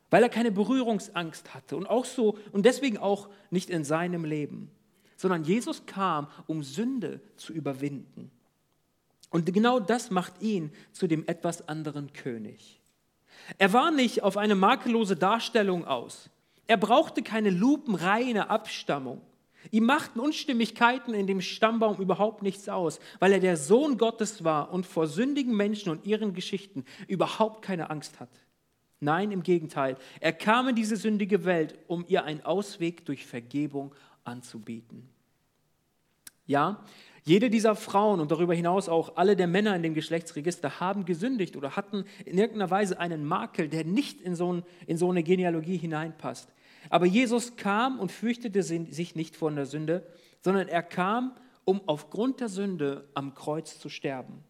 Weil 0.09 0.23
er 0.23 0.29
keine 0.29 0.51
Berührungsangst 0.51 1.53
hatte 1.53 1.77
und 1.77 1.87
auch 1.87 2.05
so 2.05 2.37
und 2.51 2.65
deswegen 2.65 2.97
auch 2.97 3.29
nicht 3.49 3.69
in 3.69 3.83
seinem 3.83 4.25
Leben 4.25 4.71
sondern 5.23 5.45
Jesus 5.45 5.85
kam, 5.85 6.27
um 6.47 6.63
Sünde 6.63 7.21
zu 7.37 7.53
überwinden. 7.53 8.29
Und 9.29 9.45
genau 9.53 9.79
das 9.79 10.11
macht 10.11 10.41
ihn 10.41 10.69
zu 10.91 11.07
dem 11.07 11.25
etwas 11.27 11.69
anderen 11.69 12.11
König. 12.11 12.81
Er 13.57 13.71
war 13.71 13.89
nicht 13.89 14.21
auf 14.21 14.35
eine 14.35 14.55
makellose 14.55 15.15
Darstellung 15.15 15.85
aus. 15.85 16.29
Er 16.67 16.75
brauchte 16.75 17.23
keine 17.23 17.51
lupenreine 17.51 18.49
Abstammung. 18.49 19.21
Ihm 19.71 19.85
machten 19.85 20.19
Unstimmigkeiten 20.19 21.13
in 21.13 21.25
dem 21.25 21.39
Stammbaum 21.39 22.01
überhaupt 22.01 22.43
nichts 22.43 22.67
aus, 22.67 22.99
weil 23.19 23.31
er 23.31 23.39
der 23.39 23.55
Sohn 23.55 23.97
Gottes 23.97 24.43
war 24.43 24.73
und 24.73 24.85
vor 24.85 25.07
sündigen 25.07 25.55
Menschen 25.55 25.89
und 25.89 26.05
ihren 26.05 26.33
Geschichten 26.33 26.83
überhaupt 27.07 27.61
keine 27.61 27.89
Angst 27.89 28.19
hat. 28.19 28.41
Nein, 28.99 29.31
im 29.31 29.41
Gegenteil, 29.41 29.95
er 30.19 30.33
kam 30.33 30.67
in 30.67 30.75
diese 30.75 30.97
sündige 30.97 31.45
Welt, 31.45 31.79
um 31.87 32.03
ihr 32.09 32.25
einen 32.25 32.43
Ausweg 32.43 33.05
durch 33.05 33.25
Vergebung 33.25 33.95
anzubieten. 34.25 35.12
Ja, 36.45 36.83
jede 37.25 37.49
dieser 37.49 37.75
Frauen 37.75 38.19
und 38.19 38.31
darüber 38.31 38.53
hinaus 38.53 38.89
auch 38.89 39.15
alle 39.15 39.37
der 39.37 39.47
Männer 39.47 39.75
in 39.75 39.83
dem 39.83 39.93
Geschlechtsregister 39.93 40.81
haben 40.81 41.05
gesündigt 41.05 41.55
oder 41.55 41.77
hatten 41.77 42.03
in 42.25 42.37
irgendeiner 42.37 42.69
Weise 42.69 42.99
einen 42.99 43.23
Makel, 43.23 43.69
der 43.69 43.85
nicht 43.85 44.19
in 44.19 44.35
so, 44.35 44.51
ein, 44.51 44.63
in 44.87 44.97
so 44.97 45.09
eine 45.09 45.23
Genealogie 45.23 45.77
hineinpasst. 45.77 46.49
Aber 46.89 47.05
Jesus 47.05 47.55
kam 47.55 47.97
und 47.99 48.11
fürchtete 48.11 48.61
sich 48.61 49.15
nicht 49.15 49.37
vor 49.37 49.51
der 49.51 49.65
Sünde, 49.65 50.05
sondern 50.41 50.67
er 50.67 50.83
kam, 50.83 51.33
um 51.63 51.81
aufgrund 51.85 52.41
der 52.41 52.49
Sünde 52.49 53.07
am 53.13 53.33
Kreuz 53.35 53.79
zu 53.79 53.87
sterben. 53.87 54.43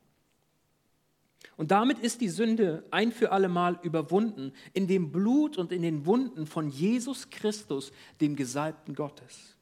Und 1.55 1.69
damit 1.69 1.99
ist 1.99 2.21
die 2.21 2.29
Sünde 2.29 2.83
ein 2.89 3.11
für 3.11 3.31
allemal 3.31 3.79
überwunden 3.83 4.53
in 4.73 4.87
dem 4.87 5.11
Blut 5.11 5.59
und 5.59 5.71
in 5.71 5.83
den 5.83 6.07
Wunden 6.07 6.47
von 6.47 6.69
Jesus 6.69 7.29
Christus, 7.29 7.91
dem 8.19 8.35
Gesalbten 8.35 8.95
Gottes. 8.95 9.52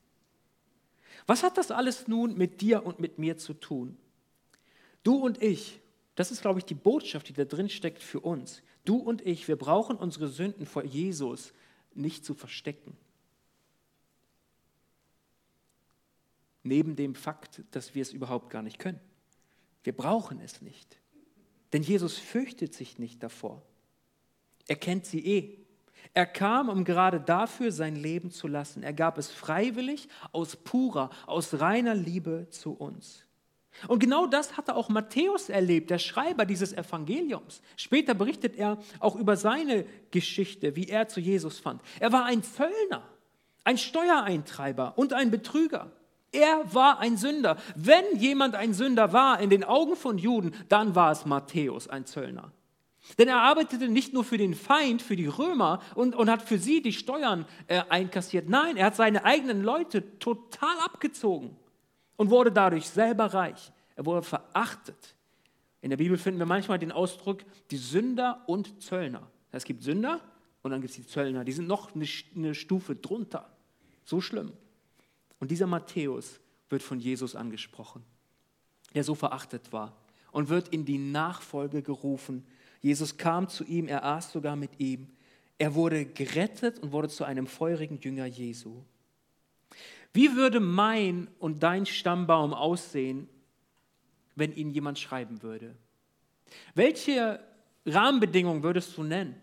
Was 1.32 1.44
hat 1.44 1.58
das 1.58 1.72
alles 1.72 2.10
nun 2.10 2.38
mit 2.38 2.60
dir 2.60 2.86
und 2.86 3.00
mit 3.00 3.18
mir 3.18 3.38
zu 3.38 3.54
tun? 3.54 3.98
Du 5.02 5.16
und 5.16 5.42
ich, 5.42 5.80
das 6.16 6.30
ist, 6.30 6.42
glaube 6.42 6.60
ich, 6.60 6.66
die 6.66 6.74
Botschaft, 6.74 7.30
die 7.30 7.32
da 7.32 7.46
drin 7.46 7.70
steckt 7.70 8.04
für 8.04 8.20
uns. 8.20 8.62
Du 8.84 8.98
und 8.98 9.26
ich, 9.26 9.48
wir 9.48 9.56
brauchen 9.56 9.96
unsere 9.96 10.28
Sünden 10.28 10.66
vor 10.66 10.84
Jesus 10.84 11.54
nicht 11.94 12.26
zu 12.26 12.34
verstecken. 12.34 12.98
Neben 16.64 16.98
dem 16.98 17.16
Fakt, 17.16 17.64
dass 17.72 17.96
wir 17.96 18.02
es 18.02 18.12
überhaupt 18.12 18.50
gar 18.50 18.62
nicht 18.62 18.78
können. 18.78 19.00
Wir 19.86 19.96
brauchen 19.96 20.42
es 20.42 20.62
nicht. 20.62 21.00
Denn 21.72 21.82
Jesus 21.82 22.18
fürchtet 22.18 22.74
sich 22.74 23.00
nicht 23.00 23.24
davor. 23.24 23.62
Er 24.68 24.76
kennt 24.76 25.06
sie 25.06 25.26
eh. 25.26 25.61
Er 26.14 26.26
kam, 26.26 26.70
um 26.70 26.84
gerade 26.84 27.20
dafür 27.20 27.72
sein 27.72 27.96
Leben 27.96 28.32
zu 28.32 28.48
lassen. 28.48 28.84
Er 28.84 28.94
gab 28.94 29.18
es 29.18 29.32
freiwillig, 29.32 30.10
aus 30.32 30.56
purer, 30.56 31.10
aus 31.26 31.60
reiner 31.60 31.96
Liebe 31.96 32.48
zu 32.50 32.74
uns. 32.74 33.26
Und 33.88 34.00
genau 34.00 34.28
das 34.28 34.58
hatte 34.58 34.76
auch 34.76 34.90
Matthäus 34.90 35.50
erlebt, 35.50 35.90
der 35.90 36.00
Schreiber 36.00 36.46
dieses 36.46 36.74
Evangeliums. 36.74 37.62
Später 37.78 38.14
berichtet 38.14 38.56
er 38.58 38.78
auch 39.00 39.16
über 39.16 39.38
seine 39.38 39.86
Geschichte, 40.12 40.76
wie 40.76 40.90
er 40.90 41.08
zu 41.08 41.20
Jesus 41.20 41.60
fand. 41.60 41.82
Er 42.00 42.12
war 42.12 42.26
ein 42.26 42.44
Zöllner, 42.44 43.04
ein 43.64 43.78
Steuereintreiber 43.78 44.94
und 44.98 45.14
ein 45.14 45.32
Betrüger. 45.32 45.92
Er 46.32 46.74
war 46.74 47.00
ein 47.00 47.18
Sünder. 47.18 47.58
Wenn 47.76 48.04
jemand 48.18 48.56
ein 48.56 48.74
Sünder 48.74 49.14
war 49.14 49.40
in 49.40 49.50
den 49.50 49.64
Augen 49.64 49.96
von 49.96 50.18
Juden, 50.18 50.54
dann 50.70 50.96
war 50.96 51.12
es 51.12 51.26
Matthäus, 51.26 51.88
ein 51.88 52.06
Zöllner. 52.06 52.52
Denn 53.18 53.28
er 53.28 53.42
arbeitete 53.42 53.88
nicht 53.88 54.14
nur 54.14 54.24
für 54.24 54.38
den 54.38 54.54
Feind, 54.54 55.02
für 55.02 55.16
die 55.16 55.28
Römer 55.28 55.82
und, 55.96 56.16
und 56.16 56.30
hat 56.30 56.42
für 56.42 56.58
sie 56.58 56.82
die 56.82 56.94
Steuern 56.94 57.46
äh, 57.68 57.82
einkassiert. 57.90 58.50
Nein, 58.50 58.78
er 58.78 58.88
hat 58.88 58.96
seine 58.96 59.26
eigenen 59.26 59.64
Leute 59.64 60.20
total 60.20 60.78
abgezogen 60.80 61.56
und 62.16 62.30
wurde 62.30 62.52
dadurch 62.52 62.88
selber 62.90 63.34
reich. 63.34 63.72
Er 63.96 64.06
wurde 64.06 64.24
verachtet. 64.24 65.16
In 65.82 65.90
der 65.90 65.98
Bibel 65.98 66.18
finden 66.18 66.40
wir 66.40 66.46
manchmal 66.46 66.80
den 66.80 66.92
Ausdruck 66.92 67.44
die 67.72 67.78
Sünder 67.78 68.44
und 68.48 68.82
Zöllner. 68.82 69.30
Es 69.52 69.64
gibt 69.64 69.84
Sünder 69.84 70.22
und 70.62 70.72
dann 70.72 70.82
gibt 70.82 70.92
es 70.92 70.98
die 70.98 71.08
Zöllner. 71.08 71.44
Die 71.44 71.52
sind 71.52 71.68
noch 71.68 71.96
eine, 71.96 72.06
eine 72.36 72.56
Stufe 72.56 72.96
drunter. 72.96 73.50
So 74.06 74.22
schlimm. 74.22 74.54
Und 75.40 75.52
dieser 75.52 75.68
Matthäus 75.68 76.40
wird 76.70 76.84
von 76.84 77.00
Jesus 77.00 77.36
angesprochen, 77.36 78.04
der 78.94 79.04
so 79.04 79.16
verachtet 79.16 79.74
war 79.74 79.98
und 80.32 80.50
wird 80.50 80.70
in 80.70 80.86
die 80.86 80.98
Nachfolge 80.98 81.82
gerufen 81.82 82.46
Jesus 82.82 83.18
kam 83.18 83.48
zu 83.48 83.64
ihm, 83.64 83.88
er 83.88 84.04
aß 84.04 84.32
sogar 84.32 84.56
mit 84.56 84.80
ihm. 84.80 85.08
Er 85.58 85.76
wurde 85.76 86.06
gerettet 86.06 86.80
und 86.80 86.92
wurde 86.92 87.08
zu 87.08 87.24
einem 87.24 87.46
feurigen 87.46 88.00
Jünger 88.00 88.26
Jesu. 88.26 88.82
Wie 90.14 90.36
würde 90.36 90.60
mein 90.60 91.28
und 91.40 91.62
dein 91.64 91.86
Stammbaum 91.86 92.54
aussehen, 92.54 93.30
wenn 94.36 94.54
ihn 94.54 94.72
jemand 94.72 95.00
schreiben 95.00 95.42
würde? 95.44 95.76
Welche 96.74 97.40
Rahmenbedingungen 97.86 98.64
würdest 98.64 98.98
du 98.98 99.04
nennen? 99.04 99.36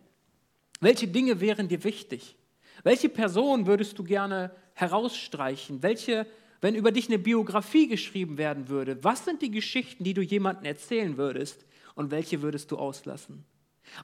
Welche 0.80 1.08
Dinge 1.08 1.40
wären 1.40 1.68
dir 1.68 1.82
wichtig? 1.84 2.36
Welche 2.82 3.08
Person 3.08 3.66
würdest 3.66 3.98
du 3.98 4.04
gerne 4.04 4.50
herausstreichen? 4.74 5.82
Welche, 5.82 6.26
wenn 6.60 6.74
über 6.74 6.92
dich 6.92 7.08
eine 7.08 7.18
Biografie 7.18 7.88
geschrieben 7.88 8.38
werden 8.38 8.68
würde, 8.68 9.02
was 9.02 9.24
sind 9.24 9.42
die 9.42 9.50
Geschichten, 9.50 10.04
die 10.04 10.14
du 10.14 10.22
jemandem 10.22 10.64
erzählen 10.64 11.16
würdest, 11.16 11.64
und 11.98 12.12
welche 12.12 12.42
würdest 12.42 12.70
du 12.70 12.76
auslassen? 12.78 13.44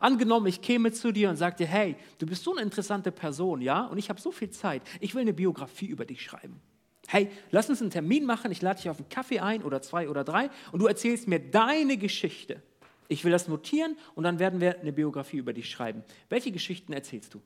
Angenommen, 0.01 0.49
ich 0.49 0.61
käme 0.61 0.91
zu 0.91 1.13
dir 1.13 1.31
und 1.31 1.37
sagte, 1.37 1.65
hey, 1.65 1.95
du 2.19 2.27
bist 2.27 2.43
so 2.43 2.51
eine 2.51 2.63
interessante 2.63 3.13
Person, 3.13 3.61
ja, 3.61 3.85
und 3.87 3.99
ich 3.99 4.09
habe 4.09 4.21
so 4.21 4.33
viel 4.33 4.51
Zeit, 4.51 4.83
ich 4.99 5.15
will 5.15 5.21
eine 5.21 5.33
Biografie 5.33 5.87
über 5.87 6.05
dich 6.05 6.21
schreiben. 6.21 6.61
Hey, 7.07 7.31
lass 7.53 7.71
uns 7.71 7.81
einen 7.81 7.93
Termin 7.93 8.25
machen, 8.25 8.51
ich 8.51 8.63
lade 8.63 8.81
dich 8.81 8.91
auf 8.91 8.99
einen 8.99 9.09
Kaffee 9.09 9.39
ein 9.39 9.63
oder 9.63 9.81
zwei 9.81 10.09
oder 10.09 10.25
drei 10.25 10.51
und 10.73 10.81
du 10.81 10.87
erzählst 10.87 11.29
mir 11.29 11.39
deine 11.39 11.97
Geschichte. 11.97 12.61
Ich 13.07 13.23
will 13.23 13.31
das 13.31 13.47
notieren 13.47 13.97
und 14.17 14.25
dann 14.25 14.41
werden 14.41 14.61
wir 14.61 14.81
eine 14.81 14.93
Biografie 14.93 15.37
über 15.37 15.53
dich 15.53 15.71
schreiben. 15.71 16.03
Welche 16.29 16.51
Geschichten 16.51 16.93
erzählst 16.93 17.33
du? 17.35 17.43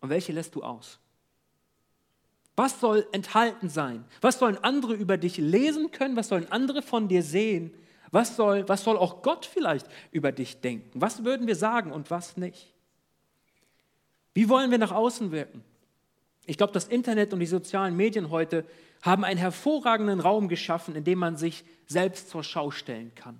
Und 0.00 0.10
welche 0.10 0.32
lässt 0.32 0.54
du 0.54 0.62
aus? 0.62 0.98
Was 2.56 2.78
soll 2.78 3.06
enthalten 3.12 3.70
sein? 3.70 4.04
Was 4.20 4.38
sollen 4.38 4.58
andere 4.58 4.92
über 4.92 5.16
dich 5.16 5.38
lesen 5.38 5.92
können? 5.92 6.14
Was 6.14 6.28
sollen 6.28 6.52
andere 6.52 6.82
von 6.82 7.08
dir 7.08 7.22
sehen? 7.22 7.72
Was 8.10 8.36
soll, 8.36 8.68
was 8.68 8.84
soll 8.84 8.96
auch 8.96 9.22
Gott 9.22 9.46
vielleicht 9.46 9.86
über 10.10 10.32
dich 10.32 10.60
denken? 10.60 11.00
Was 11.00 11.24
würden 11.24 11.46
wir 11.46 11.56
sagen 11.56 11.92
und 11.92 12.10
was 12.10 12.36
nicht? 12.36 12.72
Wie 14.34 14.48
wollen 14.48 14.70
wir 14.70 14.78
nach 14.78 14.92
außen 14.92 15.30
wirken? 15.30 15.64
Ich 16.46 16.56
glaube, 16.56 16.72
das 16.72 16.88
Internet 16.88 17.32
und 17.32 17.40
die 17.40 17.46
sozialen 17.46 17.96
Medien 17.96 18.30
heute 18.30 18.64
haben 19.02 19.24
einen 19.24 19.38
hervorragenden 19.38 20.20
Raum 20.20 20.48
geschaffen, 20.48 20.96
in 20.96 21.04
dem 21.04 21.18
man 21.18 21.36
sich 21.36 21.64
selbst 21.86 22.30
zur 22.30 22.42
Schau 22.42 22.70
stellen 22.70 23.14
kann. 23.14 23.38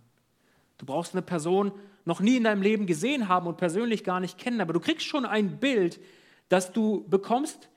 Du 0.77 0.87
brauchst 0.87 1.15
eine 1.15 1.23
Person 1.23 1.73
noch 2.05 2.21
nie 2.21 2.37
in 2.37 2.45
deinem 2.45 2.63
Leben 2.63 2.87
gesehen 2.87 3.29
haben 3.29 3.47
und 3.47 3.57
persönlich 3.57 4.05
gar 4.05 4.21
nicht 4.21 4.39
kennen, 4.39 4.61
aber 4.61 4.73
du 4.73 4.81
kriegst 4.81 5.07
schon 5.07 5.27
ein 5.27 5.59
Bild, 5.59 6.01
das 6.49 6.73
du 6.73 7.07
bekommst 7.09 7.69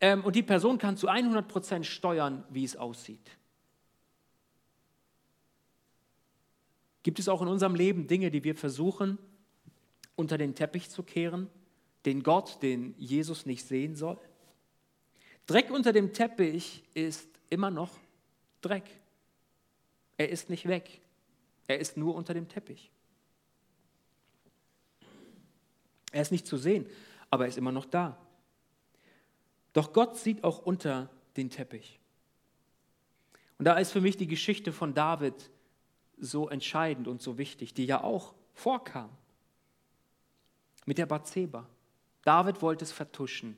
ähm, 0.00 0.24
und 0.24 0.36
die 0.36 0.42
Person 0.42 0.78
kann 0.78 0.96
zu 0.96 1.08
100 1.08 1.46
Prozent 1.46 1.86
steuern, 1.86 2.44
wie 2.50 2.64
es 2.64 2.76
aussieht. 2.76 3.30
Gibt 7.06 7.20
es 7.20 7.28
auch 7.28 7.40
in 7.40 7.46
unserem 7.46 7.76
Leben 7.76 8.08
Dinge, 8.08 8.32
die 8.32 8.42
wir 8.42 8.56
versuchen 8.56 9.16
unter 10.16 10.36
den 10.38 10.56
Teppich 10.56 10.90
zu 10.90 11.04
kehren, 11.04 11.48
den 12.04 12.24
Gott, 12.24 12.60
den 12.62 12.96
Jesus 12.98 13.46
nicht 13.46 13.64
sehen 13.64 13.94
soll? 13.94 14.18
Dreck 15.46 15.70
unter 15.70 15.92
dem 15.92 16.12
Teppich 16.12 16.82
ist 16.94 17.28
immer 17.48 17.70
noch 17.70 17.92
Dreck. 18.60 18.90
Er 20.16 20.30
ist 20.30 20.50
nicht 20.50 20.66
weg. 20.66 21.00
Er 21.68 21.78
ist 21.78 21.96
nur 21.96 22.12
unter 22.16 22.34
dem 22.34 22.48
Teppich. 22.48 22.90
Er 26.10 26.22
ist 26.22 26.32
nicht 26.32 26.48
zu 26.48 26.56
sehen, 26.56 26.86
aber 27.30 27.44
er 27.44 27.50
ist 27.50 27.58
immer 27.58 27.70
noch 27.70 27.84
da. 27.84 28.18
Doch 29.74 29.92
Gott 29.92 30.16
sieht 30.16 30.42
auch 30.42 30.58
unter 30.58 31.08
den 31.36 31.50
Teppich. 31.50 32.00
Und 33.58 33.64
da 33.64 33.78
ist 33.78 33.92
für 33.92 34.00
mich 34.00 34.16
die 34.16 34.26
Geschichte 34.26 34.72
von 34.72 34.92
David 34.92 35.52
so 36.16 36.48
entscheidend 36.48 37.08
und 37.08 37.20
so 37.20 37.38
wichtig, 37.38 37.74
die 37.74 37.84
ja 37.84 38.02
auch 38.02 38.34
vorkam. 38.54 39.10
Mit 40.84 40.98
der 40.98 41.06
Bathseba. 41.06 41.66
David 42.22 42.62
wollte 42.62 42.84
es 42.84 42.92
vertuschen, 42.92 43.56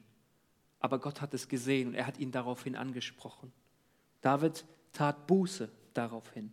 aber 0.80 0.98
Gott 0.98 1.20
hat 1.20 1.34
es 1.34 1.48
gesehen 1.48 1.88
und 1.88 1.94
er 1.94 2.06
hat 2.06 2.18
ihn 2.18 2.32
daraufhin 2.32 2.76
angesprochen. 2.76 3.52
David 4.20 4.64
tat 4.92 5.26
Buße 5.26 5.70
daraufhin. 5.94 6.52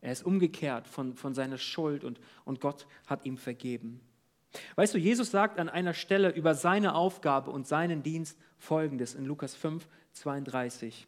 Er 0.00 0.12
ist 0.12 0.24
umgekehrt 0.24 0.86
von, 0.88 1.14
von 1.14 1.34
seiner 1.34 1.58
Schuld 1.58 2.04
und, 2.04 2.20
und 2.44 2.60
Gott 2.60 2.86
hat 3.06 3.26
ihm 3.26 3.36
vergeben. 3.36 4.00
Weißt 4.76 4.94
du, 4.94 4.98
Jesus 4.98 5.30
sagt 5.30 5.58
an 5.58 5.68
einer 5.68 5.94
Stelle 5.94 6.30
über 6.30 6.54
seine 6.54 6.94
Aufgabe 6.94 7.50
und 7.50 7.66
seinen 7.66 8.02
Dienst 8.02 8.38
folgendes 8.58 9.14
in 9.14 9.24
Lukas 9.24 9.54
5, 9.54 9.86
32. 10.12 11.06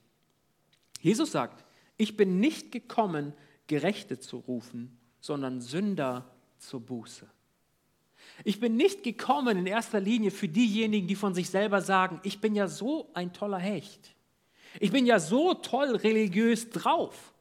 Jesus 1.01 1.33
sagt, 1.33 1.65
ich 1.97 2.17
bin 2.17 2.39
nicht 2.39 2.71
gekommen, 2.71 3.33
Gerechte 3.67 4.19
zu 4.19 4.39
rufen, 4.39 4.99
sondern 5.21 5.61
Sünder 5.61 6.31
zur 6.59 6.81
Buße. 6.81 7.27
Ich 8.45 8.61
bin 8.61 8.77
nicht 8.77 9.03
gekommen 9.03 9.59
in 9.59 9.67
erster 9.67 10.01
Linie 10.01 10.31
für 10.31 10.49
diejenigen, 10.49 11.07
die 11.07 11.15
von 11.15 11.35
sich 11.35 11.51
selber 11.51 11.81
sagen, 11.81 12.21
ich 12.23 12.41
bin 12.41 12.55
ja 12.55 12.69
so 12.69 13.11
ein 13.15 13.33
toller 13.33 13.59
Hecht. 13.59 14.15
Ich 14.81 14.91
bin 14.91 15.07
ja 15.07 15.19
so 15.19 15.55
toll 15.55 15.97
religiös 15.97 16.71
drauf. 16.71 17.35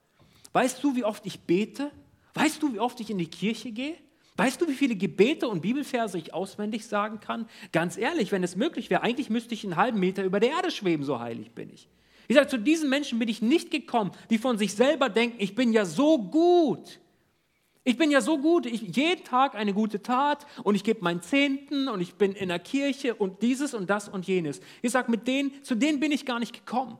Weißt 0.53 0.83
du, 0.83 0.95
wie 0.95 1.05
oft 1.05 1.25
ich 1.25 1.39
bete? 1.41 1.91
Weißt 2.33 2.61
du, 2.61 2.73
wie 2.73 2.79
oft 2.79 2.99
ich 2.99 3.09
in 3.09 3.17
die 3.17 3.29
Kirche 3.29 3.71
gehe? 3.71 3.95
Weißt 4.37 4.61
du, 4.61 4.67
wie 4.67 4.73
viele 4.73 4.95
Gebete 4.95 5.47
und 5.47 5.61
Bibelverse 5.61 6.17
ich 6.17 6.33
auswendig 6.33 6.85
sagen 6.87 7.19
kann? 7.19 7.47
Ganz 7.71 7.97
ehrlich, 7.97 8.31
wenn 8.31 8.43
es 8.43 8.55
möglich 8.55 8.89
wäre, 8.89 9.03
eigentlich 9.03 9.29
müsste 9.29 9.53
ich 9.53 9.63
einen 9.63 9.75
halben 9.75 9.99
Meter 9.99 10.23
über 10.23 10.39
der 10.39 10.51
Erde 10.51 10.71
schweben, 10.71 11.03
so 11.03 11.19
heilig 11.19 11.51
bin 11.51 11.69
ich. 11.69 11.89
Ich 12.31 12.35
sage, 12.37 12.47
zu 12.47 12.57
diesen 12.57 12.89
Menschen 12.89 13.19
bin 13.19 13.27
ich 13.27 13.41
nicht 13.41 13.71
gekommen, 13.71 14.11
die 14.29 14.37
von 14.37 14.57
sich 14.57 14.73
selber 14.73 15.09
denken, 15.09 15.35
ich 15.39 15.53
bin 15.53 15.73
ja 15.73 15.83
so 15.83 16.17
gut. 16.17 17.01
Ich 17.83 17.97
bin 17.97 18.09
ja 18.09 18.21
so 18.21 18.37
gut, 18.37 18.65
ich 18.65 18.95
jeden 18.95 19.25
Tag 19.25 19.53
eine 19.53 19.73
gute 19.73 20.01
Tat 20.01 20.47
und 20.63 20.75
ich 20.75 20.85
gebe 20.85 21.03
meinen 21.03 21.21
Zehnten 21.21 21.89
und 21.89 21.99
ich 21.99 22.13
bin 22.13 22.31
in 22.31 22.47
der 22.47 22.59
Kirche 22.59 23.15
und 23.15 23.41
dieses 23.41 23.73
und 23.73 23.89
das 23.89 24.07
und 24.07 24.27
jenes. 24.27 24.61
Ich 24.81 24.91
sage, 24.91 25.11
mit 25.11 25.27
denen, 25.27 25.61
zu 25.61 25.75
denen 25.75 25.99
bin 25.99 26.13
ich 26.13 26.25
gar 26.25 26.39
nicht 26.39 26.53
gekommen. 26.53 26.97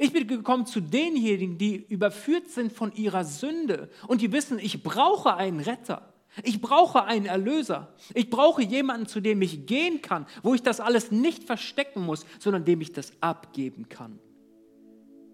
Ich 0.00 0.12
bin 0.12 0.26
gekommen 0.26 0.66
zu 0.66 0.80
denjenigen, 0.80 1.58
die 1.58 1.76
überführt 1.76 2.48
sind 2.48 2.72
von 2.72 2.92
ihrer 2.92 3.24
Sünde 3.24 3.88
und 4.08 4.20
die 4.20 4.32
wissen, 4.32 4.58
ich 4.58 4.82
brauche 4.82 5.36
einen 5.36 5.60
Retter. 5.60 6.12
Ich 6.42 6.60
brauche 6.60 7.04
einen 7.04 7.26
Erlöser. 7.26 7.94
Ich 8.14 8.30
brauche 8.30 8.62
jemanden, 8.62 9.06
zu 9.06 9.20
dem 9.20 9.42
ich 9.42 9.64
gehen 9.64 10.02
kann, 10.02 10.26
wo 10.42 10.54
ich 10.54 10.62
das 10.64 10.80
alles 10.80 11.12
nicht 11.12 11.44
verstecken 11.44 12.04
muss, 12.04 12.26
sondern 12.40 12.64
dem 12.64 12.80
ich 12.80 12.90
das 12.90 13.12
abgeben 13.20 13.88
kann. 13.88 14.18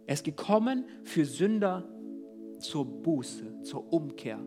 Er 0.09 0.15
ist 0.15 0.25
gekommen 0.25 0.87
für 1.05 1.27
Sünder 1.27 1.87
zur 2.61 2.87
Buße, 2.87 3.61
zur 3.61 3.93
Umkehr. 3.93 4.41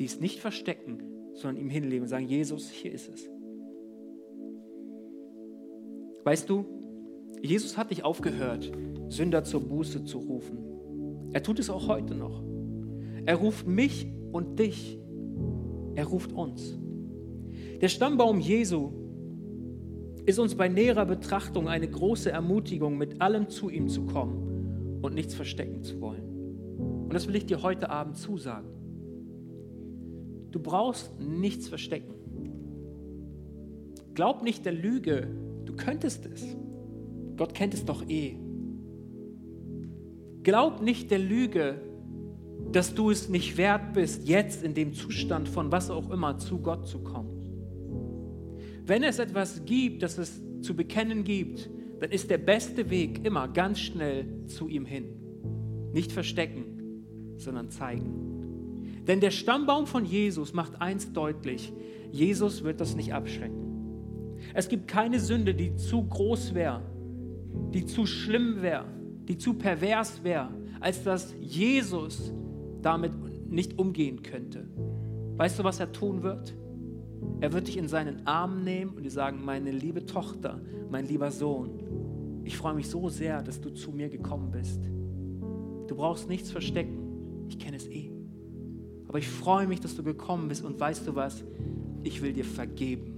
Die 0.00 0.04
es 0.04 0.18
nicht 0.18 0.40
verstecken, 0.40 1.04
sondern 1.34 1.62
ihm 1.62 1.70
hinlegen 1.70 2.02
und 2.02 2.08
sagen, 2.08 2.26
Jesus, 2.26 2.68
hier 2.68 2.90
ist 2.90 3.08
es. 3.08 3.30
Weißt 6.24 6.50
du, 6.50 6.64
Jesus 7.42 7.78
hat 7.78 7.90
nicht 7.90 8.04
aufgehört, 8.04 8.72
Sünder 9.08 9.44
zur 9.44 9.60
Buße 9.60 10.04
zu 10.04 10.18
rufen. 10.18 11.30
Er 11.32 11.44
tut 11.44 11.60
es 11.60 11.70
auch 11.70 11.86
heute 11.86 12.16
noch. 12.16 12.42
Er 13.26 13.36
ruft 13.36 13.68
mich 13.68 14.08
und 14.32 14.58
dich. 14.58 14.98
Er 15.94 16.06
ruft 16.06 16.32
uns. 16.32 16.76
Der 17.80 17.88
Stammbaum 17.88 18.40
Jesu 18.40 19.03
ist 20.26 20.38
uns 20.38 20.54
bei 20.54 20.68
näherer 20.68 21.04
Betrachtung 21.04 21.68
eine 21.68 21.88
große 21.88 22.30
Ermutigung, 22.30 22.96
mit 22.96 23.20
allem 23.20 23.48
zu 23.48 23.68
ihm 23.68 23.88
zu 23.88 24.06
kommen 24.06 25.00
und 25.02 25.14
nichts 25.14 25.34
verstecken 25.34 25.82
zu 25.82 26.00
wollen. 26.00 26.22
Und 27.04 27.12
das 27.12 27.28
will 27.28 27.36
ich 27.36 27.46
dir 27.46 27.62
heute 27.62 27.90
Abend 27.90 28.16
zusagen. 28.16 28.68
Du 30.50 30.60
brauchst 30.60 31.18
nichts 31.20 31.68
verstecken. 31.68 32.14
Glaub 34.14 34.42
nicht 34.42 34.64
der 34.64 34.72
Lüge, 34.72 35.28
du 35.64 35.74
könntest 35.74 36.26
es. 36.26 36.56
Gott 37.36 37.52
kennt 37.54 37.74
es 37.74 37.84
doch 37.84 38.08
eh. 38.08 38.36
Glaub 40.42 40.80
nicht 40.80 41.10
der 41.10 41.18
Lüge, 41.18 41.80
dass 42.70 42.94
du 42.94 43.10
es 43.10 43.28
nicht 43.28 43.56
wert 43.56 43.92
bist, 43.92 44.28
jetzt 44.28 44.62
in 44.62 44.74
dem 44.74 44.92
Zustand 44.94 45.48
von 45.48 45.72
was 45.72 45.90
auch 45.90 46.10
immer 46.10 46.38
zu 46.38 46.58
Gott 46.58 46.86
zu 46.86 47.00
kommen. 47.00 47.33
Wenn 48.86 49.02
es 49.02 49.18
etwas 49.18 49.64
gibt, 49.64 50.02
das 50.02 50.18
es 50.18 50.42
zu 50.60 50.76
bekennen 50.76 51.24
gibt, 51.24 51.70
dann 52.00 52.10
ist 52.10 52.30
der 52.30 52.38
beste 52.38 52.90
Weg 52.90 53.24
immer 53.24 53.48
ganz 53.48 53.80
schnell 53.80 54.26
zu 54.46 54.68
ihm 54.68 54.84
hin. 54.84 55.06
Nicht 55.92 56.12
verstecken, 56.12 57.04
sondern 57.36 57.70
zeigen. 57.70 59.02
Denn 59.06 59.20
der 59.20 59.30
Stammbaum 59.30 59.86
von 59.86 60.04
Jesus 60.04 60.52
macht 60.52 60.80
eins 60.80 61.12
deutlich, 61.12 61.72
Jesus 62.10 62.64
wird 62.64 62.80
das 62.80 62.94
nicht 62.94 63.12
abschrecken. 63.14 63.64
Es 64.52 64.68
gibt 64.68 64.88
keine 64.88 65.18
Sünde, 65.18 65.54
die 65.54 65.76
zu 65.76 66.04
groß 66.04 66.54
wäre, 66.54 66.82
die 67.72 67.86
zu 67.86 68.06
schlimm 68.06 68.60
wäre, 68.62 68.86
die 69.28 69.38
zu 69.38 69.54
pervers 69.54 70.22
wäre, 70.24 70.50
als 70.80 71.02
dass 71.02 71.34
Jesus 71.40 72.32
damit 72.82 73.12
nicht 73.50 73.78
umgehen 73.78 74.22
könnte. 74.22 74.68
Weißt 75.36 75.58
du, 75.58 75.64
was 75.64 75.80
er 75.80 75.90
tun 75.90 76.22
wird? 76.22 76.54
Er 77.40 77.52
wird 77.52 77.68
dich 77.68 77.76
in 77.76 77.88
seinen 77.88 78.26
Arm 78.26 78.64
nehmen 78.64 78.92
und 78.96 79.02
dir 79.02 79.10
sagen, 79.10 79.44
meine 79.44 79.70
liebe 79.70 80.06
Tochter, 80.06 80.60
mein 80.90 81.06
lieber 81.06 81.30
Sohn, 81.30 82.42
ich 82.44 82.56
freue 82.56 82.74
mich 82.74 82.88
so 82.88 83.08
sehr, 83.08 83.42
dass 83.42 83.60
du 83.60 83.70
zu 83.70 83.90
mir 83.90 84.08
gekommen 84.08 84.50
bist. 84.50 84.80
Du 85.88 85.96
brauchst 85.96 86.28
nichts 86.28 86.50
verstecken. 86.50 87.46
Ich 87.48 87.58
kenne 87.58 87.76
es 87.76 87.86
eh. 87.88 88.10
Aber 89.08 89.18
ich 89.18 89.28
freue 89.28 89.66
mich, 89.66 89.80
dass 89.80 89.94
du 89.94 90.02
gekommen 90.02 90.48
bist 90.48 90.64
und 90.64 90.78
weißt 90.78 91.06
du 91.06 91.14
was? 91.14 91.44
Ich 92.02 92.22
will 92.22 92.32
dir 92.32 92.44
vergeben. 92.44 93.14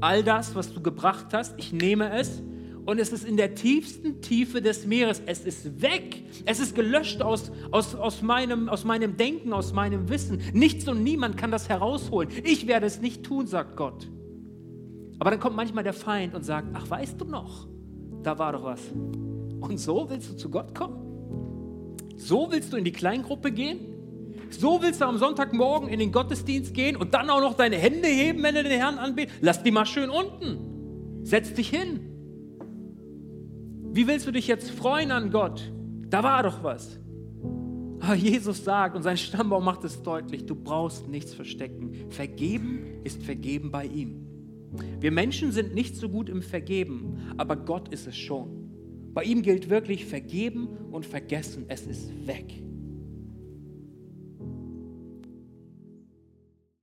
All 0.00 0.24
das, 0.24 0.54
was 0.54 0.72
du 0.72 0.80
gebracht 0.80 1.32
hast, 1.32 1.58
ich 1.58 1.72
nehme 1.72 2.10
es 2.12 2.42
und 2.84 2.98
es 2.98 3.12
ist 3.12 3.24
in 3.24 3.36
der 3.36 3.54
tiefsten 3.54 4.20
Tiefe 4.22 4.60
des 4.60 4.86
Meeres. 4.86 5.22
Es 5.24 5.44
ist 5.44 5.82
weg. 5.82 6.24
Es 6.46 6.58
ist 6.58 6.74
gelöscht 6.74 7.22
aus, 7.22 7.52
aus, 7.70 7.94
aus, 7.94 8.22
meinem, 8.22 8.68
aus 8.68 8.84
meinem 8.84 9.16
Denken, 9.16 9.52
aus 9.52 9.72
meinem 9.72 10.08
Wissen. 10.08 10.42
Nichts 10.52 10.88
und 10.88 11.04
niemand 11.04 11.36
kann 11.36 11.52
das 11.52 11.68
herausholen. 11.68 12.28
Ich 12.42 12.66
werde 12.66 12.86
es 12.86 13.00
nicht 13.00 13.22
tun, 13.22 13.46
sagt 13.46 13.76
Gott. 13.76 14.08
Aber 15.20 15.30
dann 15.30 15.38
kommt 15.38 15.54
manchmal 15.54 15.84
der 15.84 15.92
Feind 15.92 16.34
und 16.34 16.44
sagt, 16.44 16.68
ach 16.72 16.90
weißt 16.90 17.20
du 17.20 17.24
noch, 17.24 17.68
da 18.24 18.38
war 18.38 18.52
doch 18.52 18.64
was. 18.64 18.80
Und 19.60 19.78
so 19.78 20.10
willst 20.10 20.30
du 20.30 20.36
zu 20.36 20.50
Gott 20.50 20.74
kommen? 20.74 21.96
So 22.16 22.50
willst 22.50 22.72
du 22.72 22.76
in 22.76 22.84
die 22.84 22.92
Kleingruppe 22.92 23.52
gehen? 23.52 23.78
So 24.50 24.82
willst 24.82 25.00
du 25.00 25.04
am 25.04 25.18
Sonntagmorgen 25.18 25.88
in 25.88 26.00
den 26.00 26.10
Gottesdienst 26.10 26.74
gehen 26.74 26.96
und 26.96 27.14
dann 27.14 27.30
auch 27.30 27.40
noch 27.40 27.54
deine 27.54 27.76
Hände 27.76 28.08
heben, 28.08 28.42
wenn 28.42 28.56
du 28.56 28.64
den 28.64 28.72
Herrn 28.72 28.98
anbetest? 28.98 29.38
Lass 29.40 29.62
die 29.62 29.70
mal 29.70 29.86
schön 29.86 30.10
unten. 30.10 31.22
Setz 31.22 31.54
dich 31.54 31.70
hin. 31.70 32.11
Wie 33.94 34.06
willst 34.06 34.26
du 34.26 34.32
dich 34.32 34.46
jetzt 34.46 34.70
freuen 34.70 35.10
an 35.10 35.30
Gott? 35.30 35.70
Da 36.08 36.22
war 36.22 36.42
doch 36.42 36.64
was. 36.64 36.98
Aber 38.00 38.14
Jesus 38.14 38.64
sagt 38.64 38.96
und 38.96 39.02
sein 39.02 39.18
Stammbaum 39.18 39.64
macht 39.64 39.84
es 39.84 40.02
deutlich, 40.02 40.46
du 40.46 40.54
brauchst 40.54 41.08
nichts 41.08 41.34
verstecken. 41.34 42.10
Vergeben 42.10 43.02
ist 43.04 43.22
vergeben 43.22 43.70
bei 43.70 43.84
ihm. 43.84 44.26
Wir 44.98 45.12
Menschen 45.12 45.52
sind 45.52 45.74
nicht 45.74 45.96
so 45.96 46.08
gut 46.08 46.30
im 46.30 46.40
Vergeben, 46.40 47.34
aber 47.36 47.54
Gott 47.54 47.88
ist 47.88 48.06
es 48.06 48.16
schon. 48.16 49.10
Bei 49.12 49.24
ihm 49.24 49.42
gilt 49.42 49.68
wirklich 49.68 50.06
vergeben 50.06 50.68
und 50.90 51.04
vergessen. 51.04 51.66
Es 51.68 51.86
ist 51.86 52.26
weg. 52.26 52.62